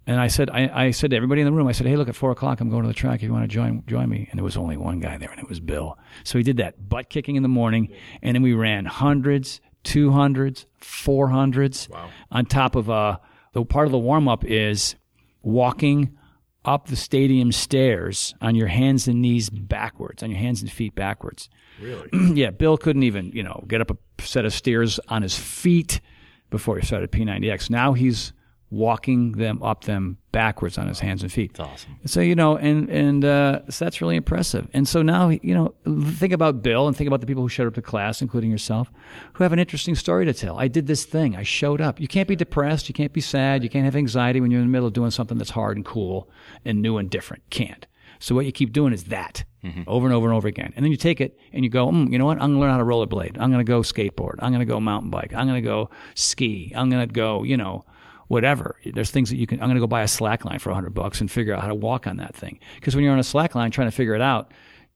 and 0.07 0.19
I 0.19 0.27
said, 0.27 0.49
I, 0.49 0.69
I 0.73 0.91
said 0.91 1.09
to 1.11 1.15
everybody 1.15 1.41
in 1.41 1.45
the 1.45 1.51
room, 1.51 1.67
I 1.67 1.71
said, 1.71 1.87
hey, 1.87 1.95
look, 1.95 2.07
at 2.07 2.15
four 2.15 2.31
o'clock, 2.31 2.61
I'm 2.61 2.69
going 2.69 2.83
to 2.83 2.87
the 2.87 2.93
track. 2.93 3.19
If 3.19 3.23
you 3.23 3.33
want 3.33 3.43
to 3.43 3.53
join, 3.53 3.83
join 3.87 4.07
me. 4.07 4.27
And 4.29 4.37
there 4.37 4.43
was 4.43 4.57
only 4.57 4.77
one 4.77 4.99
guy 4.99 5.17
there, 5.17 5.31
and 5.31 5.39
it 5.39 5.49
was 5.49 5.59
Bill. 5.59 5.97
So 6.23 6.37
he 6.37 6.43
did 6.43 6.57
that 6.57 6.87
butt 6.87 7.09
kicking 7.09 7.35
in 7.35 7.43
the 7.43 7.49
morning, 7.49 7.93
and 8.21 8.35
then 8.35 8.43
we 8.43 8.53
ran 8.53 8.85
hundreds, 8.85 9.61
two 9.83 10.11
hundreds, 10.11 10.67
four 10.77 11.29
hundreds. 11.29 11.89
Wow. 11.89 12.09
On 12.31 12.45
top 12.45 12.75
of 12.75 12.89
uh, 12.89 13.17
the 13.53 13.65
part 13.65 13.87
of 13.87 13.91
the 13.91 13.97
warm 13.97 14.27
up 14.27 14.45
is 14.45 14.95
walking 15.41 16.17
up 16.65 16.87
the 16.87 16.95
stadium 16.95 17.51
stairs 17.51 18.33
on 18.41 18.55
your 18.55 18.67
hands 18.67 19.07
and 19.07 19.21
knees 19.21 19.49
backwards, 19.49 20.23
on 20.23 20.29
your 20.29 20.39
hands 20.39 20.61
and 20.61 20.71
feet 20.71 20.95
backwards. 20.95 21.49
Really? 21.81 22.09
yeah, 22.33 22.51
Bill 22.51 22.77
couldn't 22.77 23.03
even, 23.03 23.31
you 23.31 23.43
know, 23.43 23.63
get 23.67 23.81
up 23.81 23.91
a 23.91 24.21
set 24.21 24.45
of 24.45 24.53
stairs 24.53 24.99
on 25.07 25.21
his 25.21 25.37
feet 25.37 26.01
before 26.49 26.77
he 26.77 26.85
started 26.85 27.11
P90X. 27.11 27.69
Now 27.69 27.93
he's 27.93 28.33
walking 28.69 29.33
them 29.33 29.61
up 29.61 29.83
them 29.85 30.17
backwards 30.31 30.77
on 30.77 30.87
his 30.87 30.99
hands 30.99 31.21
and 31.21 31.31
feet. 31.31 31.53
That's 31.53 31.69
awesome. 31.69 31.97
So, 32.05 32.19
you 32.19 32.35
know, 32.35 32.57
and, 32.57 32.89
and, 32.89 33.23
uh, 33.23 33.61
so 33.69 33.85
that's 33.85 34.01
really 34.01 34.15
impressive. 34.15 34.67
And 34.73 34.87
so 34.87 35.01
now, 35.01 35.29
you 35.29 35.53
know, 35.53 35.75
think 36.13 36.33
about 36.33 36.61
Bill 36.61 36.87
and 36.87 36.97
think 36.97 37.07
about 37.07 37.21
the 37.21 37.27
people 37.27 37.43
who 37.43 37.49
showed 37.49 37.67
up 37.67 37.75
to 37.75 37.81
class, 37.81 38.21
including 38.21 38.51
yourself, 38.51 38.91
who 39.33 39.43
have 39.43 39.53
an 39.53 39.59
interesting 39.59 39.95
story 39.95 40.25
to 40.25 40.33
tell. 40.33 40.59
I 40.59 40.67
did 40.67 40.87
this 40.87 41.05
thing. 41.05 41.35
I 41.35 41.43
showed 41.43 41.79
up. 41.79 41.99
You 41.99 42.07
can't 42.07 42.27
be 42.27 42.35
depressed. 42.35 42.89
You 42.89 42.93
can't 42.93 43.13
be 43.13 43.21
sad. 43.21 43.63
You 43.63 43.69
can't 43.69 43.85
have 43.85 43.95
anxiety 43.95 44.41
when 44.41 44.51
you're 44.51 44.61
in 44.61 44.67
the 44.67 44.71
middle 44.71 44.87
of 44.87 44.93
doing 44.93 45.11
something 45.11 45.37
that's 45.37 45.51
hard 45.51 45.77
and 45.77 45.85
cool 45.85 46.29
and 46.65 46.81
new 46.81 46.97
and 46.97 47.09
different. 47.09 47.43
Can't. 47.49 47.85
So 48.19 48.33
what 48.33 48.45
you 48.45 48.51
keep 48.51 48.73
doing 48.73 48.93
is 48.93 49.05
that 49.05 49.43
over 49.87 50.05
and 50.05 50.13
over 50.13 50.27
and 50.27 50.35
over 50.35 50.47
again. 50.47 50.73
And 50.75 50.83
then 50.83 50.91
you 50.91 50.97
take 50.97 51.19
it 51.19 51.37
and 51.51 51.63
you 51.63 51.69
go, 51.69 51.87
mm, 51.87 52.11
you 52.11 52.17
know 52.17 52.25
what? 52.25 52.41
I'm 52.41 52.51
going 52.51 52.53
to 52.53 52.59
learn 52.59 52.71
how 52.71 52.77
to 52.77 52.83
rollerblade. 52.83 53.37
I'm 53.39 53.51
going 53.51 53.65
to 53.65 53.69
go 53.69 53.81
skateboard. 53.81 54.35
I'm 54.39 54.51
going 54.51 54.59
to 54.59 54.65
go 54.65 54.79
mountain 54.79 55.09
bike. 55.09 55.33
I'm 55.35 55.47
going 55.47 55.61
to 55.61 55.67
go 55.67 55.89
ski. 56.13 56.71
I'm 56.75 56.89
going 56.89 57.07
to 57.07 57.13
go, 57.13 57.43
you 57.43 57.57
know, 57.57 57.83
whatever. 58.27 58.77
There's 58.85 59.11
things 59.11 59.29
that 59.29 59.37
you 59.37 59.47
can, 59.47 59.61
I'm 59.61 59.67
going 59.67 59.75
to 59.75 59.81
go 59.81 59.87
buy 59.87 60.01
a 60.01 60.07
slack 60.07 60.45
line 60.45 60.59
for 60.59 60.69
100 60.69 60.91
bucks 60.91 61.21
and 61.21 61.29
figure 61.29 61.53
out 61.53 61.61
how 61.61 61.67
to 61.67 61.75
walk 61.75 62.07
on 62.07 62.17
that 62.17 62.35
thing. 62.35 62.59
Because 62.75 62.95
when 62.95 63.03
you're 63.03 63.13
on 63.13 63.19
a 63.19 63.23
slack 63.23 63.55
line 63.55 63.71
trying 63.71 63.87
to 63.87 63.95
figure 63.95 64.15
it 64.15 64.21
out, 64.21 64.51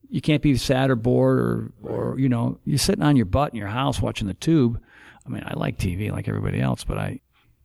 you 0.09 0.21
can't 0.21 0.41
be 0.41 0.57
sad 0.57 0.89
or 0.89 0.95
bored 0.95 1.39
or, 1.39 1.71
or, 1.83 2.19
you 2.19 2.29
know, 2.29 2.59
you're 2.65 2.79
sitting 2.79 3.03
on 3.03 3.15
your 3.15 3.27
butt 3.27 3.51
in 3.51 3.57
your 3.57 3.67
house 3.67 4.01
watching 4.01 4.27
the 4.27 4.33
tube. 4.33 4.81
I 5.25 5.29
mean, 5.29 5.43
I 5.45 5.53
like 5.55 5.77
TV 5.77 6.11
like 6.11 6.27
everybody 6.27 6.59
else, 6.59 6.83
but 6.83 6.97
I, 6.97 7.19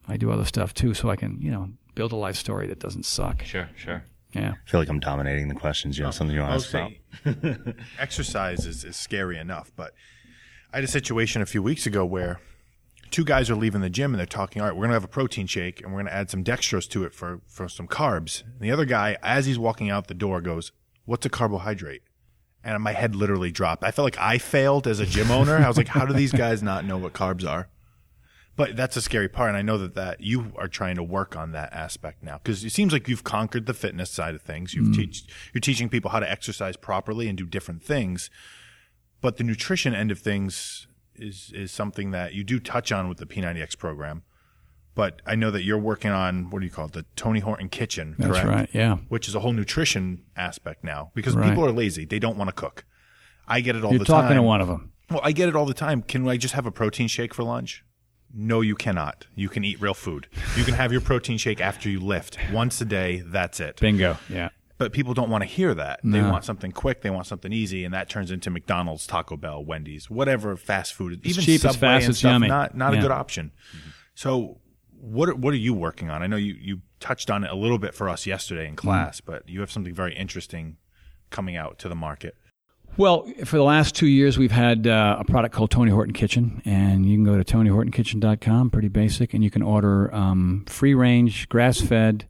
I 0.07 0.19
do 0.19 0.31
other 0.31 0.45
stuff 0.45 0.75
too 0.75 0.93
so 0.93 1.09
I 1.09 1.17
can, 1.17 1.39
you 1.41 1.51
know, 1.51 1.71
build 1.95 2.13
a 2.13 2.17
life 2.17 2.37
story 2.37 2.67
that 2.67 2.79
doesn't 2.79 3.07
suck. 3.07 3.43
Sure, 3.45 3.71
sure. 3.77 4.05
Yeah. 4.35 4.53
I 4.53 4.71
feel 4.71 4.81
like 4.81 4.89
I'm 4.89 5.01
dominating 5.01 5.49
the 5.49 5.55
questions. 5.55 5.97
You 5.97 6.05
have 6.05 6.15
oh, 6.15 6.17
something 6.17 6.35
you 6.35 6.43
want 6.43 6.61
to 6.61 6.67
ask 6.67 6.75
about? 6.75 7.65
say 7.65 7.75
exercise 7.99 8.67
is, 8.67 8.85
is 8.85 8.97
scary 8.97 9.39
enough, 9.39 9.73
but 9.77 9.95
I 10.73 10.79
had 10.79 10.85
a 10.85 10.89
situation 10.89 11.41
a 11.41 11.47
few 11.47 11.63
weeks 11.63 11.87
ago 11.87 12.05
where 12.05 12.41
two 13.15 13.25
guys 13.25 13.49
are 13.49 13.55
leaving 13.55 13.81
the 13.81 13.89
gym 13.89 14.13
and 14.13 14.19
they're 14.19 14.27
talking, 14.27 14.61
all 14.61 14.67
right, 14.67 14.75
we're 14.75 14.81
going 14.81 14.89
to 14.89 14.95
have 14.95 15.05
a 15.05 15.09
protein 15.09 15.47
shake 15.47 15.81
and 15.81 15.93
we're 15.93 16.01
going 16.01 16.11
to 16.11 16.13
add 16.13 16.31
some 16.31 16.43
dextrose 16.43 16.89
to 16.89 17.05
it 17.05 17.15
for, 17.15 17.41
for 17.47 17.69
some 17.69 17.87
carbs. 17.87 18.43
And 18.43 18.59
the 18.59 18.73
other 18.73 18.85
guy, 18.85 19.17
as 19.23 19.47
he's 19.47 19.57
walking 19.57 19.89
out 19.89 20.09
the 20.09 20.15
door, 20.15 20.41
goes, 20.41 20.73
what's 21.05 21.25
a 21.25 21.29
carbohydrate? 21.29 22.03
And 22.65 22.83
my 22.83 22.91
head 22.91 23.15
literally 23.15 23.53
dropped. 23.53 23.85
I 23.85 23.93
felt 23.93 24.05
like 24.05 24.19
I 24.19 24.39
failed 24.39 24.89
as 24.89 24.99
a 24.99 25.07
gym 25.07 25.31
owner. 25.31 25.57
I 25.57 25.69
was 25.69 25.77
like, 25.77 25.87
how 25.87 26.05
do 26.05 26.13
these 26.13 26.33
guys 26.33 26.61
not 26.61 26.85
know 26.85 26.99
what 26.99 27.13
carbs 27.13 27.49
are? 27.49 27.69
But 28.57 28.75
that's 28.75 28.97
a 28.97 29.03
scary 29.03 29.29
part. 29.29 29.51
And 29.51 29.57
I 29.57 29.63
know 29.63 29.79
that, 29.79 29.95
that 29.95 30.21
you 30.21 30.53
are 30.57 30.67
trying 30.67 30.97
to 30.97 31.05
work 31.05 31.37
on 31.37 31.53
that 31.53 31.73
aspect 31.73 32.21
now 32.21 32.41
because 32.43 32.65
it 32.65 32.71
seems 32.71 32.93
like 32.93 33.07
you've 33.07 33.23
conquered 33.23 33.67
the 33.67 33.75
fitness 33.75 34.11
side 34.11 34.35
of 34.35 34.43
things. 34.43 34.75
You've 34.75 34.87
mm-hmm. 34.87 35.03
teach, 35.03 35.25
you're 35.53 35.61
teaching 35.61 35.89
people 35.89 36.11
how 36.11 36.19
to 36.19 36.29
exercise 36.29 36.77
properly 36.77 37.29
and 37.29 37.39
do 37.39 37.47
different 37.47 37.85
things. 37.85 38.29
But 39.21 39.37
the 39.37 39.45
nutrition 39.45 39.95
end 39.95 40.11
of 40.11 40.19
things 40.19 40.89
is, 41.17 41.53
is 41.55 41.71
something 41.73 42.11
that 42.13 42.35
you 42.35 42.45
do 42.45 42.59
touch 42.61 42.93
on 42.93 43.09
with 43.09 43.19
the 43.19 43.27
P90X 43.27 43.79
program. 43.79 44.23
But 44.95 45.23
I 45.27 45.35
know 45.35 45.51
that 45.51 45.65
you're 45.65 45.79
working 45.79 46.13
on, 46.13 46.51
what 46.51 46.61
do 46.61 46.67
you 46.67 46.71
call 46.71 46.87
it? 46.87 46.93
The 46.93 47.05
Tony 47.17 47.41
Horton 47.41 47.69
kitchen. 47.69 48.15
That's 48.19 48.31
correct? 48.31 48.47
right. 48.49 48.71
Yeah. 48.73 48.99
Which 49.09 49.27
is 49.29 49.35
a 49.35 49.41
whole 49.41 49.53
nutrition 49.53 50.23
aspect 50.37 50.85
now 50.85 51.11
because 51.15 51.35
Right. 51.35 51.49
people 51.49 51.65
are 51.67 51.73
lazy. 51.73 52.05
They 52.05 52.21
don't 52.21 52.37
want 52.39 52.49
to 52.49 52.55
cook. 52.55 52.85
I 53.49 53.61
get 53.61 53.75
it 53.75 53.85
all 53.85 53.91
You're 53.91 53.99
the 53.99 54.05
time. 54.05 54.15
You're 54.15 54.23
talking 54.23 54.37
to 54.37 54.43
one 54.43 54.61
of 54.61 54.69
them. 54.69 54.93
Well, 55.11 55.21
I 55.25 55.33
get 55.33 55.49
it 55.49 55.57
all 55.57 55.67
the 55.67 55.75
time. 55.75 56.03
Can 56.03 56.29
I 56.29 56.37
just 56.37 56.55
have 56.55 56.65
a 56.65 56.71
protein 56.71 57.09
shake 57.09 57.35
for 57.35 57.43
lunch? 57.43 57.85
No, 58.33 58.61
you 58.63 58.75
cannot. 58.75 59.27
You 59.35 59.49
can 59.49 59.65
eat 59.65 59.81
real 59.81 59.95
food. 59.95 60.29
You 60.57 60.65
can 60.65 60.75
have 60.75 60.91
your 60.93 61.01
protein 61.01 61.39
shake 61.39 61.61
after 61.61 61.89
you 61.89 62.01
lift 62.01 62.39
once 62.53 62.81
a 62.81 62.85
day. 62.85 63.23
That's 63.27 63.61
it. 63.61 63.79
Bingo. 63.81 64.17
Yeah. 64.29 64.49
But 64.77 64.93
people 64.93 65.15
don't 65.15 65.31
want 65.31 65.43
to 65.43 65.47
hear 65.47 65.73
that. 65.75 66.01
They 66.03 66.21
want 66.21 66.45
something 66.45 66.73
quick. 66.73 67.03
They 67.03 67.11
want 67.11 67.27
something 67.27 67.53
easy, 67.53 67.85
and 67.85 67.95
that 67.95 68.09
turns 68.09 68.33
into 68.33 68.51
McDonald's, 68.51 69.07
Taco 69.07 69.37
Bell, 69.37 69.65
Wendy's, 69.65 70.11
whatever 70.11 70.57
fast 70.57 70.95
food. 70.95 71.13
It's 71.13 71.31
Even 71.31 71.45
cheap, 71.45 71.55
it's 71.55 71.63
Subway 71.63 71.79
fast, 71.79 72.05
and 72.05 72.11
it's 72.11 72.19
stuff, 72.19 72.33
yummy. 72.33 72.49
Not 72.49 72.77
not 72.77 72.93
a 72.93 72.99
good 72.99 73.13
option. 73.13 73.53
So, 74.15 74.59
what 74.91 75.29
are, 75.29 75.35
what 75.37 75.55
are 75.55 75.59
you 75.59 75.75
working 75.75 76.11
on? 76.11 76.23
I 76.23 76.27
know 76.27 76.37
you 76.37 76.55
you 76.61 76.81
touched 76.99 77.31
on 77.31 77.45
it 77.45 77.51
a 77.51 77.55
little 77.55 77.79
bit 77.79 77.95
for 77.95 78.09
us 78.09 78.27
yesterday 78.27 78.67
in 78.67 78.75
class, 78.75 79.21
but 79.21 79.49
you 79.49 79.61
have 79.61 79.71
something 79.71 79.95
very 79.95 80.15
interesting 80.17 80.77
coming 81.31 81.57
out 81.57 81.79
to 81.81 81.89
the 81.89 81.95
market. 81.95 82.37
Well, 82.97 83.27
for 83.45 83.57
the 83.57 83.65
last 83.65 83.97
two 83.97 84.07
years, 84.07 84.39
we've 84.39 84.53
had 84.53 84.87
uh, 84.87 85.17
a 85.19 85.25
product 85.25 85.53
called 85.55 85.71
Tony 85.73 85.91
Horton 85.91 86.13
Kitchen, 86.15 86.63
and 86.65 87.05
you 87.05 87.17
can 87.17 87.25
go 87.25 87.37
to 87.37 87.45
TonyHortonKitchen.com, 87.45 88.71
pretty 88.71 88.89
basic, 88.89 89.35
and 89.35 89.43
you 89.43 89.51
can 89.51 89.63
order 89.63 90.15
um, 90.15 90.65
free 90.69 90.95
range, 90.95 91.49
grass 91.49 91.81
fed, 91.81 92.29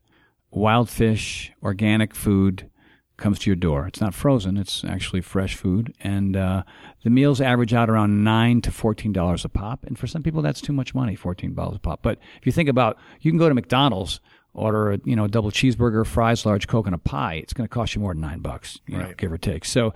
wild 0.55 0.89
fish, 0.89 1.53
organic 1.63 2.15
food 2.15 2.71
comes 3.17 3.39
to 3.39 3.51
your 3.51 3.57
door. 3.57 3.87
It's 3.87 4.01
not 4.01 4.15
frozen; 4.15 4.57
it's 4.57 4.85
actually 4.85 5.21
fresh 5.21 5.55
food, 5.55 5.95
and 6.01 6.37
uh, 6.37 6.63
the 7.05 7.11
meals 7.11 7.41
average 7.41 7.73
out 7.73 7.89
around 7.91 8.25
nine 8.25 8.61
to 8.63 8.73
fourteen 8.73 9.13
dollars 9.13 9.45
a 9.45 9.49
pop. 9.49 9.85
And 9.85 9.99
for 9.99 10.07
some 10.07 10.23
people, 10.23 10.43
that's 10.43 10.61
too 10.61 10.73
much 10.73 10.95
money, 10.95 11.15
fourteen 11.15 11.55
dollars 11.55 11.77
a 11.77 11.81
pop. 11.81 12.03
But 12.03 12.19
if 12.41 12.47
you 12.47 12.53
think 12.53 12.69
about, 12.69 12.99
you 13.21 13.31
can 13.31 13.39
go 13.39 13.49
to 13.49 13.55
McDonald's. 13.55 14.21
Order 14.57 14.93
a 14.93 14.99
you 15.05 15.17
know 15.17 15.25
a 15.25 15.29
double 15.29 15.51
cheeseburger, 15.51 16.07
fries, 16.07 16.47
large 16.47 16.69
Coke, 16.69 16.87
and 16.87 16.95
a 16.95 16.99
pie. 16.99 17.35
It's 17.35 17.53
going 17.53 17.67
to 17.67 17.75
cost 17.75 17.97
you 17.97 18.01
more 18.01 18.15
than 18.15 18.21
nine 18.21 18.39
bucks, 18.39 18.79
you 18.87 18.97
know, 18.97 19.13
give 19.17 19.33
or 19.33 19.37
take. 19.37 19.65
So 19.65 19.93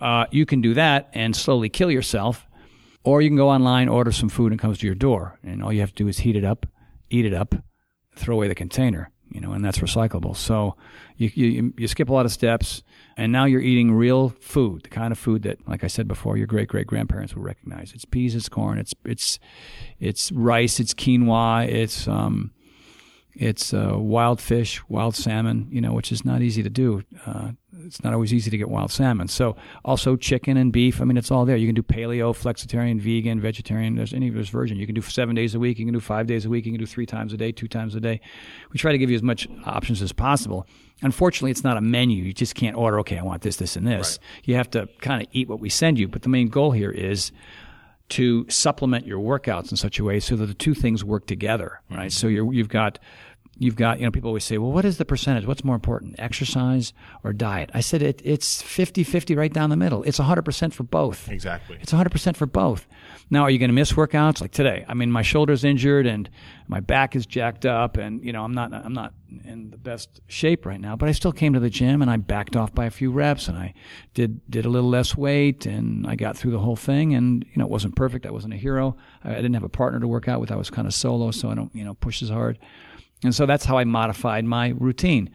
uh, 0.00 0.26
you 0.32 0.44
can 0.46 0.60
do 0.60 0.74
that 0.74 1.10
and 1.12 1.36
slowly 1.36 1.68
kill 1.68 1.92
yourself, 1.92 2.48
or 3.04 3.22
you 3.22 3.28
can 3.28 3.36
go 3.36 3.48
online, 3.48 3.88
order 3.88 4.10
some 4.10 4.28
food, 4.28 4.50
and 4.50 4.60
it 4.60 4.62
comes 4.62 4.78
to 4.78 4.86
your 4.86 4.96
door, 4.96 5.38
and 5.44 5.62
all 5.62 5.72
you 5.72 5.78
have 5.78 5.90
to 5.90 5.94
do 5.94 6.08
is 6.08 6.18
heat 6.18 6.34
it 6.34 6.42
up, 6.42 6.66
eat 7.08 7.24
it 7.24 7.32
up, 7.32 7.54
throw 8.16 8.34
away 8.34 8.48
the 8.48 8.54
container, 8.56 9.12
you 9.30 9.40
know, 9.40 9.52
and 9.52 9.64
that's 9.64 9.78
recyclable. 9.78 10.36
So 10.36 10.76
you 11.16 11.30
you, 11.34 11.74
you 11.76 11.88
skip 11.88 12.08
a 12.08 12.12
lot 12.12 12.26
of 12.26 12.32
steps, 12.32 12.82
and 13.16 13.32
now 13.32 13.44
you're 13.44 13.60
eating 13.60 13.92
real 13.92 14.30
food, 14.40 14.82
the 14.82 14.88
kind 14.88 15.12
of 15.12 15.18
food 15.18 15.42
that, 15.42 15.66
like 15.68 15.84
I 15.84 15.86
said 15.86 16.08
before, 16.08 16.36
your 16.36 16.46
great 16.46 16.68
great 16.68 16.86
grandparents 16.86 17.34
would 17.34 17.44
recognize. 17.44 17.92
It's 17.92 18.04
peas, 18.04 18.34
it's 18.34 18.48
corn, 18.48 18.78
it's 18.78 18.94
it's 19.04 19.38
it's 19.98 20.32
rice, 20.32 20.80
it's 20.80 20.94
quinoa, 20.94 21.68
it's 21.68 22.08
um, 22.08 22.52
it's 23.34 23.72
uh, 23.72 23.92
wild 23.94 24.40
fish, 24.40 24.82
wild 24.88 25.14
salmon, 25.14 25.68
you 25.70 25.80
know, 25.80 25.92
which 25.92 26.12
is 26.12 26.24
not 26.24 26.42
easy 26.42 26.62
to 26.62 26.70
do. 26.70 27.02
Uh, 27.26 27.52
it's 27.86 28.02
not 28.02 28.12
always 28.12 28.34
easy 28.34 28.50
to 28.50 28.58
get 28.58 28.68
wild 28.68 28.90
salmon. 28.90 29.28
So 29.28 29.56
also 29.84 30.16
chicken 30.16 30.56
and 30.56 30.72
beef. 30.72 31.00
I 31.00 31.04
mean, 31.04 31.16
it's 31.16 31.30
all 31.30 31.44
there. 31.44 31.56
You 31.56 31.66
can 31.66 31.74
do 31.74 31.82
paleo, 31.82 32.34
flexitarian, 32.34 33.00
vegan, 33.00 33.40
vegetarian. 33.40 33.94
There's 33.94 34.12
any 34.12 34.30
there's 34.30 34.48
version. 34.48 34.76
You 34.76 34.86
can 34.86 34.94
do 34.94 35.00
seven 35.02 35.34
days 35.34 35.54
a 35.54 35.58
week. 35.58 35.78
You 35.78 35.86
can 35.86 35.94
do 35.94 36.00
five 36.00 36.26
days 36.26 36.44
a 36.44 36.48
week. 36.48 36.66
You 36.66 36.72
can 36.72 36.80
do 36.80 36.86
three 36.86 37.06
times 37.06 37.32
a 37.32 37.36
day, 37.36 37.52
two 37.52 37.68
times 37.68 37.94
a 37.94 38.00
day. 38.00 38.20
We 38.72 38.78
try 38.78 38.92
to 38.92 38.98
give 38.98 39.10
you 39.10 39.16
as 39.16 39.22
much 39.22 39.48
options 39.64 40.02
as 40.02 40.12
possible. 40.12 40.66
Unfortunately, 41.02 41.50
it's 41.50 41.64
not 41.64 41.76
a 41.76 41.80
menu. 41.80 42.22
You 42.22 42.32
just 42.32 42.54
can't 42.54 42.76
order. 42.76 42.98
Okay, 43.00 43.18
I 43.18 43.22
want 43.22 43.42
this, 43.42 43.56
this, 43.56 43.76
and 43.76 43.86
this. 43.86 44.18
You 44.44 44.56
have 44.56 44.70
to 44.72 44.88
kind 45.00 45.22
of 45.22 45.28
eat 45.32 45.48
what 45.48 45.60
we 45.60 45.70
send 45.70 45.98
you. 45.98 46.08
But 46.08 46.22
the 46.22 46.28
main 46.28 46.48
goal 46.48 46.72
here 46.72 46.90
is 46.90 47.32
to 48.10 48.46
supplement 48.48 49.06
your 49.06 49.18
workouts 49.18 49.70
in 49.70 49.76
such 49.76 49.98
a 49.98 50.04
way 50.04 50.20
so 50.20 50.36
that 50.36 50.46
the 50.46 50.54
two 50.54 50.74
things 50.74 51.04
work 51.04 51.26
together, 51.26 51.80
right? 51.90 51.98
Mm-hmm. 51.98 52.08
So 52.08 52.26
you're, 52.26 52.52
you've 52.52 52.68
got, 52.68 52.98
you've 53.60 53.76
got, 53.76 54.00
you 54.00 54.06
know, 54.06 54.10
people 54.10 54.28
always 54.28 54.42
say, 54.42 54.56
well, 54.56 54.72
what 54.72 54.86
is 54.86 54.96
the 54.96 55.04
percentage? 55.04 55.44
What's 55.44 55.62
more 55.62 55.74
important, 55.74 56.16
exercise 56.18 56.94
or 57.22 57.34
diet? 57.34 57.70
I 57.74 57.80
said 57.80 58.00
it, 58.00 58.22
it's 58.24 58.62
50 58.62 59.04
50 59.04 59.36
right 59.36 59.52
down 59.52 59.68
the 59.68 59.76
middle. 59.76 60.02
It's 60.04 60.18
100% 60.18 60.72
for 60.72 60.82
both. 60.82 61.28
Exactly. 61.28 61.76
It's 61.78 61.92
100% 61.92 62.36
for 62.36 62.46
both. 62.46 62.88
Now, 63.28 63.42
are 63.42 63.50
you 63.50 63.58
going 63.58 63.68
to 63.68 63.74
miss 63.74 63.92
workouts 63.92 64.40
like 64.40 64.50
today? 64.50 64.86
I 64.88 64.94
mean, 64.94 65.12
my 65.12 65.20
shoulder's 65.20 65.62
injured 65.62 66.06
and 66.06 66.28
my 66.68 66.80
back 66.80 67.14
is 67.14 67.26
jacked 67.26 67.66
up 67.66 67.98
and, 67.98 68.24
you 68.24 68.32
know, 68.32 68.44
I'm 68.44 68.54
not, 68.54 68.72
I'm 68.72 68.94
not 68.94 69.12
in 69.44 69.70
the 69.70 69.76
best 69.76 70.22
shape 70.26 70.64
right 70.64 70.80
now, 70.80 70.96
but 70.96 71.10
I 71.10 71.12
still 71.12 71.30
came 71.30 71.52
to 71.52 71.60
the 71.60 71.68
gym 71.68 72.00
and 72.00 72.10
I 72.10 72.16
backed 72.16 72.56
off 72.56 72.74
by 72.74 72.86
a 72.86 72.90
few 72.90 73.12
reps 73.12 73.46
and 73.46 73.58
I 73.58 73.74
did, 74.14 74.40
did 74.50 74.64
a 74.64 74.70
little 74.70 74.88
less 74.88 75.18
weight 75.18 75.66
and 75.66 76.06
I 76.06 76.16
got 76.16 76.34
through 76.34 76.52
the 76.52 76.58
whole 76.60 76.76
thing 76.76 77.14
and, 77.14 77.44
you 77.44 77.58
know, 77.58 77.66
it 77.66 77.70
wasn't 77.70 77.94
perfect. 77.94 78.24
I 78.24 78.30
wasn't 78.30 78.54
a 78.54 78.56
hero. 78.56 78.96
I, 79.22 79.32
I 79.32 79.36
didn't 79.36 79.54
have 79.54 79.64
a 79.64 79.68
partner 79.68 80.00
to 80.00 80.08
work 80.08 80.28
out 80.28 80.40
with. 80.40 80.50
I 80.50 80.56
was 80.56 80.70
kind 80.70 80.88
of 80.88 80.94
solo, 80.94 81.30
so 81.30 81.50
I 81.50 81.54
don't, 81.54 81.74
you 81.74 81.84
know, 81.84 81.92
push 81.92 82.22
as 82.22 82.30
hard. 82.30 82.58
And 83.22 83.34
so 83.34 83.46
that's 83.46 83.64
how 83.64 83.76
I 83.76 83.84
modified 83.84 84.44
my 84.44 84.68
routine. 84.78 85.30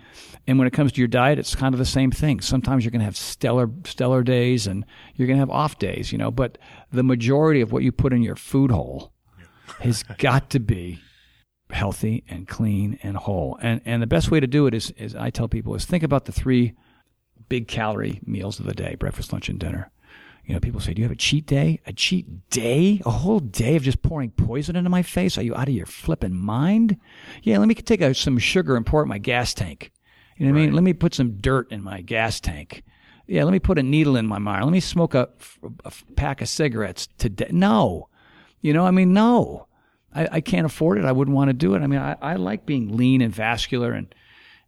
And 0.48 0.58
when 0.58 0.68
it 0.68 0.74
comes 0.74 0.92
to 0.94 1.02
your 1.02 1.08
diet, 1.08 1.40
it's 1.40 1.56
kind 1.56 1.74
of 1.74 1.80
the 1.80 1.86
same 1.86 2.12
thing. 2.12 2.40
Sometimes 2.40 2.84
you're 2.84 2.92
going 2.92 3.00
to 3.00 3.06
have 3.06 3.18
stellar, 3.18 3.70
stellar 3.84 4.24
days 4.24 4.68
and 4.68 4.86
you're 5.16 5.28
going 5.28 5.38
to 5.38 5.42
have 5.42 5.50
off 5.50 5.78
days, 5.78 6.12
you 6.12 6.18
know, 6.18 6.32
but 6.32 6.58
the 6.92 7.04
majority 7.04 7.62
of 7.62 7.72
what 7.72 7.84
you 7.84 7.92
put 7.92 8.14
in 8.14 8.24
your 8.24 8.36
food 8.36 8.72
hole 8.72 9.12
has 9.80 10.04
got 10.18 10.50
to 10.52 10.60
be 10.60 11.00
healthy 11.70 12.24
and 12.30 12.48
clean 12.48 13.00
and 13.04 13.18
whole. 13.18 13.58
And, 13.62 13.82
and 13.86 14.02
the 14.02 14.08
best 14.08 14.32
way 14.32 14.40
to 14.40 14.48
do 14.48 14.68
it 14.68 14.74
is, 14.74 14.92
is 14.92 15.16
I 15.16 15.30
tell 15.30 15.48
people 15.48 15.76
is 15.76 15.86
think 15.86 16.04
about 16.04 16.26
the 16.26 16.32
three 16.32 16.74
big 17.50 17.68
calorie 17.68 18.20
meals 18.26 18.60
of 18.60 18.66
the 18.66 18.74
day, 18.74 18.96
breakfast, 18.96 19.32
lunch, 19.32 19.50
and 19.50 19.60
dinner. 19.60 19.92
You 20.46 20.54
know, 20.54 20.60
people 20.60 20.80
say, 20.80 20.94
"Do 20.94 21.02
you 21.02 21.06
have 21.06 21.12
a 21.12 21.16
cheat 21.18 21.48
day? 21.48 21.80
A 21.86 21.94
cheat 21.94 22.50
day? 22.50 23.02
A 23.06 23.12
whole 23.12 23.40
day 23.40 23.76
of 23.76 23.84
just 23.84 24.02
pouring 24.02 24.32
poison 24.32 24.76
into 24.76 24.90
my 24.90 25.02
face? 25.02 25.38
Are 25.38 25.42
you 25.42 25.56
out 25.56 25.68
of 25.68 25.74
your 25.74 25.88
flipping 25.88 26.36
mind?" 26.36 26.98
Yeah, 27.44 27.58
let 27.58 27.68
me 27.68 27.76
take 27.76 28.02
a, 28.02 28.14
some 28.14 28.38
sugar 28.38 28.76
and 28.76 28.86
pour 28.86 29.02
it 29.02 29.04
in 29.04 29.10
my 29.10 29.18
gas 29.18 29.54
tank. 29.54 29.92
You 30.38 30.46
know 30.46 30.54
what 30.54 30.60
I 30.60 30.66
mean? 30.66 30.74
Let 30.74 30.84
me 30.84 30.94
put 30.94 31.14
some 31.14 31.38
dirt 31.38 31.72
in 31.72 31.82
my 31.82 32.02
gas 32.02 32.40
tank. 32.40 32.84
Yeah, 33.28 33.44
let 33.44 33.52
me 33.54 33.60
put 33.60 33.80
a 33.80 33.84
needle 33.84 34.18
in 34.18 34.28
my 34.28 34.38
mind. 34.38 34.66
Let 34.66 34.72
me 34.72 34.80
smoke 34.80 35.16
a, 35.16 35.30
a 35.84 35.92
pack 36.16 36.42
of 36.42 36.50
cigarettes 36.50 37.08
today. 37.18 37.50
No, 37.52 38.10
you 38.62 38.74
know, 38.74 38.86
I 38.86 38.92
mean, 38.92 39.14
no, 39.14 39.68
I, 40.14 40.28
I 40.34 40.42
can't 40.42 40.66
afford 40.66 41.00
it. 41.00 41.06
I 41.06 41.12
wouldn't 41.12 41.36
want 41.36 41.50
to 41.50 41.54
do 41.54 41.74
it. 41.74 41.82
I 41.82 41.88
mean, 41.88 42.00
I, 42.00 42.16
I 42.22 42.36
like 42.36 42.66
being 42.66 42.96
lean 42.96 43.22
and 43.22 43.34
vascular 43.34 43.94
and 43.94 44.14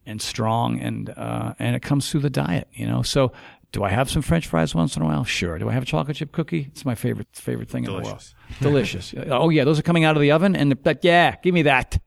and 0.07 0.21
strong, 0.21 0.79
and 0.79 1.09
uh, 1.09 1.53
and 1.59 1.75
it 1.75 1.81
comes 1.81 2.09
through 2.09 2.21
the 2.21 2.29
diet, 2.29 2.67
you 2.73 2.87
know. 2.87 3.01
So, 3.01 3.33
do 3.71 3.83
I 3.83 3.89
have 3.89 4.09
some 4.09 4.21
French 4.21 4.47
fries 4.47 4.73
once 4.73 4.95
in 4.95 5.01
a 5.01 5.05
while? 5.05 5.23
Sure. 5.23 5.57
Do 5.59 5.69
I 5.69 5.73
have 5.73 5.83
a 5.83 5.85
chocolate 5.85 6.17
chip 6.17 6.31
cookie? 6.31 6.67
It's 6.71 6.85
my 6.85 6.95
favorite 6.95 7.27
favorite 7.33 7.69
thing 7.69 7.83
Delicious. 7.83 8.33
in 8.49 8.63
the 8.63 8.69
world. 8.69 8.73
Delicious. 8.73 9.13
oh 9.27 9.49
yeah, 9.49 9.63
those 9.63 9.79
are 9.79 9.83
coming 9.83 10.03
out 10.03 10.15
of 10.15 10.21
the 10.21 10.31
oven, 10.31 10.55
and 10.55 10.81
but 10.81 11.03
yeah, 11.03 11.35
give 11.43 11.53
me 11.53 11.63
that. 11.63 11.99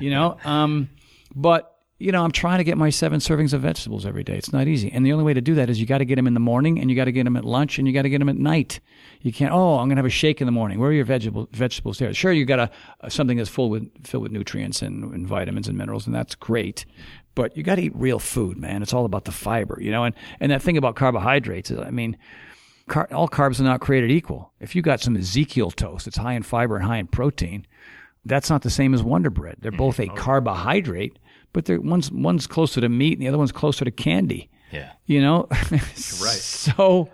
you 0.00 0.10
know, 0.10 0.36
um, 0.44 0.88
but 1.34 1.77
you 1.98 2.12
know, 2.12 2.22
I'm 2.22 2.30
trying 2.30 2.58
to 2.58 2.64
get 2.64 2.78
my 2.78 2.90
seven 2.90 3.18
servings 3.18 3.52
of 3.52 3.62
vegetables 3.62 4.06
every 4.06 4.22
day. 4.22 4.36
It's 4.36 4.52
not 4.52 4.68
easy, 4.68 4.90
and 4.92 5.04
the 5.04 5.12
only 5.12 5.24
way 5.24 5.34
to 5.34 5.40
do 5.40 5.56
that 5.56 5.68
is 5.68 5.80
you 5.80 5.86
got 5.86 5.98
to 5.98 6.04
get 6.04 6.14
them 6.14 6.28
in 6.28 6.34
the 6.34 6.40
morning, 6.40 6.78
and 6.78 6.88
you 6.88 6.94
got 6.94 7.06
to 7.06 7.12
get 7.12 7.24
them 7.24 7.36
at 7.36 7.44
lunch, 7.44 7.78
and 7.78 7.88
you 7.88 7.94
got 7.94 8.02
to 8.02 8.08
get 8.08 8.20
them 8.20 8.28
at 8.28 8.36
night. 8.36 8.78
You 9.20 9.32
can't. 9.32 9.52
Oh, 9.52 9.78
I'm 9.78 9.88
gonna 9.88 9.98
have 9.98 10.06
a 10.06 10.10
shake 10.10 10.40
in 10.40 10.46
the 10.46 10.52
morning. 10.52 10.78
Where 10.78 10.90
are 10.90 10.92
your 10.92 11.04
vegetable 11.04 11.48
vegetables 11.52 11.98
there? 11.98 12.14
Sure, 12.14 12.32
you 12.32 12.44
got 12.44 12.60
a, 12.60 12.70
a 13.00 13.06
uh, 13.06 13.08
something 13.08 13.36
that's 13.36 13.50
full 13.50 13.68
with 13.68 14.06
filled 14.06 14.22
with 14.22 14.32
nutrients 14.32 14.80
and, 14.80 15.02
and 15.12 15.26
vitamins 15.26 15.66
and 15.66 15.76
minerals, 15.76 16.06
and 16.06 16.14
that's 16.14 16.36
great. 16.36 16.86
But 17.34 17.56
you 17.56 17.64
got 17.64 17.76
to 17.76 17.82
eat 17.82 17.92
real 17.96 18.20
food, 18.20 18.58
man. 18.58 18.82
It's 18.82 18.92
all 18.92 19.04
about 19.04 19.24
the 19.24 19.32
fiber, 19.32 19.78
you 19.80 19.90
know. 19.90 20.04
And 20.04 20.14
and 20.38 20.52
that 20.52 20.62
thing 20.62 20.76
about 20.76 20.94
carbohydrates. 20.94 21.72
is, 21.72 21.80
I 21.80 21.90
mean, 21.90 22.16
car, 22.88 23.08
all 23.12 23.28
carbs 23.28 23.58
are 23.58 23.64
not 23.64 23.80
created 23.80 24.12
equal. 24.12 24.52
If 24.60 24.76
you 24.76 24.82
got 24.82 25.00
some 25.00 25.16
Ezekiel 25.16 25.72
toast 25.72 26.04
that's 26.04 26.16
high 26.16 26.34
in 26.34 26.44
fiber 26.44 26.76
and 26.76 26.84
high 26.84 26.98
in 26.98 27.08
protein, 27.08 27.66
that's 28.24 28.50
not 28.50 28.62
the 28.62 28.70
same 28.70 28.94
as 28.94 29.02
Wonder 29.02 29.30
Bread. 29.30 29.56
They're 29.60 29.70
mm-hmm. 29.70 29.78
both 29.78 29.98
a 29.98 30.08
oh, 30.10 30.14
carbohydrate, 30.14 31.18
but 31.52 31.64
they're 31.64 31.80
one's 31.80 32.10
one's 32.10 32.46
closer 32.46 32.80
to 32.80 32.88
meat 32.88 33.14
and 33.14 33.22
the 33.22 33.28
other 33.28 33.38
one's 33.38 33.52
closer 33.52 33.84
to 33.84 33.90
candy. 33.90 34.50
Yeah. 34.70 34.92
You 35.06 35.22
know, 35.22 35.46
right? 35.70 35.82
So, 35.82 37.08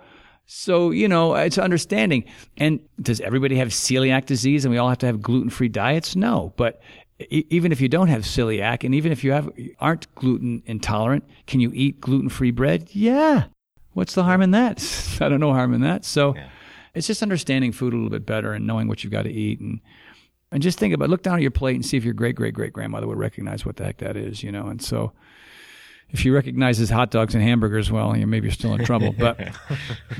so 0.45 0.91
you 0.91 1.07
know, 1.07 1.35
it's 1.35 1.57
understanding. 1.57 2.25
And 2.57 2.79
does 3.01 3.21
everybody 3.21 3.55
have 3.57 3.69
celiac 3.69 4.25
disease, 4.25 4.65
and 4.65 4.71
we 4.71 4.77
all 4.77 4.89
have 4.89 4.97
to 4.99 5.05
have 5.05 5.21
gluten 5.21 5.49
free 5.49 5.69
diets? 5.69 6.15
No, 6.15 6.53
but 6.57 6.81
even 7.29 7.71
if 7.71 7.79
you 7.79 7.87
don't 7.87 8.09
have 8.09 8.23
celiac, 8.23 8.83
and 8.83 8.93
even 8.93 9.11
if 9.11 9.23
you 9.23 9.31
have 9.31 9.49
aren't 9.79 10.13
gluten 10.15 10.63
intolerant, 10.65 11.23
can 11.47 11.59
you 11.59 11.71
eat 11.73 12.01
gluten 12.01 12.29
free 12.29 12.51
bread? 12.51 12.89
Yeah. 12.91 13.45
What's 13.93 14.13
the 14.13 14.23
harm 14.23 14.41
in 14.41 14.51
that? 14.51 15.17
I 15.21 15.29
don't 15.29 15.39
know 15.39 15.53
harm 15.53 15.73
in 15.73 15.81
that. 15.81 16.03
So, 16.03 16.35
it's 16.93 17.07
just 17.07 17.21
understanding 17.21 17.71
food 17.71 17.93
a 17.93 17.95
little 17.97 18.09
bit 18.09 18.25
better 18.25 18.53
and 18.53 18.65
knowing 18.65 18.87
what 18.87 19.03
you've 19.03 19.11
got 19.11 19.23
to 19.23 19.31
eat 19.31 19.59
and 19.59 19.81
And 20.55 20.63
just 20.63 20.79
think 20.79 20.93
about, 20.93 21.09
look 21.09 21.21
down 21.21 21.35
at 21.35 21.41
your 21.41 21.51
plate 21.51 21.75
and 21.75 21.85
see 21.85 21.97
if 21.97 22.05
your 22.05 22.13
great 22.13 22.35
great 22.35 22.53
great 22.53 22.71
grandmother 22.71 23.07
would 23.07 23.17
recognize 23.19 23.65
what 23.65 23.75
the 23.75 23.83
heck 23.83 23.97
that 23.97 24.15
is, 24.15 24.41
you 24.41 24.51
know. 24.53 24.67
And 24.67 24.81
so, 24.81 25.11
if 26.11 26.19
she 26.21 26.29
recognizes 26.29 26.89
hot 26.89 27.11
dogs 27.11 27.35
and 27.35 27.43
hamburgers, 27.43 27.91
well, 27.91 28.15
you 28.15 28.25
maybe 28.25 28.47
you're 28.47 28.53
still 28.53 28.73
in 28.73 28.85
trouble. 28.85 29.13
But, 29.19 29.37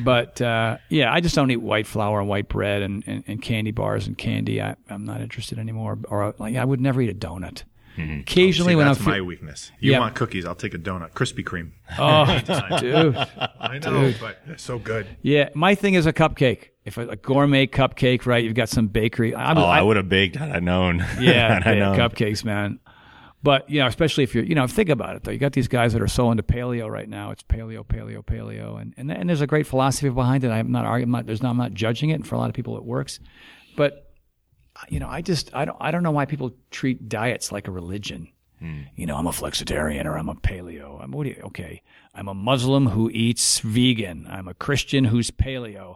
but 0.03 0.41
uh, 0.41 0.77
yeah, 0.89 1.13
I 1.13 1.21
just 1.21 1.35
don't 1.35 1.49
eat 1.51 1.61
white 1.61 1.87
flour 1.87 2.19
and 2.19 2.27
white 2.27 2.49
bread 2.49 2.81
and, 2.81 3.01
and, 3.07 3.23
and 3.27 3.41
candy 3.41 3.71
bars 3.71 4.07
and 4.07 4.17
candy. 4.17 4.61
I, 4.61 4.75
I'm 4.89 5.05
not 5.05 5.21
interested 5.21 5.57
anymore. 5.57 5.97
Or 6.09 6.35
like, 6.37 6.55
I 6.57 6.65
would 6.65 6.81
never 6.81 7.01
eat 7.01 7.09
a 7.09 7.13
donut. 7.13 7.63
Occasionally, 7.97 8.73
See, 8.73 8.75
when 8.75 8.87
I'm 8.87 8.93
that's 8.95 9.05
fe- 9.05 9.11
my 9.11 9.21
weakness. 9.21 9.71
You 9.79 9.93
Yeah. 9.93 9.99
want 9.99 10.15
cookies? 10.15 10.43
I'll 10.45 10.53
take 10.53 10.73
a 10.73 10.77
donut, 10.77 11.11
Krispy 11.11 11.45
Kreme. 11.45 11.71
oh, 11.97 12.25
dude, 12.81 13.15
I 13.57 13.77
know, 13.79 14.13
but 14.19 14.39
they're 14.45 14.57
so 14.57 14.79
good. 14.79 15.07
yeah, 15.21 15.47
my 15.53 15.75
thing 15.75 15.93
is 15.93 16.05
a 16.05 16.11
cupcake. 16.11 16.71
If 16.85 16.97
a, 16.97 17.07
a 17.09 17.15
gourmet 17.15 17.67
cupcake, 17.67 18.25
right? 18.25 18.43
You've 18.43 18.53
got 18.53 18.69
some 18.69 18.87
bakery. 18.87 19.35
I'm, 19.35 19.57
Oh, 19.57 19.65
I, 19.65 19.81
would 19.81 19.97
have 19.97 20.07
baked 20.07 20.35
had 20.35 20.51
I 20.51 20.59
known. 20.59 21.03
Yeah, 21.19 21.59
I 21.65 21.73
known. 21.73 21.97
cupcakes, 21.97 22.45
man. 22.45 22.79
But 23.41 23.69
you 23.69 23.79
know, 23.79 23.87
especially 23.87 24.23
if 24.23 24.33
you're, 24.33 24.43
you 24.43 24.55
know, 24.55 24.65
think 24.65 24.89
about 24.89 25.15
it 25.15 25.23
though. 25.23 25.31
You 25.31 25.37
got 25.37 25.53
these 25.53 25.67
guys 25.67 25.93
that 25.93 26.01
are 26.01 26.07
so 26.07 26.31
into 26.31 26.41
paleo 26.43 26.89
right 26.89 27.07
now. 27.07 27.31
It's 27.31 27.43
paleo, 27.43 27.85
paleo, 27.85 28.23
paleo, 28.23 28.81
and 28.81 28.93
and, 28.97 29.11
and 29.11 29.29
there's 29.29 29.41
a 29.41 29.47
great 29.47 29.67
philosophy 29.67 30.09
behind 30.09 30.43
it. 30.43 30.49
I'm 30.49 30.71
not 30.71 30.85
arguing. 30.85 31.09
I'm 31.09 31.11
not, 31.11 31.25
there's 31.27 31.43
not. 31.43 31.51
I'm 31.51 31.57
not 31.57 31.73
judging 31.73 32.09
it. 32.09 32.15
And 32.15 32.27
for 32.27 32.35
a 32.35 32.39
lot 32.39 32.49
of 32.49 32.55
people, 32.55 32.75
it 32.77 32.83
works. 32.83 33.19
But 33.75 34.11
you 34.89 34.99
know, 34.99 35.07
I 35.07 35.21
just 35.21 35.53
I 35.53 35.65
don't 35.65 35.77
I 35.79 35.91
don't 35.91 36.03
know 36.03 36.11
why 36.11 36.25
people 36.25 36.53
treat 36.71 37.07
diets 37.07 37.51
like 37.51 37.67
a 37.67 37.71
religion. 37.71 38.29
Hmm. 38.59 38.83
You 38.95 39.05
know, 39.05 39.15
I'm 39.15 39.27
a 39.27 39.31
flexitarian 39.31 40.05
or 40.05 40.17
I'm 40.17 40.29
a 40.29 40.35
paleo. 40.35 41.01
I'm 41.03 41.11
what 41.11 41.23
do 41.25 41.29
you, 41.29 41.41
okay. 41.45 41.83
I'm 42.13 42.27
a 42.27 42.33
Muslim 42.33 42.87
who 42.87 43.09
eats 43.11 43.59
vegan. 43.59 44.27
I'm 44.29 44.47
a 44.47 44.53
Christian 44.53 45.05
who's 45.05 45.29
paleo. 45.29 45.95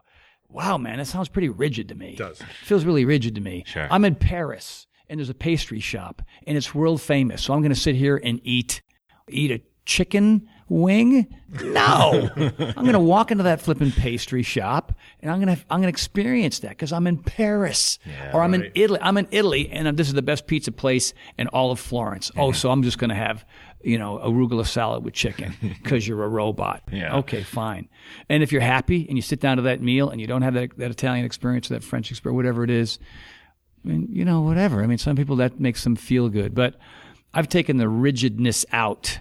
Wow, 0.50 0.78
man, 0.78 0.98
that 0.98 1.06
sounds 1.06 1.30
pretty 1.30 1.50
rigid 1.50 1.90
to 1.90 1.96
me. 1.96 2.14
It 2.14 2.18
does. 2.18 2.42
feels 2.64 2.84
really 2.84 3.06
rigid 3.06 3.36
to 3.36 3.42
me. 3.42 3.64
Sure. 3.68 3.88
I'm 3.92 4.04
in 4.04 4.16
Paris 4.16 4.88
and 5.08 5.20
there's 5.20 5.30
a 5.30 5.36
pastry 5.36 5.80
shop 5.80 6.22
and 6.48 6.58
it's 6.58 6.74
world 6.74 7.02
famous. 7.02 7.44
So 7.44 7.54
I'm 7.54 7.62
going 7.62 7.74
to 7.74 7.80
sit 7.80 7.96
here 7.96 8.20
and 8.24 8.40
eat 8.44 8.82
eat 9.30 9.52
a 9.52 9.62
chicken 9.86 10.48
wing? 10.70 11.28
No. 11.64 12.30
I'm 12.36 12.84
going 12.84 12.94
to 12.94 13.00
walk 13.00 13.32
into 13.32 13.44
that 13.46 13.62
flipping 13.62 13.92
pastry 13.92 14.44
shop 14.44 14.94
and 15.20 15.32
I'm 15.32 15.42
going 15.44 15.56
to 15.56 15.64
I'm 15.70 15.82
going 15.82 15.92
to 15.92 15.96
experience 15.96 16.60
that 16.60 16.78
cuz 16.78 16.94
I'm 16.94 17.08
in 17.08 17.18
Paris 17.18 18.00
or 18.34 18.42
I'm 18.42 18.54
in 18.54 18.72
Italy. 18.76 19.00
I'm 19.02 19.18
in 19.18 19.28
Italy 19.32 19.70
and 19.72 19.98
this 19.98 20.08
is 20.08 20.14
the 20.14 20.22
best 20.22 20.48
pizza 20.48 20.72
place 20.72 21.14
in 21.38 21.48
all 21.48 21.72
of 21.72 21.80
Florence. 21.80 22.32
Oh, 22.38 22.52
so 22.52 22.72
I'm 22.72 22.84
just 22.84 22.98
going 22.98 23.10
to 23.10 23.16
have 23.16 23.46
you 23.82 23.98
know, 23.98 24.20
arugula 24.24 24.66
salad 24.66 25.04
with 25.04 25.14
chicken 25.14 25.54
because 25.62 26.08
you're 26.08 26.24
a 26.24 26.28
robot. 26.28 26.84
Yeah. 26.92 27.18
Okay, 27.18 27.44
fine. 27.44 27.88
And 28.28 28.44
if 28.44 28.52
you're 28.52 28.62
happy 28.62 29.08
and 29.08 29.18
you 29.18 29.22
sit 29.22 29.40
down 29.40 29.58
to 29.58 29.64
that 29.64 29.82
meal 29.82 30.10
and 30.10 30.20
you 30.20 30.28
don't 30.28 30.42
have 30.42 30.54
that, 30.54 30.78
that 30.78 30.92
Italian 30.92 31.26
experience 31.26 31.70
or 31.72 31.76
that 31.76 31.84
French 31.84 32.12
experience, 32.12 32.36
whatever 32.36 32.64
it 32.64 32.70
is, 32.70 33.00
I 33.86 33.90
mean, 33.90 34.08
you 34.12 34.26
know, 34.26 34.42
whatever. 34.42 34.84
I 34.84 34.88
mean, 34.88 34.98
some 34.98 35.16
people 35.16 35.38
that 35.38 35.60
makes 35.60 35.84
them 35.84 35.96
feel 35.96 36.30
good, 36.30 36.54
but 36.54 36.76
I've 37.34 37.48
taken 37.48 37.78
the 37.78 37.88
rigidness 37.88 38.66
out 38.72 39.20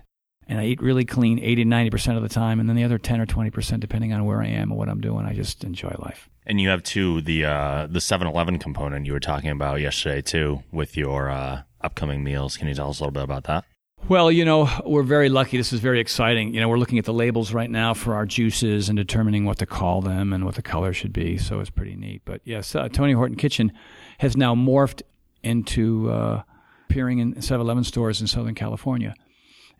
and 0.48 0.58
I 0.58 0.64
eat 0.64 0.82
really 0.82 1.04
clean 1.04 1.38
80 1.38 1.66
90% 1.66 2.16
of 2.16 2.22
the 2.22 2.28
time. 2.28 2.58
And 2.58 2.68
then 2.68 2.74
the 2.74 2.84
other 2.84 2.98
10 2.98 3.20
or 3.20 3.26
20%, 3.26 3.80
depending 3.80 4.12
on 4.12 4.24
where 4.24 4.42
I 4.42 4.46
am 4.46 4.70
and 4.70 4.78
what 4.78 4.88
I'm 4.88 5.00
doing, 5.00 5.26
I 5.26 5.34
just 5.34 5.62
enjoy 5.62 5.94
life. 5.98 6.28
And 6.46 6.60
you 6.60 6.70
have 6.70 6.82
too 6.82 7.20
the 7.20 7.44
uh, 7.44 7.86
the 7.90 7.98
7-Eleven 7.98 8.58
component 8.58 9.04
you 9.04 9.12
were 9.12 9.20
talking 9.20 9.50
about 9.50 9.80
yesterday 9.80 10.22
too 10.22 10.62
with 10.72 10.96
your 10.96 11.28
uh, 11.28 11.62
upcoming 11.82 12.24
meals. 12.24 12.56
Can 12.56 12.68
you 12.68 12.74
tell 12.74 12.88
us 12.88 13.00
a 13.00 13.02
little 13.02 13.12
bit 13.12 13.22
about 13.22 13.44
that? 13.44 13.64
Well, 14.06 14.32
you 14.32 14.44
know, 14.46 14.70
we're 14.86 15.02
very 15.02 15.28
lucky. 15.28 15.58
This 15.58 15.72
is 15.72 15.80
very 15.80 16.00
exciting. 16.00 16.54
You 16.54 16.60
know, 16.60 16.68
we're 16.68 16.78
looking 16.78 16.98
at 16.98 17.04
the 17.04 17.12
labels 17.12 17.52
right 17.52 17.70
now 17.70 17.92
for 17.92 18.14
our 18.14 18.24
juices 18.24 18.88
and 18.88 18.96
determining 18.96 19.44
what 19.44 19.58
to 19.58 19.66
call 19.66 20.00
them 20.00 20.32
and 20.32 20.46
what 20.46 20.54
the 20.54 20.62
color 20.62 20.94
should 20.94 21.12
be. 21.12 21.36
So 21.36 21.60
it's 21.60 21.68
pretty 21.68 21.94
neat. 21.94 22.22
But 22.24 22.40
yes, 22.44 22.74
uh, 22.74 22.88
Tony 22.88 23.12
Horton 23.12 23.36
Kitchen 23.36 23.70
has 24.18 24.34
now 24.34 24.54
morphed 24.54 25.02
into 25.42 26.10
uh, 26.10 26.42
appearing 26.88 27.18
in 27.18 27.42
7 27.42 27.60
Eleven 27.60 27.84
stores 27.84 28.22
in 28.22 28.26
Southern 28.26 28.54
California. 28.54 29.14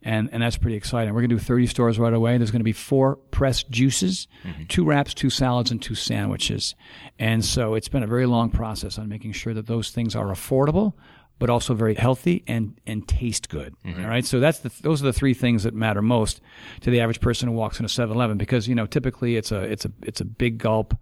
And, 0.03 0.29
and 0.31 0.43
that's 0.43 0.59
pretty 0.59 0.77
exciting. 0.77 1.13
We're 1.15 1.23
going 1.23 1.31
to 1.31 1.37
do 1.37 1.41
30 1.43 1.67
stores 1.67 1.99
right 1.99 2.13
away. 2.13 2.37
There's 2.39 2.53
going 2.53 2.61
to 2.61 2.65
be 2.65 2.73
four 2.73 3.17
pressed 3.17 3.69
juices, 3.71 4.29
two 4.69 4.85
wraps, 4.85 5.13
two 5.15 5.31
salads, 5.31 5.71
and 5.73 5.81
two 5.83 5.97
sandwiches. 5.97 6.75
And 7.19 7.45
so 7.45 7.75
it's 7.75 7.89
been 7.89 8.05
a 8.05 8.07
very 8.07 8.27
long 8.27 8.51
process 8.51 8.99
on 8.99 9.09
making 9.09 9.33
sure 9.33 9.55
that 9.55 9.67
those 9.67 9.91
things 9.91 10.15
are 10.15 10.27
affordable, 10.27 10.93
but 11.39 11.51
also 11.51 11.75
very 11.75 11.95
healthy 11.95 12.43
and, 12.47 12.81
and 12.87 13.07
taste 13.07 13.49
good. 13.49 13.75
Mm-hmm. 13.85 14.03
All 14.03 14.09
right. 14.09 14.25
So 14.25 14.41
that's 14.41 14.61
the, 14.61 14.73
those 14.83 15.03
are 15.03 15.07
the 15.07 15.13
three 15.13 15.35
things 15.35 15.63
that 15.63 15.75
matter 15.75 16.03
most 16.03 16.41
to 16.81 16.91
the 16.91 17.01
average 17.01 17.21
person 17.21 17.49
who 17.49 17.55
walks 17.55 17.79
into 17.79 17.93
7-Eleven 17.93 18.39
because, 18.39 18.67
you 18.67 18.75
know, 18.75 18.87
typically 18.87 19.37
it's 19.37 19.53
a, 19.53 19.61
it's 19.61 19.85
a, 19.85 19.93
it's 20.03 20.21
a 20.21 20.25
big 20.25 20.59
gulp, 20.59 20.97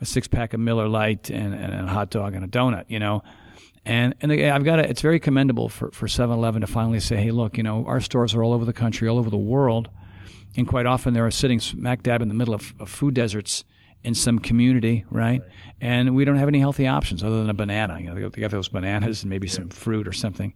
a 0.00 0.06
six 0.06 0.28
pack 0.28 0.54
of 0.54 0.60
Miller 0.60 0.88
Lite 0.88 1.30
and, 1.30 1.54
and 1.54 1.72
a 1.72 1.86
hot 1.86 2.10
dog 2.10 2.34
and 2.34 2.44
a 2.44 2.48
donut, 2.48 2.84
you 2.88 2.98
know. 2.98 3.22
And 3.86 4.14
and 4.22 4.32
I've 4.32 4.64
got 4.64 4.76
to, 4.76 4.88
it's 4.88 5.02
very 5.02 5.20
commendable 5.20 5.68
for 5.68 5.90
for 5.90 6.06
7-Eleven 6.06 6.62
to 6.62 6.66
finally 6.66 7.00
say, 7.00 7.16
hey, 7.16 7.30
look, 7.30 7.58
you 7.58 7.62
know, 7.62 7.84
our 7.86 8.00
stores 8.00 8.34
are 8.34 8.42
all 8.42 8.54
over 8.54 8.64
the 8.64 8.72
country, 8.72 9.08
all 9.08 9.18
over 9.18 9.28
the 9.28 9.36
world, 9.36 9.90
and 10.56 10.66
quite 10.66 10.86
often 10.86 11.12
they're 11.12 11.30
sitting 11.30 11.60
smack 11.60 12.02
dab 12.02 12.22
in 12.22 12.28
the 12.28 12.34
middle 12.34 12.54
of, 12.54 12.72
of 12.80 12.88
food 12.88 13.12
deserts 13.12 13.62
in 14.04 14.14
some 14.14 14.38
community, 14.38 15.04
right? 15.10 15.42
And 15.80 16.14
we 16.14 16.24
don't 16.24 16.36
have 16.36 16.48
any 16.48 16.60
healthy 16.60 16.86
options 16.86 17.24
other 17.24 17.38
than 17.38 17.50
a 17.50 17.54
banana. 17.54 17.98
You 17.98 18.06
know, 18.06 18.28
they 18.28 18.40
got- 18.40 18.50
those 18.50 18.68
bananas 18.68 19.22
and 19.22 19.30
maybe 19.30 19.48
some 19.48 19.70
fruit 19.70 20.06
or 20.06 20.12
something. 20.12 20.54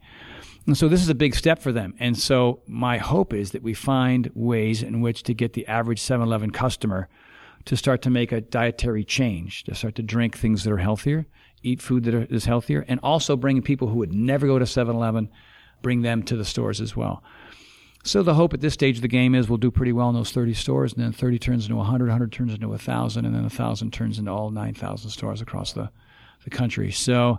And 0.66 0.76
so 0.76 0.86
this 0.86 1.00
is 1.00 1.08
a 1.08 1.14
big 1.14 1.34
step 1.34 1.60
for 1.60 1.72
them. 1.72 1.94
And 1.98 2.16
so 2.16 2.60
my 2.66 2.98
hope 2.98 3.32
is 3.32 3.52
that 3.52 3.62
we 3.62 3.72
find 3.72 4.30
ways 4.34 4.82
in 4.82 5.00
which 5.00 5.22
to 5.24 5.34
get 5.34 5.54
the 5.54 5.66
average 5.66 5.98
7-Eleven 6.00 6.50
customer 6.50 7.08
to 7.64 7.76
start 7.76 8.02
to 8.02 8.10
make 8.10 8.32
a 8.32 8.42
dietary 8.42 9.02
change, 9.04 9.64
to 9.64 9.74
start 9.74 9.94
to 9.94 10.02
drink 10.02 10.36
things 10.36 10.64
that 10.64 10.72
are 10.72 10.78
healthier, 10.78 11.26
eat 11.62 11.80
food 11.80 12.04
that 12.04 12.14
are, 12.14 12.24
is 12.24 12.44
healthier, 12.44 12.84
and 12.86 13.00
also 13.02 13.34
bring 13.34 13.62
people 13.62 13.88
who 13.88 13.96
would 13.96 14.12
never 14.12 14.46
go 14.46 14.58
to 14.58 14.66
7-Eleven, 14.66 15.30
bring 15.80 16.02
them 16.02 16.22
to 16.24 16.36
the 16.36 16.44
stores 16.44 16.80
as 16.80 16.94
well. 16.94 17.22
So 18.08 18.22
the 18.22 18.32
hope 18.32 18.54
at 18.54 18.62
this 18.62 18.72
stage 18.72 18.96
of 18.96 19.02
the 19.02 19.08
game 19.08 19.34
is 19.34 19.50
we'll 19.50 19.58
do 19.58 19.70
pretty 19.70 19.92
well 19.92 20.08
in 20.08 20.14
those 20.14 20.30
30 20.30 20.54
stores, 20.54 20.94
and 20.94 21.04
then 21.04 21.12
30 21.12 21.38
turns 21.38 21.66
into 21.66 21.76
100, 21.76 22.06
100 22.06 22.32
turns 22.32 22.54
into 22.54 22.66
1,000, 22.68 23.26
and 23.26 23.34
then 23.34 23.42
1,000 23.42 23.92
turns 23.92 24.18
into 24.18 24.30
all 24.30 24.50
9,000 24.50 25.10
stores 25.10 25.42
across 25.42 25.74
the, 25.74 25.90
the 26.44 26.48
country. 26.48 26.90
So, 26.90 27.38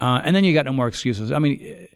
uh, 0.00 0.20
and 0.24 0.34
then 0.34 0.42
you 0.42 0.52
got 0.52 0.66
no 0.66 0.72
more 0.72 0.88
excuses. 0.88 1.30
I 1.30 1.38
mean, 1.38 1.86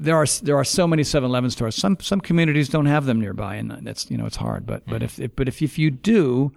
there 0.00 0.16
are 0.16 0.26
there 0.42 0.56
are 0.56 0.64
so 0.64 0.88
many 0.88 1.04
7-Eleven 1.04 1.50
stores. 1.50 1.76
Some 1.76 1.96
some 2.00 2.20
communities 2.20 2.68
don't 2.68 2.86
have 2.86 3.06
them 3.06 3.20
nearby, 3.20 3.54
and 3.54 3.70
that's 3.86 4.10
you 4.10 4.16
know 4.16 4.26
it's 4.26 4.38
hard. 4.38 4.66
But 4.66 4.84
but 4.86 5.04
if, 5.04 5.20
if 5.20 5.36
but 5.36 5.46
if 5.46 5.62
if 5.62 5.78
you 5.78 5.92
do, 5.92 6.50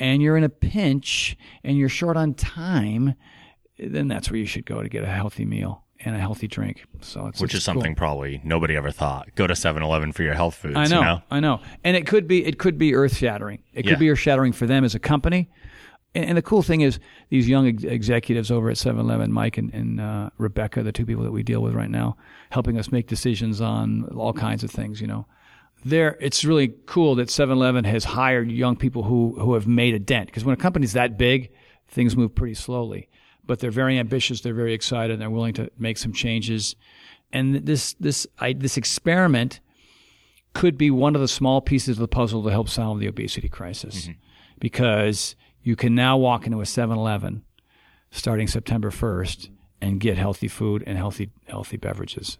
and 0.00 0.20
you're 0.20 0.36
in 0.36 0.42
a 0.42 0.48
pinch 0.48 1.36
and 1.62 1.78
you're 1.78 1.88
short 1.88 2.16
on 2.16 2.34
time, 2.34 3.14
then 3.78 4.08
that's 4.08 4.28
where 4.28 4.40
you 4.40 4.46
should 4.46 4.66
go 4.66 4.82
to 4.82 4.88
get 4.88 5.04
a 5.04 5.06
healthy 5.06 5.44
meal 5.44 5.84
and 6.04 6.14
a 6.16 6.18
healthy 6.18 6.48
drink. 6.48 6.84
So 7.00 7.26
it's 7.26 7.40
Which 7.40 7.54
it's 7.54 7.62
is 7.62 7.66
cool. 7.66 7.74
something 7.74 7.94
probably 7.94 8.40
nobody 8.44 8.76
ever 8.76 8.90
thought. 8.90 9.28
Go 9.34 9.46
to 9.46 9.54
7-Eleven 9.54 10.12
for 10.12 10.22
your 10.22 10.34
health 10.34 10.54
foods. 10.56 10.76
I 10.76 10.86
know, 10.86 10.98
You 11.00 11.04
know? 11.04 11.22
I 11.30 11.40
know, 11.40 11.60
and 11.84 11.96
it 11.96 12.06
could 12.06 12.26
be 12.28 12.44
it 12.44 12.58
could 12.58 12.78
be 12.78 12.94
earth 12.94 13.16
shattering. 13.16 13.62
It 13.72 13.84
could 13.86 13.98
be 13.98 14.10
earth 14.10 14.18
shattering 14.18 14.52
for 14.52 14.66
them 14.66 14.84
as 14.84 14.94
a 14.94 14.98
company. 14.98 15.50
And, 16.14 16.24
and 16.26 16.36
the 16.38 16.42
cool 16.42 16.62
thing 16.62 16.82
is, 16.82 16.98
these 17.30 17.48
young 17.48 17.66
ex- 17.68 17.84
executives 17.84 18.50
over 18.50 18.68
at 18.68 18.76
7-Eleven, 18.76 19.32
Mike 19.32 19.56
and, 19.56 19.72
and 19.72 19.98
uh, 20.00 20.28
Rebecca, 20.36 20.82
the 20.82 20.92
two 20.92 21.06
people 21.06 21.24
that 21.24 21.30
we 21.30 21.42
deal 21.42 21.62
with 21.62 21.72
right 21.74 21.88
now, 21.90 22.18
helping 22.50 22.76
us 22.78 22.92
make 22.92 23.06
decisions 23.06 23.60
on 23.62 24.04
all 24.14 24.34
kinds 24.34 24.62
of 24.62 24.70
things. 24.70 25.00
You 25.00 25.06
know, 25.06 25.26
there 25.84 26.18
it's 26.20 26.44
really 26.44 26.74
cool 26.86 27.14
that 27.16 27.28
7-Eleven 27.28 27.84
has 27.84 28.04
hired 28.04 28.50
young 28.50 28.76
people 28.76 29.04
who 29.04 29.36
who 29.40 29.54
have 29.54 29.66
made 29.66 29.94
a 29.94 29.98
dent. 29.98 30.26
Because 30.26 30.44
when 30.44 30.52
a 30.52 30.56
company's 30.58 30.92
that 30.92 31.16
big, 31.16 31.50
things 31.88 32.16
move 32.16 32.34
pretty 32.34 32.54
slowly. 32.54 33.08
But 33.44 33.58
they're 33.58 33.70
very 33.70 33.98
ambitious. 33.98 34.40
They're 34.40 34.54
very 34.54 34.74
excited. 34.74 35.12
And 35.12 35.22
they're 35.22 35.30
willing 35.30 35.54
to 35.54 35.70
make 35.78 35.98
some 35.98 36.12
changes. 36.12 36.76
And 37.32 37.54
this 37.54 37.94
this 37.94 38.26
I, 38.38 38.52
this 38.52 38.76
experiment 38.76 39.60
could 40.54 40.76
be 40.76 40.90
one 40.90 41.14
of 41.14 41.20
the 41.20 41.28
small 41.28 41.60
pieces 41.60 41.96
of 41.96 42.00
the 42.00 42.08
puzzle 42.08 42.42
to 42.44 42.50
help 42.50 42.68
solve 42.68 43.00
the 43.00 43.06
obesity 43.06 43.48
crisis. 43.48 44.08
Because 44.60 45.34
you 45.62 45.76
can 45.76 45.94
now 45.94 46.16
walk 46.16 46.46
into 46.46 46.60
a 46.60 46.64
7-Eleven 46.64 47.44
starting 48.10 48.46
September 48.46 48.90
1st 48.90 49.48
and 49.80 49.98
get 49.98 50.16
healthy 50.18 50.48
food 50.48 50.84
and 50.86 50.96
healthy 50.96 51.30
healthy 51.48 51.76
beverages. 51.76 52.38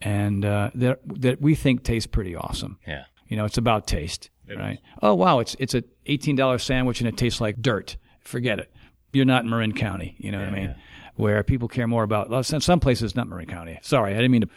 And 0.00 0.44
uh, 0.44 0.70
that 0.74 1.00
that 1.20 1.40
we 1.40 1.54
think 1.54 1.84
tastes 1.84 2.08
pretty 2.08 2.34
awesome. 2.34 2.78
Yeah. 2.86 3.04
You 3.28 3.36
know, 3.36 3.44
it's 3.44 3.56
about 3.56 3.86
taste, 3.86 4.30
right? 4.58 4.80
Oh 5.00 5.14
wow, 5.14 5.38
it's 5.38 5.54
it's 5.60 5.74
a 5.74 5.84
eighteen 6.06 6.34
dollar 6.34 6.58
sandwich 6.58 7.00
and 7.00 7.08
it 7.08 7.16
tastes 7.16 7.40
like 7.40 7.62
dirt. 7.62 7.96
Forget 8.20 8.58
it. 8.58 8.72
You're 9.12 9.24
not 9.24 9.44
in 9.44 9.50
Marin 9.50 9.72
County. 9.72 10.16
You 10.18 10.32
know 10.32 10.38
what 10.38 10.48
I 10.48 10.52
mean? 10.52 10.74
Where 11.16 11.42
people 11.42 11.68
care 11.68 11.86
more 11.86 12.02
about 12.02 12.30
well, 12.30 12.42
some 12.42 12.60
some 12.60 12.80
places 12.80 13.14
not 13.14 13.28
Marin 13.28 13.46
County. 13.46 13.78
Sorry, 13.82 14.12
I 14.12 14.16
didn't 14.16 14.30
mean 14.30 14.40
to 14.42 14.48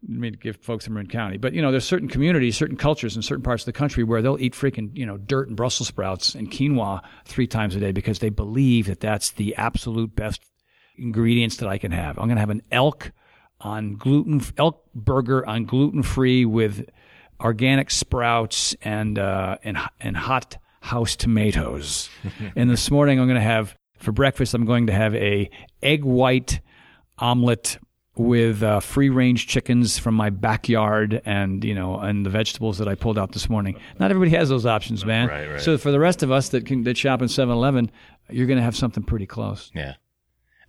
didn't 0.00 0.20
mean 0.20 0.32
to 0.32 0.38
give 0.38 0.56
folks 0.56 0.86
in 0.86 0.94
Marin 0.94 1.06
County, 1.06 1.36
but 1.36 1.52
you 1.52 1.62
know, 1.62 1.70
there's 1.70 1.84
certain 1.84 2.08
communities, 2.08 2.56
certain 2.56 2.76
cultures 2.76 3.14
in 3.14 3.22
certain 3.22 3.42
parts 3.42 3.62
of 3.62 3.66
the 3.66 3.72
country 3.72 4.02
where 4.02 4.20
they'll 4.20 4.40
eat 4.40 4.54
freaking 4.54 4.96
you 4.96 5.06
know 5.06 5.16
dirt 5.18 5.48
and 5.48 5.56
Brussels 5.56 5.88
sprouts 5.88 6.34
and 6.34 6.50
quinoa 6.50 7.02
three 7.24 7.46
times 7.46 7.76
a 7.76 7.80
day 7.80 7.92
because 7.92 8.18
they 8.18 8.30
believe 8.30 8.86
that 8.86 9.00
that's 9.00 9.32
the 9.32 9.54
absolute 9.56 10.14
best 10.16 10.42
ingredients 10.96 11.58
that 11.58 11.68
I 11.68 11.78
can 11.78 11.92
have. 11.92 12.18
I'm 12.18 12.26
going 12.26 12.36
to 12.36 12.40
have 12.40 12.50
an 12.50 12.62
elk 12.70 13.12
on 13.60 13.96
gluten 13.96 14.42
elk 14.58 14.84
burger 14.94 15.46
on 15.46 15.66
gluten 15.66 16.02
free 16.02 16.44
with 16.44 16.88
organic 17.40 17.90
sprouts 17.90 18.74
and 18.82 19.18
uh, 19.18 19.58
and 19.62 19.78
and 20.00 20.16
hot 20.16 20.56
house 20.80 21.16
tomatoes. 21.16 22.08
and 22.56 22.70
this 22.70 22.90
morning 22.90 23.20
I'm 23.20 23.26
going 23.26 23.36
to 23.36 23.40
have 23.40 23.76
for 24.02 24.12
breakfast 24.12 24.54
I'm 24.54 24.64
going 24.64 24.86
to 24.88 24.92
have 24.92 25.14
a 25.14 25.50
egg 25.82 26.04
white 26.04 26.60
omelet 27.18 27.78
with 28.16 28.62
uh, 28.62 28.80
free 28.80 29.08
range 29.08 29.46
chickens 29.46 29.98
from 29.98 30.14
my 30.14 30.28
backyard 30.28 31.22
and 31.24 31.64
you 31.64 31.74
know 31.74 31.98
and 31.98 32.26
the 32.26 32.30
vegetables 32.30 32.78
that 32.78 32.88
I 32.88 32.94
pulled 32.94 33.18
out 33.18 33.32
this 33.32 33.48
morning. 33.48 33.80
Not 33.98 34.10
everybody 34.10 34.36
has 34.36 34.48
those 34.48 34.66
options, 34.66 35.04
man. 35.04 35.28
Right, 35.28 35.46
right. 35.48 35.60
So 35.60 35.78
for 35.78 35.90
the 35.90 36.00
rest 36.00 36.22
of 36.22 36.30
us 36.30 36.50
that 36.50 36.66
can 36.66 36.82
that 36.84 36.98
shop 36.98 37.22
in 37.22 37.28
7-Eleven, 37.28 37.90
you're 38.28 38.46
going 38.46 38.58
to 38.58 38.64
have 38.64 38.76
something 38.76 39.02
pretty 39.02 39.26
close. 39.26 39.70
Yeah. 39.74 39.94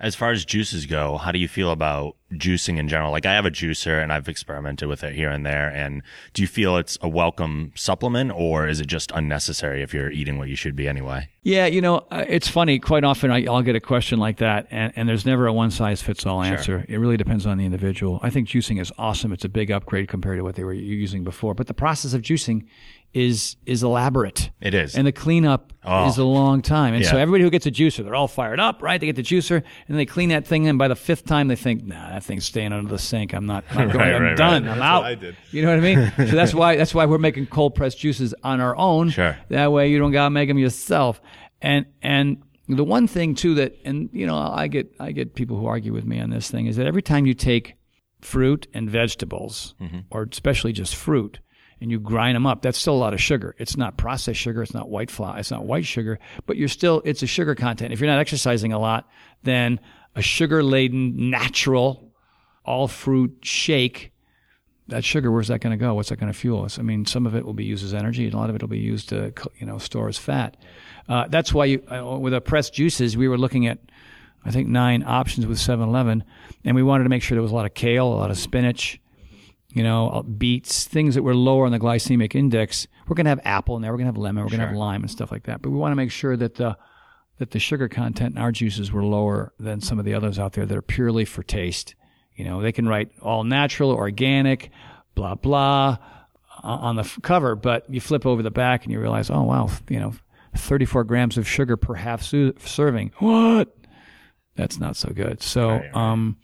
As 0.04 0.16
far 0.16 0.32
as 0.32 0.43
juices 0.43 0.86
go, 0.86 1.16
how 1.16 1.32
do 1.32 1.39
you 1.39 1.47
feel 1.47 1.72
about 1.72 2.18
juicing 2.34 2.78
in 2.78 2.89
general? 2.89 3.14
Like 3.14 3.26
I 3.26 3.34
have 3.34 3.45
a 3.45 3.51
juicer 3.51 4.04
and 4.04 4.12
I've 4.12 4.28
experimented 4.28 4.89
with 4.89 5.01
it 5.01 5.16
here 5.16 5.30
and 5.30 5.45
there. 5.45 5.70
And 5.70 6.04
do 6.34 6.41
you 6.41 6.47
feel 6.47 6.76
it's 6.76 6.97
a 7.01 7.08
welcome 7.08 7.72
supplement 7.74 8.34
or 8.36 8.68
is 8.68 8.82
it 8.82 8.88
just 8.88 9.12
unnecessary 9.16 9.82
if 9.82 9.93
you're 9.93 10.12
eating 10.12 10.38
what 10.38 10.49
you 10.49 10.58
should 10.58 10.76
be 10.76 10.89
anyway? 10.89 11.30
Yeah, 11.43 11.68
you 11.68 11.80
know, 11.80 12.06
uh, 12.12 12.26
it's 12.28 12.49
funny. 12.49 12.80
Quite 12.80 13.06
often, 13.06 13.32
I, 13.32 13.45
I'll 13.45 13.62
get 13.62 13.76
a 13.76 13.82
question 13.82 14.18
like 14.20 14.38
that, 14.38 14.68
and, 14.72 14.93
and 14.95 15.10
there's 15.10 15.26
never 15.26 15.45
a 15.45 15.54
one 15.54 15.72
size 15.72 16.01
fits 16.01 16.26
all 16.26 16.41
answer. 16.41 16.86
It 16.88 16.97
really 16.97 17.18
depends 17.18 17.45
on 17.45 17.58
the 17.58 17.66
individual. 17.66 18.20
I 18.24 18.30
think 18.30 18.47
juicing 18.47 18.80
is 18.80 18.93
awesome. 18.97 19.34
It's 19.34 19.43
a 19.43 19.49
big 19.49 19.70
upgrade 19.70 20.08
compared 20.08 20.38
to 20.38 20.43
what 20.43 20.56
they 20.56 20.64
were 20.64 20.74
using 20.74 21.26
before. 21.26 21.54
But 21.54 21.68
the 21.68 21.74
process 21.74 22.14
of 22.14 22.22
juicing 22.22 22.66
is 23.14 23.57
is 23.66 23.84
elaborate. 23.84 24.49
It 24.59 24.74
is. 24.74 24.95
and 24.95 25.05
the 25.05 25.11
cleanup 25.11 25.72
Oh. 25.86 26.07
is 26.07 26.18
a 26.18 26.24
long 26.24 26.61
time. 26.61 26.93
And 26.93 27.05
so 27.05 27.18
everybody 27.18 27.43
who 27.43 27.49
gets 27.49 27.66
a 27.66 27.72
juicer, 27.72 28.05
they're 28.05 28.16
all 28.16 28.30
fired 28.30 28.59
up, 28.61 28.82
right? 28.82 29.01
They 29.01 29.05
get 29.07 29.18
the 29.18 29.22
juicer, 29.22 29.61
and 29.89 29.97
they 29.99 30.05
clean 30.05 30.30
that 30.30 30.47
thing, 30.47 30.66
and 30.68 30.80
by 30.80 30.88
the 30.88 30.95
fifth 30.95 31.26
time, 31.26 31.49
they 31.49 31.57
think, 31.57 31.84
"Nah, 31.84 32.09
that 32.09 32.24
thing's 32.24 32.45
staying 32.45 32.72
under 32.72 32.89
the 32.89 32.97
sink. 32.97 33.34
I'm 33.34 33.45
not. 33.45 33.66
I'm, 33.70 33.88
not 33.88 33.93
going, 33.93 33.97
Right, 34.05 34.16
I'm 34.16 34.22
right, 34.22 34.28
right. 34.30 34.38
done. 34.38 34.68
I'm 34.68 34.82
out." 34.82 35.03
I 35.03 35.16
did. 35.16 35.36
You 35.51 35.61
know 35.64 35.70
what 35.76 35.80
I 35.80 35.95
mean? 35.95 36.14
so 36.30 36.36
that's 36.36 36.53
why 36.53 36.78
that's 36.78 36.95
why 36.95 37.05
we're 37.05 37.18
making 37.18 37.47
cold 37.47 37.76
pressed 37.76 37.99
juices 37.99 38.34
on 38.43 38.61
our 38.61 38.76
own. 38.78 39.09
Sure. 39.09 39.38
That 39.49 39.72
way 39.74 39.91
you 39.91 39.99
don't 39.99 40.11
gotta 40.14 40.30
make 40.30 40.47
them 40.47 40.57
yourself. 40.57 41.22
And 41.61 41.86
and 42.01 42.41
the 42.70 42.86
one 42.86 43.05
thing 43.07 43.36
too 43.36 43.55
that 43.55 43.76
and 43.84 44.09
you 44.14 44.26
know 44.26 44.38
I 44.38 44.68
get 44.70 44.89
I 45.01 45.11
get 45.11 45.36
people 45.36 45.57
who 45.57 45.66
argue 45.68 45.91
with 45.91 46.05
me 46.05 46.22
on 46.22 46.30
this 46.30 46.49
thing 46.49 46.66
is 46.68 46.78
that 46.78 46.88
every 46.88 47.01
time 47.01 47.26
you 47.26 47.34
take 47.34 47.76
fruit 48.22 48.68
and 48.74 48.89
vegetables 48.89 49.76
mm-hmm. 49.82 49.99
or 50.09 50.26
especially 50.32 50.72
just 50.72 50.95
fruit 50.95 51.39
and 51.84 51.91
you 51.91 51.99
grind 51.99 52.36
them 52.36 52.47
up 52.47 52.61
that's 52.61 52.77
still 52.77 52.95
a 52.95 52.95
lot 52.95 53.13
of 53.13 53.21
sugar 53.21 53.55
it's 53.59 53.75
not 53.75 53.97
processed 53.97 54.39
sugar 54.39 54.63
it's 54.63 54.73
not 54.73 54.89
white 54.89 55.11
flour 55.11 55.38
it's 55.38 55.51
not 55.51 55.65
white 55.65 55.86
sugar 55.86 56.17
but 56.45 56.55
you're 56.57 56.69
still 56.69 57.01
it's 57.05 57.21
a 57.21 57.27
sugar 57.27 57.53
content 57.53 57.91
if 57.91 57.99
you're 57.99 58.09
not 58.09 58.19
exercising 58.19 58.71
a 58.71 58.79
lot 58.79 59.07
then 59.43 59.79
a 60.15 60.21
sugar 60.21 60.63
laden 60.63 61.29
natural 61.29 62.11
all 62.65 62.88
fruit 62.88 63.38
shake 63.41 64.13
that 64.89 65.05
sugar, 65.05 65.31
where's 65.31 65.47
that 65.47 65.59
going 65.59 65.71
to 65.71 65.77
go? 65.77 65.93
What's 65.93 66.09
that 66.09 66.19
going 66.19 66.31
to 66.31 66.38
fuel 66.38 66.65
us? 66.65 66.77
I 66.77 66.81
mean, 66.81 67.05
some 67.05 67.25
of 67.25 67.36
it 67.36 67.45
will 67.45 67.53
be 67.53 67.63
used 67.63 67.86
as 67.86 67.93
energy, 67.93 68.25
and 68.25 68.34
a 68.34 68.38
lot 68.38 68.49
of 68.49 68.55
it 68.57 68.61
will 68.61 68.69
be 68.69 68.79
used 68.79 69.09
to, 69.09 69.34
you 69.57 69.65
know, 69.65 69.77
store 69.77 70.09
as 70.09 70.17
fat. 70.17 70.57
Uh, 71.07 71.25
that's 71.29 71.53
why 71.53 71.65
you, 71.65 71.84
uh, 71.89 72.17
with 72.19 72.34
our 72.34 72.41
pressed 72.41 72.73
juices, 72.73 73.15
we 73.15 73.29
were 73.29 73.38
looking 73.38 73.65
at, 73.65 73.79
I 74.43 74.51
think, 74.51 74.67
nine 74.67 75.03
options 75.05 75.47
with 75.47 75.57
7-Eleven, 75.57 76.25
and 76.65 76.75
we 76.75 76.84
wanted 76.84 77.03
to 77.05 77.09
make 77.09 77.23
sure 77.23 77.36
there 77.36 77.41
was 77.41 77.51
a 77.51 77.55
lot 77.55 77.65
of 77.65 77.73
kale, 77.73 78.07
a 78.07 78.15
lot 78.15 78.29
of 78.29 78.38
spinach, 78.38 78.99
you 79.74 79.84
know, 79.84 80.09
uh, 80.09 80.21
beets, 80.21 80.86
things 80.86 81.15
that 81.15 81.24
were 81.24 81.36
lower 81.36 81.65
on 81.65 81.71
the 81.71 81.80
glycemic 81.80 82.36
index. 82.36 82.88
We're 83.07 83.15
going 83.15 83.26
to 83.26 83.32
have 83.32 83.41
apple 83.43 83.76
in 83.76 83.82
there. 83.82 83.91
We're 83.91 83.97
going 83.97 84.05
to 84.05 84.13
have 84.13 84.17
lemon. 84.17 84.43
We're 84.43 84.49
going 84.49 84.61
to 84.61 84.67
have 84.67 84.76
lime 84.76 85.01
and 85.01 85.11
stuff 85.11 85.32
like 85.32 85.43
that. 85.43 85.61
But 85.61 85.71
we 85.71 85.78
want 85.78 85.91
to 85.91 85.95
make 85.95 86.11
sure 86.11 86.38
that 86.38 86.55
the 86.55 86.78
that 87.39 87.49
the 87.49 87.59
sugar 87.59 87.89
content 87.89 88.36
in 88.36 88.41
our 88.41 88.51
juices 88.51 88.91
were 88.91 89.03
lower 89.03 89.51
than 89.59 89.82
some 89.82 89.97
of 89.97 90.05
the 90.05 90.13
others 90.13 90.38
out 90.38 90.53
there 90.53 90.67
that 90.67 90.78
are 90.78 90.84
purely 90.84 91.26
for 91.26 91.41
taste. 91.41 91.95
You 92.36 92.45
know, 92.45 92.61
they 92.61 92.71
can 92.71 92.88
write 92.88 93.09
all 93.21 93.43
natural, 93.43 93.89
organic, 93.91 94.69
blah 95.15 95.36
blah 95.36 95.97
uh, 96.63 96.67
on 96.67 96.95
the 96.95 97.01
f- 97.01 97.19
cover, 97.24 97.55
but 97.55 97.89
you 97.89 97.99
flip 97.99 98.28
over 98.28 98.43
the 98.43 98.51
back 98.51 98.84
and 98.84 98.93
you 98.93 98.99
realize, 98.99 99.32
oh 99.32 99.41
wow, 99.41 99.69
you 99.89 99.99
know, 99.99 100.13
34 100.55 101.03
grams 101.05 101.38
of 101.38 101.47
sugar 101.47 101.76
per 101.76 101.95
half 101.95 102.21
su- 102.21 102.53
serving. 102.59 103.11
What? 103.17 103.76
That's 104.55 104.80
not 104.80 104.95
so 104.95 105.09
good. 105.09 105.41
So, 105.41 105.82
um, 105.95 106.38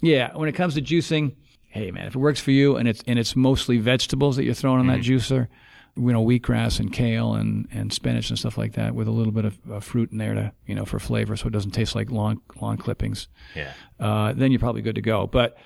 yeah, 0.00 0.34
when 0.34 0.48
it 0.48 0.54
comes 0.54 0.74
to 0.74 0.82
juicing, 0.82 1.36
hey 1.70 1.90
man, 1.90 2.06
if 2.06 2.14
it 2.14 2.18
works 2.18 2.40
for 2.40 2.50
you 2.50 2.76
and 2.76 2.86
it's 2.88 3.02
and 3.06 3.18
it's 3.18 3.34
mostly 3.34 3.78
vegetables 3.78 4.36
that 4.36 4.44
you're 4.44 4.54
throwing 4.54 4.80
in 4.80 4.86
that 4.88 5.00
juicer, 5.00 5.48
you 5.96 6.12
know, 6.12 6.24
wheatgrass 6.24 6.78
and 6.80 6.92
kale 6.92 7.34
and, 7.34 7.66
and 7.72 7.92
spinach 7.92 8.28
and 8.30 8.38
stuff 8.38 8.56
like 8.58 8.74
that, 8.74 8.94
with 8.94 9.08
a 9.08 9.10
little 9.10 9.32
bit 9.32 9.44
of 9.44 9.58
uh, 9.72 9.80
fruit 9.80 10.10
in 10.12 10.18
there 10.18 10.34
to 10.34 10.52
you 10.66 10.74
know 10.74 10.84
for 10.84 10.98
flavor, 10.98 11.36
so 11.36 11.46
it 11.46 11.52
doesn't 11.52 11.70
taste 11.72 11.94
like 11.94 12.10
long 12.10 12.40
long 12.60 12.76
clippings. 12.76 13.28
Yeah. 13.56 13.72
Uh, 13.98 14.32
then 14.32 14.50
you're 14.52 14.60
probably 14.60 14.82
good 14.82 14.94
to 14.96 15.02
go. 15.02 15.26
But 15.26 15.56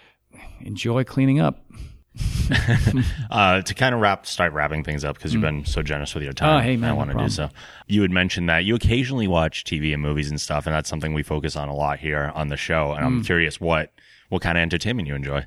enjoy 0.60 1.04
cleaning 1.04 1.40
up. 1.40 1.64
Uh, 3.30 3.62
to 3.62 3.74
kind 3.74 3.94
of 3.94 4.00
wrap, 4.00 4.26
start 4.26 4.52
wrapping 4.52 4.84
things 4.84 5.04
up 5.04 5.16
because 5.16 5.32
you've 5.32 5.42
been 5.42 5.64
so 5.64 5.82
generous 5.82 6.14
with 6.14 6.22
your 6.22 6.32
time. 6.32 6.58
Oh, 6.58 6.60
hey, 6.62 6.76
man, 6.76 6.90
I 6.90 6.92
want 6.92 7.10
to 7.10 7.16
do 7.16 7.28
so. 7.28 7.48
You 7.88 8.02
had 8.02 8.10
mentioned 8.10 8.48
that 8.48 8.64
you 8.64 8.74
occasionally 8.76 9.26
watch 9.26 9.64
TV 9.64 9.92
and 9.92 10.00
movies 10.02 10.30
and 10.30 10.40
stuff, 10.40 10.66
and 10.66 10.74
that's 10.74 10.88
something 10.88 11.14
we 11.14 11.22
focus 11.22 11.56
on 11.56 11.68
a 11.68 11.74
lot 11.74 11.98
here 11.98 12.30
on 12.34 12.48
the 12.48 12.56
show. 12.56 12.92
And 12.92 13.02
Mm. 13.02 13.06
I'm 13.06 13.24
curious 13.24 13.60
what 13.60 13.92
what 14.28 14.42
kind 14.42 14.56
of 14.58 14.62
entertainment 14.62 15.08
you 15.08 15.14
enjoy. 15.14 15.46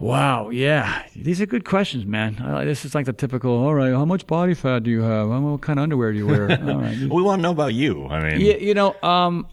Wow, 0.00 0.50
yeah, 0.50 1.02
these 1.16 1.40
are 1.40 1.46
good 1.46 1.64
questions, 1.64 2.06
man. 2.06 2.36
Like- 2.40 2.66
this 2.66 2.84
is 2.84 2.94
like 2.94 3.06
the 3.06 3.12
typical. 3.12 3.50
All 3.50 3.74
right, 3.74 3.92
how 3.92 4.04
much 4.04 4.26
body 4.28 4.54
fat 4.54 4.84
do 4.84 4.90
you 4.90 5.02
have? 5.02 5.28
Uh, 5.30 5.40
What 5.40 5.60
kind 5.60 5.78
of 5.80 5.82
underwear 5.82 6.12
do 6.12 6.18
you 6.18 6.26
wear? 6.26 6.42
All 6.68 6.78
right, 6.78 6.96
We 7.00 7.20
want 7.22 7.40
to 7.40 7.42
know 7.42 7.50
about 7.50 7.74
you. 7.74 8.06
I 8.06 8.22
mean, 8.22 8.40
Yeah, 8.40 8.56
you 8.58 8.74
know, 8.74 8.94
um, 9.02 9.48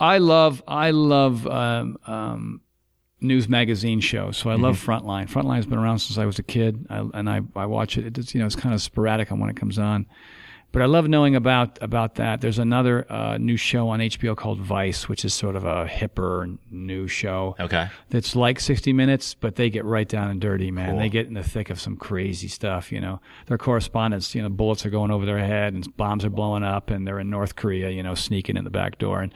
I 0.00 0.18
love 0.18 0.62
I 0.66 0.90
love 0.90 1.46
um, 1.46 1.98
um, 2.06 2.60
news 3.20 3.46
magazine 3.46 4.00
shows. 4.00 4.38
So 4.38 4.48
I 4.48 4.54
love 4.54 4.82
Frontline. 4.82 5.28
Frontline's 5.30 5.66
been 5.66 5.78
around 5.78 5.98
since 5.98 6.16
I 6.16 6.24
was 6.24 6.38
a 6.38 6.42
kid, 6.42 6.86
I, 6.88 7.06
and 7.12 7.28
I 7.28 7.42
I 7.54 7.66
watch 7.66 7.98
it. 7.98 8.16
It's 8.16 8.34
you 8.34 8.40
know 8.40 8.46
it's 8.46 8.56
kind 8.56 8.74
of 8.74 8.80
sporadic 8.80 9.30
on 9.32 9.38
when 9.38 9.50
it 9.50 9.56
comes 9.56 9.78
on, 9.78 10.06
but 10.74 10.82
I 10.82 10.86
love 10.86 11.06
knowing 11.06 11.36
about 11.36 11.78
about 11.80 12.16
that. 12.16 12.40
There's 12.40 12.58
another 12.58 13.10
uh, 13.10 13.38
new 13.38 13.56
show 13.56 13.90
on 13.90 14.00
HBO 14.00 14.36
called 14.36 14.58
Vice, 14.58 15.08
which 15.08 15.24
is 15.24 15.32
sort 15.32 15.54
of 15.54 15.64
a 15.64 15.86
hipper 15.86 16.58
new 16.68 17.06
show 17.06 17.54
okay. 17.60 17.88
that's 18.10 18.34
like 18.34 18.58
60 18.58 18.92
minutes, 18.92 19.34
but 19.34 19.54
they 19.54 19.70
get 19.70 19.84
right 19.84 20.08
down 20.08 20.30
and 20.30 20.40
dirty, 20.40 20.72
man. 20.72 20.98
They 20.98 21.08
get 21.08 21.28
in 21.28 21.34
the 21.34 21.44
thick 21.44 21.70
of 21.70 21.80
some 21.80 21.96
crazy 21.96 22.48
stuff, 22.48 22.90
you 22.90 23.00
know. 23.00 23.20
Their 23.46 23.56
correspondents, 23.56 24.34
you 24.34 24.42
know, 24.42 24.48
bullets 24.48 24.84
are 24.84 24.90
going 24.90 25.12
over 25.12 25.24
their 25.24 25.38
head 25.38 25.74
and 25.74 25.96
bombs 25.96 26.24
are 26.24 26.30
blowing 26.30 26.64
up 26.64 26.90
and 26.90 27.06
they're 27.06 27.20
in 27.20 27.30
North 27.30 27.54
Korea, 27.54 27.90
you 27.90 28.02
know, 28.02 28.16
sneaking 28.16 28.56
in 28.56 28.64
the 28.64 28.70
back 28.70 28.98
door. 28.98 29.20
And 29.20 29.32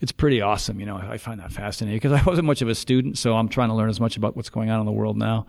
it's 0.00 0.12
pretty 0.12 0.42
awesome, 0.42 0.80
you 0.80 0.84
know. 0.84 0.98
I 0.98 1.16
find 1.16 1.40
that 1.40 1.50
fascinating 1.50 1.96
because 1.96 2.12
I 2.12 2.22
wasn't 2.24 2.46
much 2.46 2.60
of 2.60 2.68
a 2.68 2.74
student, 2.74 3.16
so 3.16 3.36
I'm 3.36 3.48
trying 3.48 3.70
to 3.70 3.74
learn 3.74 3.88
as 3.88 4.00
much 4.00 4.18
about 4.18 4.36
what's 4.36 4.50
going 4.50 4.68
on 4.68 4.80
in 4.80 4.86
the 4.86 4.92
world 4.92 5.16
now. 5.16 5.46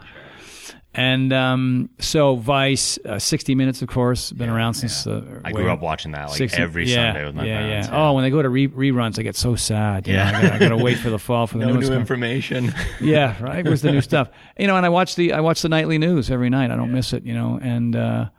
And 0.93 1.33
um, 1.33 1.89
so 1.99 2.37
Vice, 2.37 2.97
uh, 3.05 3.19
60 3.19 3.53
Minutes, 3.53 3.81
of 3.81 3.89
course, 3.89 4.31
been 4.31 4.49
around 4.49 4.75
since. 4.75 5.05
Uh, 5.05 5.41
I 5.43 5.51
grew 5.51 5.69
up 5.69 5.81
watching 5.81 6.13
that 6.13 6.29
like 6.29 6.37
60 6.37 6.61
every 6.61 6.87
yeah, 6.87 7.11
Sunday 7.11 7.25
with 7.25 7.35
my 7.35 7.45
yeah, 7.45 7.59
parents. 7.59 7.87
Yeah. 7.89 8.07
Oh, 8.09 8.13
when 8.13 8.23
they 8.23 8.29
go 8.29 8.41
to 8.41 8.47
re- 8.47 8.69
reruns, 8.69 9.19
I 9.19 9.23
get 9.23 9.35
so 9.35 9.55
sad. 9.55 10.07
you 10.07 10.13
know. 10.13 10.19
Yeah. 10.19 10.27
I 10.29 10.31
gotta, 10.31 10.53
I 10.53 10.59
gotta 10.59 10.77
wait 10.77 10.97
for 10.99 11.09
the 11.09 11.19
fall 11.19 11.47
for 11.47 11.57
the 11.57 11.65
no 11.67 11.73
new 11.75 11.89
one. 11.89 11.97
information. 11.99 12.73
Yeah, 13.01 13.35
right. 13.43 13.65
Where's 13.65 13.81
the 13.81 13.91
new 13.91 13.99
stuff? 14.01 14.29
You 14.57 14.67
know, 14.67 14.77
and 14.77 14.85
I 14.85 14.89
watch 14.89 15.15
the 15.15 15.33
I 15.33 15.41
watch 15.41 15.61
the 15.61 15.69
nightly 15.69 15.97
news 15.97 16.31
every 16.31 16.49
night. 16.49 16.71
I 16.71 16.77
don't 16.77 16.93
miss 16.93 17.11
it. 17.11 17.23
You 17.25 17.33
know, 17.33 17.59
and 17.61 17.93
uh, 17.95 18.29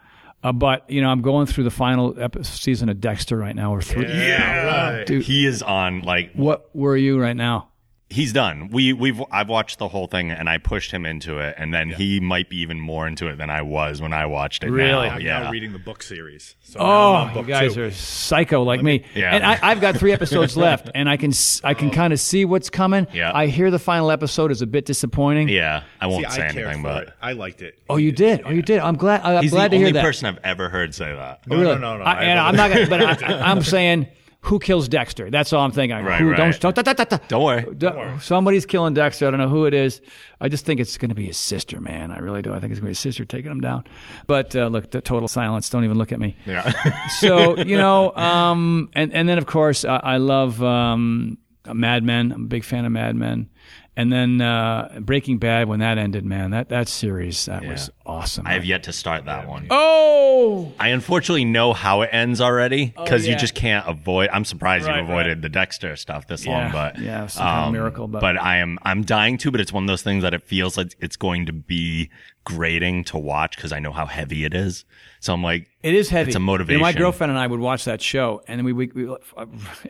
uh, 0.43 0.53
but 0.53 0.89
you 0.89 1.03
know, 1.03 1.11
I'm 1.11 1.21
going 1.21 1.47
through 1.47 1.65
the 1.65 1.71
final 1.71 2.15
epi- 2.19 2.43
season 2.45 2.89
of 2.89 3.01
Dexter 3.03 3.37
right 3.37 3.55
now. 3.55 3.75
Or 3.75 3.83
three. 3.83 4.07
yeah, 4.07 5.05
Dude. 5.05 5.23
he 5.25 5.45
is 5.47 5.63
on 5.63 6.01
like 6.03 6.33
What 6.33 6.75
were 6.75 6.97
you 6.97 7.21
right 7.21 7.37
now? 7.37 7.69
He's 8.09 8.33
done. 8.33 8.69
We 8.69 8.93
we've 8.93 9.23
I've 9.31 9.49
watched 9.49 9.79
the 9.79 9.89
whole 9.89 10.07
thing 10.07 10.31
and 10.31 10.49
I 10.49 10.59
pushed 10.59 10.91
him 10.93 11.05
into 11.05 11.39
it, 11.39 11.55
and 11.59 11.75
then 11.75 11.91
he 11.91 12.21
might 12.21 12.49
be 12.49 12.59
even 12.59 12.79
more 12.81 13.07
into 13.07 13.27
it 13.29 13.37
than 13.37 13.51
I 13.51 13.63
was 13.63 14.01
when 14.01 14.13
I 14.13 14.27
watched 14.27 14.63
it. 14.65 14.71
Really? 14.71 15.09
now. 15.09 15.15
I'm 15.15 15.21
Yeah. 15.21 15.39
now 15.41 15.51
reading 15.51 15.73
the 15.73 15.79
book 15.79 16.03
series. 16.03 16.55
So 16.63 16.79
Oh, 16.81 16.87
on 17.15 17.37
you 17.37 17.43
guys 17.45 17.75
two. 17.75 17.85
are 17.85 17.91
psycho 17.91 18.63
like 18.63 18.83
me. 18.83 19.05
Yeah. 19.15 19.35
And 19.35 19.45
I, 19.45 19.59
I've 19.63 19.81
got 19.81 19.97
three 19.97 20.13
episodes 20.13 20.57
left, 20.67 20.91
and 20.95 21.09
I 21.09 21.17
can 21.17 21.33
I 21.65 21.75
can 21.75 21.89
oh. 21.89 21.93
kind 21.93 22.13
of 22.13 22.21
see 22.21 22.45
what's 22.45 22.71
coming. 22.71 23.07
Yeah. 23.13 23.33
I 23.35 23.47
hear 23.47 23.71
the 23.71 23.79
final 23.79 24.11
episode 24.11 24.51
is 24.51 24.63
a 24.63 24.67
bit 24.67 24.85
disappointing. 24.87 25.49
yeah, 25.49 25.83
I 26.01 26.07
won't 26.07 26.27
See, 26.31 26.37
say 26.37 26.43
I 26.43 26.49
anything, 26.49 26.83
but 26.83 27.09
it. 27.09 27.15
I 27.21 27.33
liked 27.33 27.63
it. 27.63 27.79
Oh, 27.89 27.97
you 27.97 28.13
did. 28.13 28.43
Oh, 28.45 28.51
you 28.51 28.63
did. 28.63 28.79
I'm 28.79 28.97
glad. 28.97 29.23
I'm 29.23 29.43
he's 29.43 29.51
glad 29.53 29.71
to 29.73 29.77
hear 29.77 29.87
only 29.89 29.93
that. 29.99 30.05
person 30.05 30.27
I've 30.27 30.39
ever 30.45 30.69
heard 30.69 30.95
say 30.95 31.13
that. 31.15 31.47
No, 31.47 31.57
oh, 31.57 31.61
Really? 31.61 31.75
no, 31.75 31.81
no, 31.97 31.99
no. 31.99 32.05
I, 32.05 32.13
I 32.13 32.23
and 32.25 32.39
I'm 32.39 32.57
not 32.57 32.71
gonna, 32.73 32.87
but 32.87 33.23
I, 33.25 33.41
I'm 33.51 33.63
saying 33.63 34.07
who 34.47 34.61
kills 34.61 34.89
Dexter? 34.89 35.29
That's 35.29 35.53
all 35.53 35.65
I'm 35.65 35.73
thinking. 35.73 36.05
Right, 36.05 36.21
who, 36.21 36.31
right. 36.31 36.37
Don't, 36.37 36.75
don't, 36.75 36.77
da, 36.77 36.93
da, 36.93 37.05
da. 37.05 37.19
Don't 37.27 37.43
worry. 37.43 38.21
Somebody's 38.21 38.65
killing 38.65 38.95
Dexter. 38.95 39.27
I 39.27 39.31
don't 39.31 39.41
know 39.41 39.49
who 39.49 39.67
it 39.67 39.75
is. 39.75 40.01
I 40.41 40.49
just 40.49 40.65
think 40.65 40.79
it's 40.79 40.97
going 40.99 41.09
to 41.09 41.17
be 41.17 41.27
his 41.27 41.37
sister, 41.37 41.81
man. 41.81 42.13
I 42.13 42.19
really 42.19 42.43
do. 42.43 42.53
I 42.55 42.61
think 42.61 42.71
it's 42.71 42.79
going 42.79 42.87
to 42.87 42.87
be 42.87 42.91
his 42.91 43.01
sister 43.01 43.25
taking 43.25 43.51
him 43.51 43.61
down. 43.61 43.85
But 44.29 44.55
uh, 44.55 44.69
look, 44.69 44.93
the 44.93 45.01
total 45.01 45.27
silence. 45.27 45.69
Don't 45.69 45.85
even 45.85 45.99
look 45.99 46.13
at 46.13 46.21
me. 46.21 46.37
Yeah. 46.47 46.73
So 47.19 47.57
you 47.57 47.77
know, 47.77 48.15
um, 48.15 48.91
and 48.95 49.13
and 49.13 49.29
then 49.29 49.39
of 49.39 49.47
course 49.47 49.85
I, 49.85 49.97
I 49.97 50.17
love 50.19 50.63
um, 50.63 51.39
Mad 51.73 52.05
Men. 52.05 52.31
I'm 52.33 52.45
a 52.45 52.47
big 52.49 52.65
fan 52.65 52.85
of 52.85 52.93
Mad 52.93 53.17
Men. 53.17 53.49
And 53.97 54.13
then 54.13 54.43
uh, 54.43 54.99
Breaking 55.01 55.39
Bad, 55.39 55.69
when 55.69 55.81
that 55.81 55.97
ended, 55.97 56.25
man, 56.25 56.51
that 56.51 56.69
that 56.69 56.89
series 56.89 57.47
that 57.47 57.65
was 57.65 57.91
awesome. 58.07 58.47
I 58.47 58.53
have 58.55 58.65
yet 58.65 58.85
to 58.85 58.93
start 58.93 59.25
that 59.27 59.49
one. 59.49 59.67
oh, 59.71 60.73
I 60.79 60.89
unfortunately 60.89 61.45
know 61.45 61.73
how 61.73 62.03
it 62.03 62.11
ends 62.13 62.41
already 62.41 62.95
oh, 62.97 63.05
because 63.05 63.27
yeah. 63.27 63.33
you 63.33 63.39
just 63.39 63.55
can't 63.55 63.87
avoid. 63.89 64.31
I'm 64.33 64.45
surprised 64.45 64.87
Right, 64.87 65.01
you've 65.01 65.09
avoided 65.11 65.43
the 65.43 65.49
Dexter 65.49 65.97
stuff 65.97 66.27
this 66.27 66.47
Yeah, 66.47 66.65
long, 66.65 66.73
but 66.73 66.99
yeah, 66.99 67.27
some 67.27 67.43
kind 67.45 67.61
of 67.61 67.67
um, 67.67 67.73
miracle, 67.73 68.09
but- 68.09 68.37
I 68.41 68.59
am 68.59 68.79
I'm 68.83 69.03
dying 69.03 69.39
to. 69.39 69.51
But 69.51 69.61
it's 69.61 69.73
one 69.73 69.85
of 69.85 69.89
those 69.89 70.03
things 70.03 70.23
that 70.23 70.35
it 70.35 70.43
feels 70.43 70.77
like 70.77 70.95
it's 71.01 71.17
going 71.17 71.47
to 71.47 71.53
be 71.53 72.11
grating 72.45 73.03
to 73.03 73.19
watch 73.19 73.57
because 73.57 73.73
I 73.73 73.81
know 73.81 73.91
how 73.91 74.07
heavy 74.07 74.45
it 74.45 74.55
is. 74.55 74.85
So 75.19 75.35
I'm 75.35 75.43
like, 75.43 75.69
It 75.83 75.95
is 75.95 76.09
heavy. 76.09 76.29
It's 76.29 76.37
a 76.37 76.39
You 76.39 76.41
know, 76.41 76.47
my 76.47 76.53
motivation. 76.53 76.99
girlfriend 76.99 77.31
and 77.33 77.39
I 77.39 77.47
would 77.47 77.59
watch 77.59 77.87
that 77.87 78.01
show, 78.01 78.43
and 78.47 78.59
then 78.61 78.65
we 78.65 78.73
we 78.73 79.17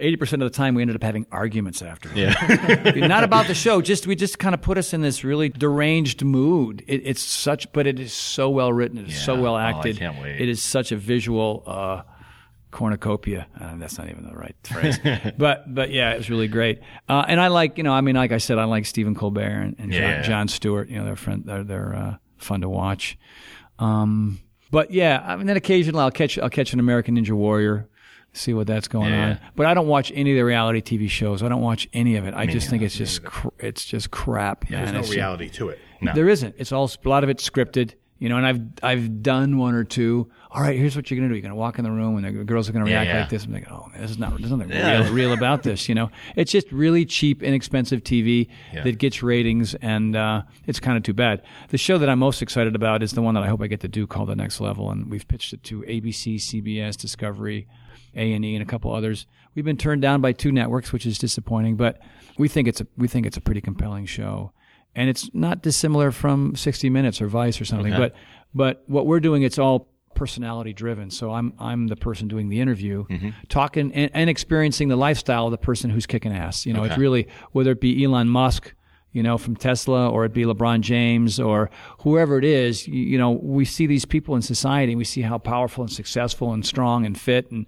eighty 0.01 0.17
percent 0.17 0.43
of 0.43 0.51
the 0.51 0.57
time 0.57 0.75
we 0.75 0.83
ended 0.83 0.97
up 0.97 1.03
having 1.03 1.27
arguments 1.31 1.83
after. 1.83 2.11
Yeah, 2.15 2.33
not 3.07 3.25
about 3.25 3.47
the 3.47 3.55
show. 3.55 3.83
Just 3.83 4.07
we 4.07 4.17
just 4.17 4.39
kind 4.39 4.55
of 4.55 4.63
put 4.63 4.79
us 4.79 4.95
in 4.95 5.03
this 5.03 5.25
really 5.25 5.51
deranged 5.51 6.25
mood. 6.25 6.83
It, 6.87 7.03
it's 7.05 7.23
such, 7.23 7.71
but 7.73 7.87
it 7.87 7.99
is 8.07 8.13
so 8.15 8.49
well 8.51 8.73
written. 8.73 8.99
It 8.99 9.09
is 9.09 9.23
so 9.23 9.35
Yeah. 9.35 9.41
well 9.41 9.53
Oh, 9.55 9.59
I 9.59 9.71
acted. 9.71 9.99
can't 9.99 10.21
wait. 10.21 10.41
It 10.41 10.49
is 10.49 10.63
such 10.63 10.91
a 10.93 10.97
visual. 10.97 11.63
Uh, 11.67 12.03
cornucopia. 12.73 13.47
Uh, 13.59 13.75
that's 13.77 13.97
not 13.99 14.11
even 14.11 14.27
the 14.27 14.35
right 14.35 14.55
phrase, 14.65 14.99
but 15.39 15.73
but 15.73 15.91
yeah, 15.91 16.13
it 16.13 16.19
was 16.19 16.29
really 16.29 16.49
great. 16.49 16.81
Uh, 17.09 17.25
and 17.27 17.41
I 17.41 17.49
like 17.49 17.79
you 17.79 17.85
know, 17.85 17.93
I 17.93 18.01
mean, 18.03 18.17
like 18.17 18.33
I 18.33 18.39
said, 18.39 18.59
I 18.59 18.65
like 18.65 18.85
Stephen 18.87 19.15
Colbert 19.15 19.41
and, 19.63 19.77
and 19.79 19.93
Yeah. 19.93 20.17
John, 20.17 20.25
Jon 20.25 20.49
Stewart. 20.49 20.89
You 20.89 20.99
know, 20.99 21.05
they're 21.07 21.17
friend, 21.17 21.43
they're 21.47 21.65
they're 21.65 21.95
uh, 21.95 22.17
fun 22.37 22.61
to 22.63 22.69
watch. 22.69 23.17
Um, 23.79 24.41
but 24.71 24.91
yeah, 24.91 25.23
I 25.27 25.37
mean, 25.37 25.47
then 25.47 25.57
occasionally 25.57 26.01
I'll 26.03 26.11
catch 26.11 26.39
I'll 26.39 26.51
catch 26.51 26.73
an 26.73 26.81
American 26.81 27.17
Ninja 27.17 27.31
Warrior, 27.33 27.89
see 28.33 28.53
what 28.53 28.67
that's 28.67 28.89
going 28.89 29.11
Yeah. 29.11 29.31
on. 29.31 29.39
But 29.55 29.67
I 29.67 29.75
don't 29.75 29.87
watch 29.87 30.13
any 30.15 30.33
of 30.33 30.37
the 30.37 30.45
reality 30.45 30.81
TV 30.83 31.09
shows. 31.09 31.43
I 31.43 31.49
don't 31.49 31.63
watch 31.63 31.89
any 31.95 32.17
of 32.17 32.27
it. 32.27 32.35
I 32.35 32.47
just 32.47 32.69
think 32.69 32.83
it's 32.83 32.97
just 32.97 33.23
cr- 33.25 33.49
it's 33.59 33.85
just 33.85 34.11
crap. 34.11 34.69
man. 34.69 34.93
There's 34.93 35.09
no 35.09 35.15
reality 35.15 35.49
to 35.51 35.71
it. 35.71 35.79
There 36.15 36.29
isn't. 36.29 36.55
It's 36.59 36.73
all 36.73 36.91
a 37.05 37.09
lot 37.09 37.25
of 37.25 37.31
it's 37.31 37.49
scripted. 37.49 37.95
You 38.19 38.31
know, 38.31 38.39
and 38.39 38.47
I've 38.47 38.61
I've 38.83 39.23
done 39.23 39.59
one 39.59 39.75
or 39.75 39.85
two. 39.85 40.31
All 40.51 40.63
right, 40.63 40.79
here's 40.79 40.97
what 40.97 41.11
you're 41.11 41.19
gonna 41.19 41.29
do. 41.29 41.35
You're 41.35 41.43
gonna 41.43 41.55
walk 41.55 41.79
in 41.79 41.85
the 41.85 41.91
room, 41.91 42.17
and 42.17 42.25
the 42.25 42.45
girls 42.45 42.67
are 42.67 42.73
gonna 42.73 42.87
react 42.87 43.09
yeah. 43.09 43.21
like 43.21 43.29
this. 43.29 43.45
I'm 43.45 43.53
like, 43.53 43.71
oh, 43.71 43.89
man, 43.93 44.01
this 44.01 44.11
is 44.11 44.19
not. 44.19 44.39
There's 44.39 44.51
nothing 44.51 44.71
real, 44.71 45.13
real 45.13 45.33
about 45.35 45.65
this. 45.65 45.87
You 45.87 45.95
know, 45.95 46.11
it's 46.35 46.51
just 46.51 46.73
really 46.73 47.05
cheap, 47.05 47.43
inexpensive 47.43 48.03
TV 48.03 48.49
that 48.73 48.99
gets 48.99 49.23
ratings, 49.23 49.75
and 49.75 50.17
uh, 50.17 50.43
it's 50.67 50.81
kind 50.81 50.97
of 50.97 51.03
too 51.03 51.13
bad. 51.13 51.43
The 51.69 51.77
show 51.77 51.99
that 51.99 52.09
I'm 52.09 52.19
most 52.19 52.41
excited 52.41 52.75
about 52.75 53.03
is 53.03 53.13
the 53.13 53.21
one 53.21 53.35
that 53.35 53.43
I 53.43 53.49
hope 53.49 53.61
I 53.61 53.67
get 53.67 53.81
to 53.81 53.89
do 53.89 54.07
called 54.07 54.31
The 54.31 54.37
Next 54.37 54.63
Level, 54.63 54.91
and 54.91 55.11
we've 55.11 55.29
pitched 55.29 55.53
it 55.53 55.63
to 55.65 55.83
ABC, 55.83 56.37
CBS, 56.37 56.97
Discovery, 56.97 57.69
A 58.15 58.33
and 58.33 58.43
E, 58.47 58.55
and 58.55 58.63
a 58.63 58.67
couple 58.67 58.95
others. 58.95 59.27
We've 59.55 59.65
been 59.65 59.77
turned 59.77 60.01
down 60.01 60.23
by 60.23 60.33
two 60.33 60.53
networks, 60.53 60.91
which 60.91 61.05
is 61.05 61.19
disappointing, 61.19 61.77
but 61.77 62.01
we 62.39 62.49
think 62.49 62.67
it's 62.67 62.81
a 62.81 62.87
we 62.97 63.09
think 63.09 63.27
it's 63.27 63.37
a 63.37 63.43
pretty 63.43 63.61
compelling 63.61 64.07
show 64.07 64.53
and 64.97 65.11
it's 65.11 65.31
not 65.35 65.63
dissimilar 65.63 66.11
from 66.11 66.57
60 66.57 66.91
Minutes 66.91 67.21
or 67.21 67.29
Vice 67.29 67.61
or 67.61 67.65
something. 67.65 67.93
But 67.93 68.15
but 68.55 68.83
what 68.87 69.07
we're 69.07 69.21
doing, 69.21 69.43
it's 69.43 69.59
all 69.59 69.89
personality 70.15 70.73
driven. 70.73 71.11
So 71.11 71.33
I'm 71.33 71.53
I'm 71.59 71.87
the 71.87 71.97
person 71.97 72.27
doing 72.27 72.49
the 72.49 72.61
interview, 72.61 73.07
mm-hmm. 73.07 73.29
talking 73.49 73.93
and, 73.93 74.11
and 74.15 74.29
experiencing 74.29 74.89
the 74.89 74.97
lifestyle 74.97 75.45
of 75.45 75.51
the 75.53 75.59
person 75.59 75.91
who's 75.91 76.07
kicking 76.07 76.33
ass. 76.33 76.67
You 76.67 76.73
know, 76.73 76.83
it's 76.83 76.99
really 76.99 77.29
whether 77.53 77.71
it 77.71 77.81
be 77.81 78.03
Elon 78.03 78.29
Musk. 78.29 78.75
You 79.13 79.23
know, 79.23 79.39
from 79.39 79.57
Tesla, 79.57 80.11
or 80.11 80.27
it 80.27 80.35
be 80.35 80.45
LeBron 80.45 80.83
James, 80.83 81.41
or 81.41 81.71
whoever 82.01 82.37
it 82.37 82.45
is. 82.45 82.87
You, 82.87 83.03
you 83.03 83.17
know, 83.17 83.31
we 83.31 83.65
see 83.65 83.87
these 83.87 84.05
people 84.05 84.37
in 84.37 84.43
society, 84.43 84.93
and 84.93 84.99
we 84.99 85.05
see 85.05 85.23
how 85.23 85.39
powerful 85.39 85.85
and 85.85 85.91
successful 85.91 86.53
and 86.53 86.67
strong 86.67 87.07
and 87.07 87.19
fit 87.19 87.51
and 87.51 87.65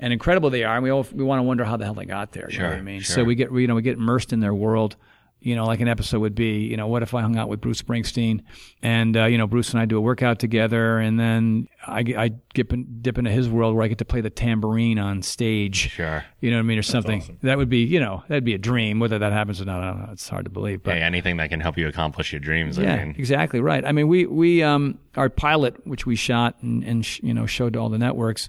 and 0.00 0.14
incredible 0.14 0.48
they 0.48 0.64
are. 0.64 0.76
And 0.76 0.82
we 0.82 0.88
all, 0.88 1.06
we 1.12 1.24
want 1.24 1.40
to 1.40 1.42
wonder 1.42 1.64
how 1.64 1.76
the 1.76 1.84
hell 1.84 1.92
they 1.92 2.06
got 2.06 2.32
there. 2.32 2.48
You 2.50 2.58
know 2.58 2.70
what 2.70 2.78
I 2.78 2.80
mean? 2.80 3.00
sure. 3.02 3.16
So 3.16 3.24
we 3.24 3.34
get 3.34 3.52
you 3.52 3.66
know 3.66 3.74
we 3.74 3.82
get 3.82 3.98
immersed 3.98 4.32
in 4.32 4.40
their 4.40 4.54
world. 4.54 4.96
You 5.42 5.56
know, 5.56 5.66
like 5.66 5.80
an 5.80 5.88
episode 5.88 6.20
would 6.20 6.34
be, 6.34 6.60
you 6.60 6.76
know, 6.76 6.86
what 6.86 7.02
if 7.02 7.14
I 7.14 7.20
hung 7.20 7.36
out 7.36 7.48
with 7.48 7.60
Bruce 7.60 7.82
Springsteen, 7.82 8.42
and 8.82 9.16
uh, 9.16 9.24
you 9.24 9.38
know, 9.38 9.46
Bruce 9.46 9.72
and 9.72 9.80
I 9.80 9.86
do 9.86 9.98
a 9.98 10.00
workout 10.00 10.38
together, 10.38 10.98
and 10.98 11.18
then 11.18 11.68
I, 11.86 12.04
I 12.16 12.30
dip, 12.54 12.72
in, 12.72 13.00
dip 13.02 13.18
into 13.18 13.30
his 13.30 13.48
world 13.48 13.74
where 13.74 13.84
I 13.84 13.88
get 13.88 13.98
to 13.98 14.04
play 14.04 14.20
the 14.20 14.30
tambourine 14.30 14.98
on 14.98 15.22
stage. 15.22 15.90
Sure. 15.90 16.24
You 16.40 16.50
know 16.50 16.56
what 16.58 16.62
I 16.62 16.66
mean, 16.66 16.78
or 16.78 16.82
something. 16.82 17.38
That 17.42 17.58
would 17.58 17.68
be, 17.68 17.78
you 17.78 17.98
know, 18.00 18.22
that'd 18.28 18.44
be 18.44 18.54
a 18.54 18.58
dream. 18.58 19.00
Whether 19.00 19.18
that 19.18 19.32
happens 19.32 19.60
or 19.60 19.64
not, 19.64 19.82
I 19.82 19.90
don't 19.90 19.98
know. 20.06 20.12
It's 20.12 20.28
hard 20.28 20.44
to 20.44 20.50
believe. 20.50 20.82
But 20.82 20.94
hey, 20.94 21.02
anything 21.02 21.36
that 21.38 21.50
can 21.50 21.60
help 21.60 21.76
you 21.76 21.88
accomplish 21.88 22.32
your 22.32 22.40
dreams. 22.40 22.78
yeah, 22.78 22.94
I 22.94 23.04
mean, 23.04 23.14
exactly 23.18 23.60
right. 23.60 23.84
I 23.84 23.92
mean, 23.92 24.08
we 24.08 24.26
we 24.26 24.62
um 24.62 24.98
our 25.16 25.28
pilot, 25.28 25.86
which 25.86 26.06
we 26.06 26.16
shot 26.16 26.56
and, 26.62 26.84
and 26.84 27.04
sh- 27.04 27.20
you 27.22 27.34
know 27.34 27.46
showed 27.46 27.72
to 27.72 27.78
all 27.78 27.88
the 27.88 27.98
networks, 27.98 28.48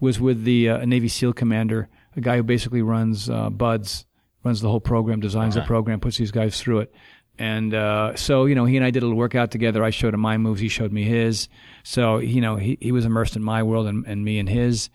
was 0.00 0.20
with 0.20 0.44
the 0.44 0.68
uh, 0.68 0.84
Navy 0.84 1.08
SEAL 1.08 1.32
commander, 1.32 1.88
a 2.16 2.20
guy 2.20 2.36
who 2.36 2.42
basically 2.42 2.82
runs 2.82 3.28
uh, 3.28 3.50
BUD/S, 3.50 4.04
runs 4.48 4.60
the 4.60 4.68
whole 4.68 4.80
program, 4.80 5.20
designs 5.20 5.54
the 5.54 5.60
program, 5.66 6.00
puts 6.00 6.16
these 6.16 6.30
guys 6.30 6.60
through 6.60 6.80
it. 6.80 6.94
And 7.38 7.72
uh, 7.72 8.16
so, 8.16 8.46
you 8.46 8.54
know, 8.54 8.64
he 8.64 8.76
and 8.76 8.84
I 8.84 8.90
did 8.90 9.02
a 9.02 9.06
little 9.06 9.18
workout 9.18 9.50
together. 9.52 9.84
I 9.84 9.90
showed 9.90 10.14
him 10.14 10.20
my 10.20 10.38
moves. 10.38 10.60
He 10.60 10.68
showed 10.68 10.92
me 10.92 11.04
his. 11.04 11.48
So, 11.84 12.18
you 12.18 12.40
know, 12.40 12.56
he, 12.56 12.76
he 12.80 12.90
was 12.90 13.04
immersed 13.04 13.36
in 13.36 13.42
my 13.44 13.62
world 13.62 13.86
and, 13.86 14.04
and 14.06 14.24
me 14.24 14.38
in 14.38 14.46
his. 14.48 14.90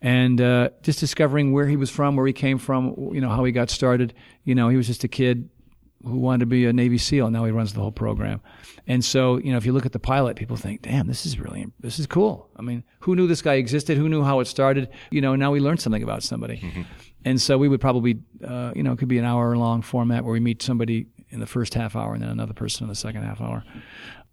And 0.00 0.40
uh, 0.40 0.68
just 0.82 1.00
discovering 1.00 1.52
where 1.52 1.66
he 1.66 1.76
was 1.76 1.90
from, 1.90 2.14
where 2.14 2.26
he 2.26 2.32
came 2.32 2.58
from, 2.58 2.94
you 3.12 3.20
know, 3.20 3.30
how 3.30 3.42
he 3.42 3.50
got 3.50 3.68
started. 3.68 4.14
You 4.44 4.54
know, 4.54 4.68
he 4.68 4.76
was 4.76 4.86
just 4.86 5.02
a 5.02 5.08
kid 5.08 5.48
who 6.04 6.18
wanted 6.18 6.40
to 6.40 6.46
be 6.46 6.66
a 6.66 6.72
Navy 6.72 6.98
SEAL. 6.98 7.26
And 7.26 7.34
Now 7.34 7.44
he 7.44 7.50
runs 7.50 7.72
the 7.72 7.80
whole 7.80 7.90
program. 7.90 8.40
And 8.86 9.04
so, 9.04 9.38
you 9.38 9.50
know, 9.50 9.58
if 9.58 9.66
you 9.66 9.72
look 9.72 9.84
at 9.86 9.92
the 9.92 9.98
pilot, 9.98 10.36
people 10.36 10.56
think, 10.56 10.82
damn, 10.82 11.08
this 11.08 11.26
is 11.26 11.40
really, 11.40 11.66
this 11.80 11.98
is 11.98 12.06
cool. 12.06 12.48
I 12.56 12.62
mean, 12.62 12.84
who 13.00 13.16
knew 13.16 13.26
this 13.26 13.42
guy 13.42 13.54
existed? 13.54 13.98
Who 13.98 14.08
knew 14.08 14.22
how 14.22 14.38
it 14.38 14.44
started? 14.46 14.88
You 15.10 15.20
know, 15.20 15.34
now 15.34 15.50
we 15.50 15.58
learned 15.58 15.80
something 15.80 16.02
about 16.02 16.22
somebody. 16.22 16.86
And 17.24 17.40
so 17.40 17.58
we 17.58 17.68
would 17.68 17.80
probably, 17.80 18.20
uh, 18.46 18.72
you 18.74 18.82
know, 18.82 18.92
it 18.92 18.98
could 18.98 19.08
be 19.08 19.18
an 19.18 19.24
hour 19.24 19.56
long 19.56 19.82
format 19.82 20.24
where 20.24 20.32
we 20.32 20.40
meet 20.40 20.62
somebody 20.62 21.06
in 21.30 21.40
the 21.40 21.46
first 21.46 21.74
half 21.74 21.94
hour 21.96 22.14
and 22.14 22.22
then 22.22 22.30
another 22.30 22.54
person 22.54 22.84
in 22.84 22.88
the 22.88 22.94
second 22.94 23.22
half 23.22 23.40
hour. 23.40 23.64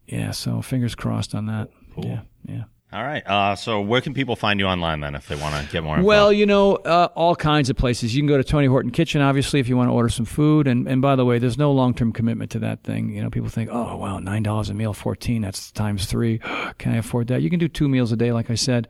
Yeah. 0.07 0.31
So 0.31 0.61
fingers 0.61 0.95
crossed 0.95 1.35
on 1.35 1.47
that. 1.47 1.69
Yeah. 1.97 2.21
Yeah. 2.47 2.63
all 2.93 3.03
right. 3.03 3.25
Uh, 3.25 3.55
so 3.55 3.81
where 3.81 4.01
can 4.01 4.13
people 4.13 4.35
find 4.35 4.59
you 4.59 4.67
online 4.67 4.99
then 4.99 5.15
if 5.15 5.27
they 5.27 5.35
want 5.35 5.55
to 5.55 5.71
get 5.71 5.83
more? 5.83 5.97
Info? 5.97 6.07
Well, 6.07 6.31
you 6.31 6.45
know, 6.45 6.75
uh, 6.75 7.09
all 7.15 7.35
kinds 7.35 7.69
of 7.69 7.75
places. 7.75 8.15
You 8.15 8.21
can 8.21 8.27
go 8.27 8.37
to 8.37 8.43
Tony 8.43 8.67
Horton 8.67 8.91
Kitchen, 8.91 9.21
obviously, 9.21 9.59
if 9.59 9.67
you 9.67 9.75
want 9.75 9.89
to 9.89 9.93
order 9.93 10.09
some 10.09 10.25
food. 10.25 10.67
And, 10.67 10.87
and 10.87 11.01
by 11.01 11.15
the 11.15 11.25
way, 11.25 11.39
there's 11.39 11.57
no 11.57 11.71
long 11.71 11.93
term 11.93 12.11
commitment 12.11 12.51
to 12.51 12.59
that 12.59 12.83
thing. 12.83 13.09
You 13.09 13.23
know, 13.23 13.29
people 13.29 13.49
think, 13.49 13.69
oh, 13.71 13.97
wow, 13.97 14.19
$9 14.19 14.69
a 14.69 14.73
meal, 14.73 14.93
14 14.93 15.41
that's 15.41 15.71
times 15.71 16.05
three. 16.05 16.37
Can 16.77 16.93
I 16.93 16.97
afford 16.97 17.27
that? 17.27 17.41
You 17.41 17.49
can 17.49 17.59
do 17.59 17.67
two 17.67 17.89
meals 17.89 18.11
a 18.11 18.15
day, 18.15 18.31
like 18.31 18.49
I 18.49 18.55
said. 18.55 18.87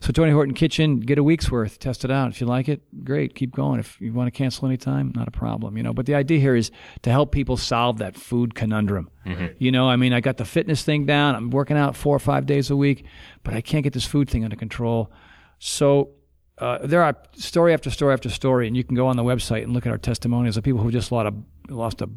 So, 0.00 0.12
Tony 0.12 0.30
Horton 0.30 0.54
Kitchen, 0.54 1.00
get 1.00 1.18
a 1.18 1.22
week's 1.22 1.50
worth, 1.50 1.78
test 1.78 2.04
it 2.04 2.10
out. 2.10 2.30
If 2.30 2.40
you 2.40 2.46
like 2.46 2.68
it, 2.68 2.82
great, 3.04 3.34
keep 3.34 3.54
going. 3.54 3.80
If 3.80 4.00
you 4.00 4.12
want 4.12 4.28
to 4.28 4.30
cancel 4.30 4.66
anytime, 4.66 5.12
not 5.14 5.26
a 5.28 5.32
problem, 5.32 5.76
you 5.76 5.82
know. 5.82 5.92
But 5.92 6.06
the 6.06 6.14
idea 6.14 6.38
here 6.38 6.54
is 6.54 6.70
to 7.02 7.10
help 7.10 7.32
people 7.32 7.56
solve 7.56 7.98
that 7.98 8.16
food 8.16 8.54
conundrum. 8.54 9.10
You 9.58 9.72
know, 9.72 9.88
I 9.88 9.96
mean, 9.96 10.12
I 10.12 10.20
got 10.20 10.36
the 10.36 10.44
fitness 10.44 10.82
thing 10.82 11.04
down. 11.04 11.34
I'm 11.34 11.50
working 11.50 11.76
out 11.76 11.96
four 11.96 12.14
or 12.16 12.20
five 12.20 12.46
days 12.46 12.70
a 12.70 12.76
week, 12.76 13.04
but 13.42 13.54
I 13.54 13.60
can't 13.60 13.84
get 13.84 13.92
this 13.92 14.06
food 14.06 14.30
thing 14.30 14.44
under 14.44 14.56
control. 14.56 15.10
So 15.58 16.10
uh, 16.58 16.78
there 16.86 17.02
are 17.02 17.16
story 17.34 17.72
after 17.72 17.90
story 17.90 18.12
after 18.12 18.30
story, 18.30 18.66
and 18.66 18.76
you 18.76 18.84
can 18.84 18.96
go 18.96 19.06
on 19.06 19.16
the 19.16 19.24
website 19.24 19.64
and 19.64 19.72
look 19.72 19.86
at 19.86 19.92
our 19.92 19.98
testimonials 19.98 20.56
of 20.56 20.64
people 20.64 20.80
who 20.80 20.90
just 20.90 21.12
lost 21.12 21.34
a, 21.34 21.72
lost 21.72 22.00
a 22.00 22.08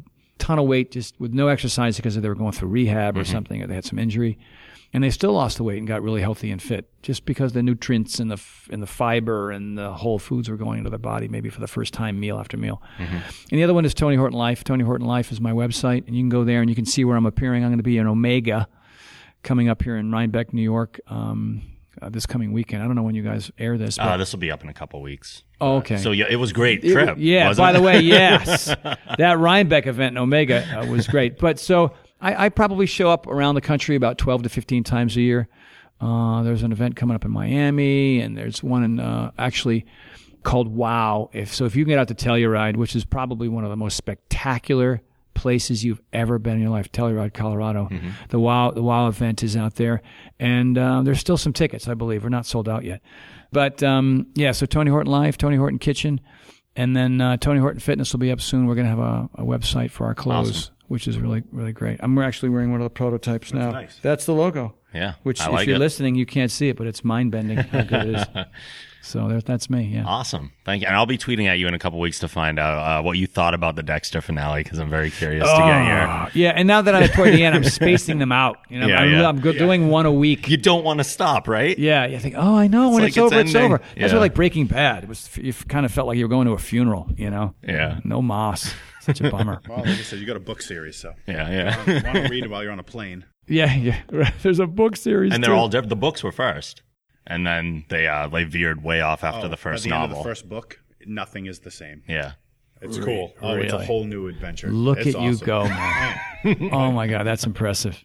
ton 0.42 0.58
of 0.58 0.66
weight 0.66 0.90
just 0.90 1.18
with 1.20 1.32
no 1.32 1.46
exercise 1.48 1.96
because 1.96 2.14
they 2.20 2.28
were 2.28 2.34
going 2.34 2.52
through 2.52 2.68
rehab 2.68 3.16
or 3.16 3.24
something, 3.24 3.62
or 3.62 3.66
they 3.68 3.74
had 3.74 3.84
some 3.84 3.98
injury, 3.98 4.36
and 4.92 5.02
they 5.04 5.10
still 5.10 5.32
lost 5.32 5.56
the 5.56 5.62
weight 5.62 5.78
and 5.78 5.86
got 5.86 6.02
really 6.02 6.20
healthy 6.20 6.50
and 6.50 6.60
fit 6.60 6.84
just 7.02 7.24
because 7.24 7.52
the 7.52 7.62
nutrients 7.62 8.18
and 8.18 8.30
the 8.30 8.42
and 8.70 8.82
the 8.82 8.86
fiber 8.86 9.50
and 9.52 9.78
the 9.78 9.92
whole 9.92 10.18
foods 10.18 10.48
were 10.50 10.56
going 10.56 10.78
into 10.78 10.90
their 10.90 10.98
body 10.98 11.28
maybe 11.28 11.48
for 11.48 11.60
the 11.60 11.68
first 11.68 11.94
time 11.94 12.18
meal 12.18 12.38
after 12.38 12.56
meal. 12.56 12.82
And 13.50 13.58
the 13.58 13.64
other 13.64 13.74
one 13.74 13.84
is 13.84 13.94
Tony 13.94 14.16
Horton 14.16 14.38
Life. 14.38 14.64
Tony 14.64 14.84
Horton 14.84 15.06
Life 15.06 15.30
is 15.32 15.40
my 15.40 15.52
website, 15.52 16.06
and 16.06 16.16
you 16.16 16.22
can 16.22 16.28
go 16.28 16.44
there 16.44 16.60
and 16.60 16.68
you 16.68 16.76
can 16.76 16.86
see 16.86 17.04
where 17.04 17.16
I'm 17.16 17.26
appearing. 17.26 17.62
I'm 17.64 17.70
going 17.70 17.78
to 17.78 17.84
be 17.84 17.98
in 17.98 18.06
Omega 18.06 18.66
coming 19.42 19.68
up 19.68 19.82
here 19.82 19.96
in 19.96 20.10
Rhinebeck, 20.10 20.52
New 20.52 20.62
York. 20.62 21.00
Um, 21.06 21.62
uh, 22.00 22.08
this 22.08 22.26
coming 22.26 22.52
weekend. 22.52 22.82
I 22.82 22.86
don't 22.86 22.94
know 22.96 23.02
when 23.02 23.14
you 23.14 23.22
guys 23.22 23.50
air 23.58 23.76
this. 23.76 23.96
But, 23.98 24.06
uh, 24.08 24.16
this 24.16 24.32
will 24.32 24.38
be 24.40 24.50
up 24.50 24.62
in 24.62 24.68
a 24.70 24.74
couple 24.74 25.00
weeks. 25.02 25.42
oh, 25.60 25.76
okay. 25.76 25.98
So 25.98 26.12
yeah, 26.12 26.26
it 26.30 26.36
was 26.36 26.52
great 26.52 26.84
It- 26.84 26.92
trip. 26.92 27.16
yeah. 27.18 27.48
wasn't 27.48 27.64
By 27.64 27.70
it? 27.70 27.72
the 27.74 27.82
way, 27.82 28.00
yes, 28.00 28.66
that 29.18 29.38
Rhinebeck 29.38 29.86
event 29.86 30.14
in 30.16 30.18
Omega 30.18 30.64
uh, 30.80 30.86
was 30.86 31.06
great. 31.06 31.38
But 31.38 31.58
so 31.58 31.92
I, 32.20 32.46
I 32.46 32.48
probably 32.48 32.86
show 32.86 33.10
up 33.10 33.26
around 33.26 33.56
the 33.56 33.60
country 33.60 33.96
about 33.96 34.16
twelve 34.18 34.42
to 34.44 34.48
fifteen 34.48 34.84
times 34.84 35.16
a 35.16 35.20
year. 35.20 35.48
Uh, 36.00 36.42
there's 36.42 36.62
an 36.64 36.72
event 36.72 36.96
coming 36.96 37.14
up 37.14 37.24
in 37.24 37.30
Miami, 37.30 38.20
and 38.20 38.36
there's 38.36 38.62
one 38.62 38.82
in 38.82 38.98
uh, 39.00 39.30
actually 39.38 39.86
called 40.42 40.66
Wow. 40.68 41.30
If 41.32 41.54
so, 41.54 41.64
if 41.66 41.76
you 41.76 41.84
can 41.84 41.90
get 41.90 41.98
out 42.00 42.08
to 42.08 42.14
Telluride, 42.14 42.76
which 42.76 42.96
is 42.96 43.04
probably 43.04 43.48
one 43.48 43.62
of 43.62 43.70
the 43.70 43.76
most 43.76 43.96
spectacular 43.96 45.00
places 45.34 45.84
you've 45.84 46.00
ever 46.12 46.38
been 46.38 46.54
in 46.54 46.60
your 46.60 46.70
life, 46.70 46.90
Telluride, 46.92 47.34
Colorado. 47.34 47.88
The 48.28 48.38
Wow 48.38 48.70
the 48.70 48.82
Wow 48.82 49.08
event 49.08 49.42
is 49.42 49.56
out 49.56 49.76
there, 49.76 50.02
and 50.38 50.76
uh, 50.78 51.02
there's 51.02 51.20
still 51.20 51.36
some 51.36 51.52
tickets, 51.52 51.88
I 51.88 51.94
believe. 51.94 52.22
We're 52.22 52.28
not 52.30 52.46
sold 52.46 52.68
out 52.68 52.84
yet, 52.84 53.00
but 53.52 53.82
um, 53.82 54.26
yeah. 54.34 54.52
So 54.52 54.66
Tony 54.66 54.90
Horton 54.90 55.10
Life, 55.12 55.36
Tony 55.38 55.56
Horton 55.56 55.78
Kitchen, 55.78 56.20
and 56.76 56.96
then 56.96 57.20
uh, 57.20 57.36
Tony 57.36 57.60
Horton 57.60 57.80
Fitness 57.80 58.12
will 58.12 58.20
be 58.20 58.30
up 58.30 58.40
soon. 58.40 58.66
We're 58.66 58.74
going 58.74 58.86
to 58.86 58.90
have 58.90 58.98
a, 58.98 59.28
a 59.36 59.44
website 59.44 59.90
for 59.90 60.06
our 60.06 60.14
clothes, 60.14 60.70
which 60.88 61.06
is 61.08 61.18
really 61.18 61.42
really 61.52 61.72
great. 61.72 61.98
I'm 62.02 62.16
actually 62.18 62.48
wearing 62.50 62.70
one 62.72 62.80
of 62.80 62.84
the 62.84 62.90
prototypes 62.90 63.52
now. 63.52 63.70
nice. 63.72 63.98
That's 64.02 64.26
the 64.26 64.34
logo. 64.34 64.74
Yeah, 64.94 65.14
Which, 65.22 65.40
I 65.40 65.46
if 65.46 65.52
like 65.52 65.66
you're 65.66 65.76
it. 65.76 65.78
listening, 65.78 66.16
you 66.16 66.26
can't 66.26 66.50
see 66.50 66.68
it, 66.68 66.76
but 66.76 66.86
it's 66.86 67.02
mind 67.02 67.32
bending 67.32 67.56
how 67.56 67.80
good 67.82 68.08
it 68.08 68.14
is. 68.14 68.26
So 69.04 69.26
there, 69.28 69.40
that's 69.40 69.68
me. 69.68 69.82
Yeah. 69.82 70.04
Awesome. 70.06 70.52
Thank 70.64 70.82
you. 70.82 70.86
And 70.86 70.96
I'll 70.96 71.06
be 71.06 71.18
tweeting 71.18 71.46
at 71.48 71.58
you 71.58 71.66
in 71.66 71.74
a 71.74 71.78
couple 71.78 71.98
weeks 71.98 72.20
to 72.20 72.28
find 72.28 72.58
out 72.58 72.78
uh, 72.78 73.02
what 73.02 73.18
you 73.18 73.26
thought 73.26 73.52
about 73.52 73.74
the 73.74 73.82
Dexter 73.82 74.20
finale 74.20 74.62
because 74.62 74.78
I'm 74.78 74.88
very 74.88 75.10
curious 75.10 75.42
to 75.44 75.56
get 75.56 75.66
your. 75.66 75.98
Ah, 76.06 76.30
yeah, 76.34 76.50
and 76.50 76.68
now 76.68 76.82
that 76.82 76.94
I'm 76.94 77.08
toward 77.08 77.32
the 77.34 77.44
end, 77.44 77.56
I'm 77.56 77.64
spacing 77.64 78.18
them 78.18 78.30
out. 78.30 78.58
You 78.70 78.78
know, 78.78 78.86
Yeah, 78.92 79.00
I'm, 79.00 79.10
yeah. 79.10 79.28
I'm 79.28 79.40
go- 79.40 79.52
doing 79.52 79.88
one 79.88 80.06
a 80.06 80.12
week. 80.12 80.48
You 80.48 80.56
don't 80.56 80.84
want 80.84 80.98
to 81.00 81.04
stop, 81.04 81.48
right? 81.48 81.76
yeah, 81.78 82.06
you 82.06 82.18
think, 82.20 82.36
oh, 82.38 82.56
I 82.56 82.68
know 82.68 82.90
when 82.90 83.02
like 83.02 83.08
it's, 83.08 83.16
it's 83.16 83.22
over, 83.32 83.40
it's 83.40 83.54
ending. 83.54 83.64
over. 83.72 83.78
That's 83.78 83.96
Yeah. 83.96 84.12
what 84.14 84.20
like 84.20 84.34
Breaking 84.34 84.66
Bad. 84.66 85.02
It 85.02 85.08
was 85.08 85.28
you 85.36 85.52
kind 85.52 85.84
of 85.84 85.90
felt 85.92 86.06
like 86.06 86.16
you 86.16 86.24
were 86.24 86.28
going 86.30 86.46
to 86.46 86.52
a 86.52 86.58
funeral. 86.58 87.10
You 87.16 87.30
know, 87.30 87.54
Yeah. 87.66 87.98
no 88.04 88.22
moss. 88.22 88.72
Such 89.00 89.20
a 89.20 89.30
bummer. 89.30 89.60
Well, 89.68 89.78
like 89.80 89.88
I 89.88 89.94
said, 89.96 90.20
you 90.20 90.26
got 90.26 90.36
a 90.36 90.40
book 90.40 90.62
series, 90.62 90.96
so 90.96 91.12
Yeah, 91.26 91.50
yeah. 91.50 92.02
want 92.04 92.16
to 92.18 92.28
read 92.30 92.44
it 92.44 92.50
while 92.50 92.62
you're 92.62 92.70
on 92.70 92.78
a 92.78 92.84
plane. 92.84 93.24
yeah, 93.48 93.74
yeah. 93.74 94.30
There's 94.42 94.60
a 94.60 94.66
book 94.68 94.94
series. 94.96 95.34
and 95.34 95.42
they're 95.42 95.50
too. 95.50 95.56
all 95.56 95.68
different. 95.68 95.88
The 95.88 95.96
books 95.96 96.22
were 96.22 96.30
first, 96.30 96.82
and 97.26 97.46
then 97.46 97.84
they 97.88 98.06
uh 98.06 98.28
they 98.28 98.44
veered 98.44 98.82
way 98.82 99.00
off 99.00 99.24
after 99.24 99.48
the 99.48 99.56
first 99.56 99.84
By 99.84 99.88
the 99.90 99.94
end 99.94 100.02
novel. 100.02 100.18
of 100.18 100.24
the 100.24 100.28
first 100.30 100.48
book, 100.48 100.80
nothing 101.06 101.46
is 101.46 101.60
the 101.60 101.70
same. 101.70 102.02
yeah. 102.08 102.32
It's 102.84 102.98
cool. 102.98 103.32
Oh, 103.40 103.54
it's 103.54 103.72
a 103.72 103.84
whole 103.84 104.02
new 104.04 104.26
adventure. 104.26 104.66
Look 104.68 104.98
It's 104.98 105.14
at 105.14 105.22
you 105.22 105.36
go, 105.38 105.62
man. 106.44 106.68
oh 106.72 106.90
my 106.90 107.06
God, 107.06 107.22
that's 107.24 107.44
impressive. 107.46 108.04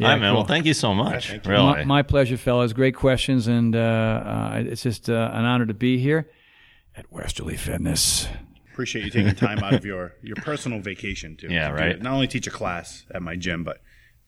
All 0.00 0.06
right, 0.08 0.16
man. 0.20 0.30
cool. 0.32 0.38
Well, 0.40 0.46
thank 0.46 0.66
you 0.66 0.74
so 0.74 0.92
much. 0.92 1.28
thank 1.28 1.44
you. 1.44 1.50
Really. 1.52 1.64
My, 1.64 1.84
my 1.84 2.02
pleasure, 2.02 2.36
fellas. 2.36 2.72
Great 2.72 2.96
questions, 2.96 3.46
and 3.46 3.76
uh, 3.76 3.78
uh, 3.78 4.62
it's 4.66 4.82
just 4.82 5.08
uh, 5.08 5.30
an 5.32 5.44
honor 5.44 5.64
to 5.66 5.74
be 5.74 5.98
here 5.98 6.28
at 6.96 7.12
Westerly 7.12 7.56
Fitness. 7.56 8.26
Appreciate 8.72 9.04
you 9.04 9.10
taking 9.12 9.34
time 9.36 9.58
out 9.60 9.74
of 9.74 9.84
your, 9.84 10.14
your 10.22 10.34
personal 10.36 10.80
vacation 10.80 11.36
to, 11.36 11.48
Yeah, 11.48 11.68
to 11.68 11.74
right. 11.74 12.02
Not 12.02 12.12
only 12.14 12.26
teach 12.26 12.48
a 12.48 12.50
class 12.50 13.04
at 13.14 13.22
my 13.22 13.36
gym, 13.36 13.62
but 13.62 13.80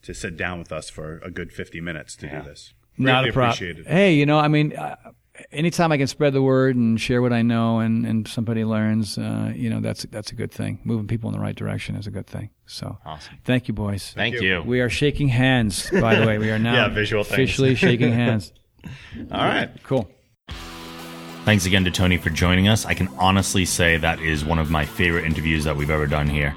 to 0.03 0.15
sit 0.15 0.37
down 0.37 0.61
with 0.61 0.71
us 0.71 0.91
for 0.91 1.19
a 1.25 1.31
good 1.31 1.53
50 1.53 1.81
minutes 1.81 2.15
to 2.17 2.29
do 2.29 2.41
this. 2.43 2.73
Not 2.99 3.29
a 3.29 3.33
problem. 3.33 3.53
appreciated. 3.55 3.87
Hey, 3.87 4.15
you 4.15 4.27
know, 4.27 4.39
I 4.39 4.49
mean, 4.49 4.77
uh, 4.77 4.97
anytime 5.51 5.93
I 5.93 5.97
can 5.97 6.07
spread 6.07 6.33
the 6.35 6.43
word 6.43 6.77
and 6.77 7.01
share 7.01 7.23
what 7.23 7.33
I 7.33 7.43
know, 7.43 7.79
and, 7.81 8.05
and 8.07 8.29
somebody 8.29 8.65
learns, 8.65 9.17
uh, 9.19 9.53
you 9.55 9.71
know, 9.71 9.81
that's 9.81 10.03
that's 10.11 10.31
a 10.31 10.35
good 10.35 10.53
thing. 10.53 10.81
Moving 10.85 11.07
people 11.07 11.31
in 11.31 11.35
the 11.35 11.41
right 11.41 11.57
direction 11.57 11.97
is 11.97 12.07
a 12.07 12.11
good 12.11 12.27
thing. 12.27 12.51
So, 12.67 12.99
Awesome. 13.05 13.39
thank 13.45 13.69
you, 13.69 13.75
boys. 13.75 14.13
Thank 14.15 14.41
you. 14.41 14.63
We 14.65 14.81
are 14.81 14.91
shaking 14.91 15.29
hands, 15.29 15.91
by 15.91 16.15
the 16.17 16.27
way. 16.27 16.39
We 16.39 16.51
are 16.51 16.59
now 16.59 16.75
Yeah, 16.75 16.89
visual 16.89 17.25
things. 17.25 17.33
officially 17.35 17.75
shaking 17.87 18.13
hands. 18.13 18.53
All 19.31 19.45
right. 19.45 19.71
Cool. 19.85 20.09
Thanks 21.45 21.67
again 21.67 21.85
to 21.85 21.91
Tony 21.91 22.19
for 22.19 22.31
joining 22.31 22.69
us. 22.69 22.87
I 22.87 22.95
can 22.95 23.09
honestly 23.19 23.65
say 23.65 23.97
that 23.97 24.21
is 24.21 24.45
one 24.45 24.61
of 24.61 24.71
my 24.71 24.87
favorite 24.87 25.25
interviews 25.25 25.65
that 25.65 25.77
we've 25.77 25.91
ever 25.91 26.07
done 26.07 26.29
here. 26.29 26.55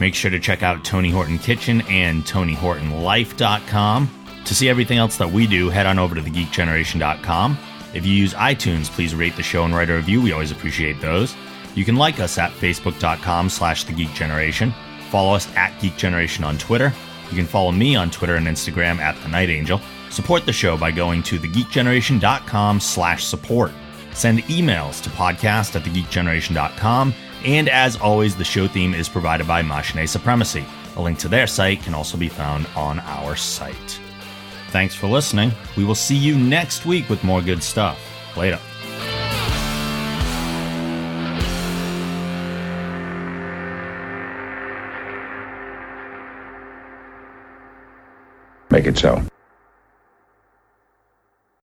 Make 0.00 0.14
sure 0.14 0.30
to 0.30 0.40
check 0.40 0.62
out 0.62 0.84
Tony 0.86 1.10
Horton 1.10 1.38
Kitchen 1.38 1.82
and 1.82 2.24
TonyHortonLife.com. 2.24 4.21
To 4.46 4.54
see 4.54 4.68
everything 4.68 4.98
else 4.98 5.16
that 5.18 5.30
we 5.30 5.46
do, 5.46 5.70
head 5.70 5.86
on 5.86 5.98
over 5.98 6.14
to 6.14 6.20
thegeekgeneration.com. 6.20 7.58
If 7.94 8.06
you 8.06 8.12
use 8.12 8.34
iTunes, 8.34 8.90
please 8.90 9.14
rate 9.14 9.36
the 9.36 9.42
show 9.42 9.64
and 9.64 9.74
write 9.74 9.90
a 9.90 9.94
review. 9.94 10.20
We 10.22 10.32
always 10.32 10.50
appreciate 10.50 11.00
those. 11.00 11.34
You 11.74 11.84
can 11.84 11.96
like 11.96 12.20
us 12.20 12.38
at 12.38 12.50
facebook.com 12.52 13.48
slash 13.48 13.84
the 13.84 13.92
Geek 13.92 14.12
Generation. 14.14 14.74
Follow 15.10 15.34
us 15.34 15.48
at 15.56 15.78
Geek 15.80 15.96
Generation 15.96 16.44
on 16.44 16.58
Twitter. 16.58 16.92
You 17.30 17.36
can 17.36 17.46
follow 17.46 17.72
me 17.72 17.96
on 17.96 18.10
Twitter 18.10 18.36
and 18.36 18.46
Instagram 18.46 18.98
at 18.98 19.20
The 19.22 19.28
Night 19.28 19.48
Angel. 19.48 19.80
Support 20.10 20.44
the 20.44 20.52
show 20.52 20.76
by 20.76 20.90
going 20.90 21.22
to 21.24 21.38
thegeekgeneration.com 21.38 22.80
slash 22.80 23.24
support. 23.24 23.72
Send 24.12 24.40
emails 24.44 25.02
to 25.02 25.10
podcast 25.10 25.74
at 25.76 25.82
thegeekgeneration.com. 25.84 27.14
And 27.44 27.68
as 27.68 27.96
always, 27.96 28.36
the 28.36 28.44
show 28.44 28.68
theme 28.68 28.92
is 28.94 29.08
provided 29.08 29.46
by 29.46 29.62
Machine 29.62 30.06
Supremacy. 30.06 30.64
A 30.96 31.00
link 31.00 31.18
to 31.20 31.28
their 31.28 31.46
site 31.46 31.82
can 31.82 31.94
also 31.94 32.18
be 32.18 32.28
found 32.28 32.66
on 32.76 33.00
our 33.00 33.34
site. 33.34 34.01
Thanks 34.72 34.94
for 34.94 35.06
listening. 35.06 35.52
We 35.76 35.84
will 35.84 35.94
see 35.94 36.16
you 36.16 36.38
next 36.38 36.86
week 36.86 37.10
with 37.10 37.22
more 37.22 37.42
good 37.42 37.62
stuff. 37.62 38.00
Later. 38.38 38.58
Make 48.70 48.86
it 48.86 48.96
so. 48.96 49.22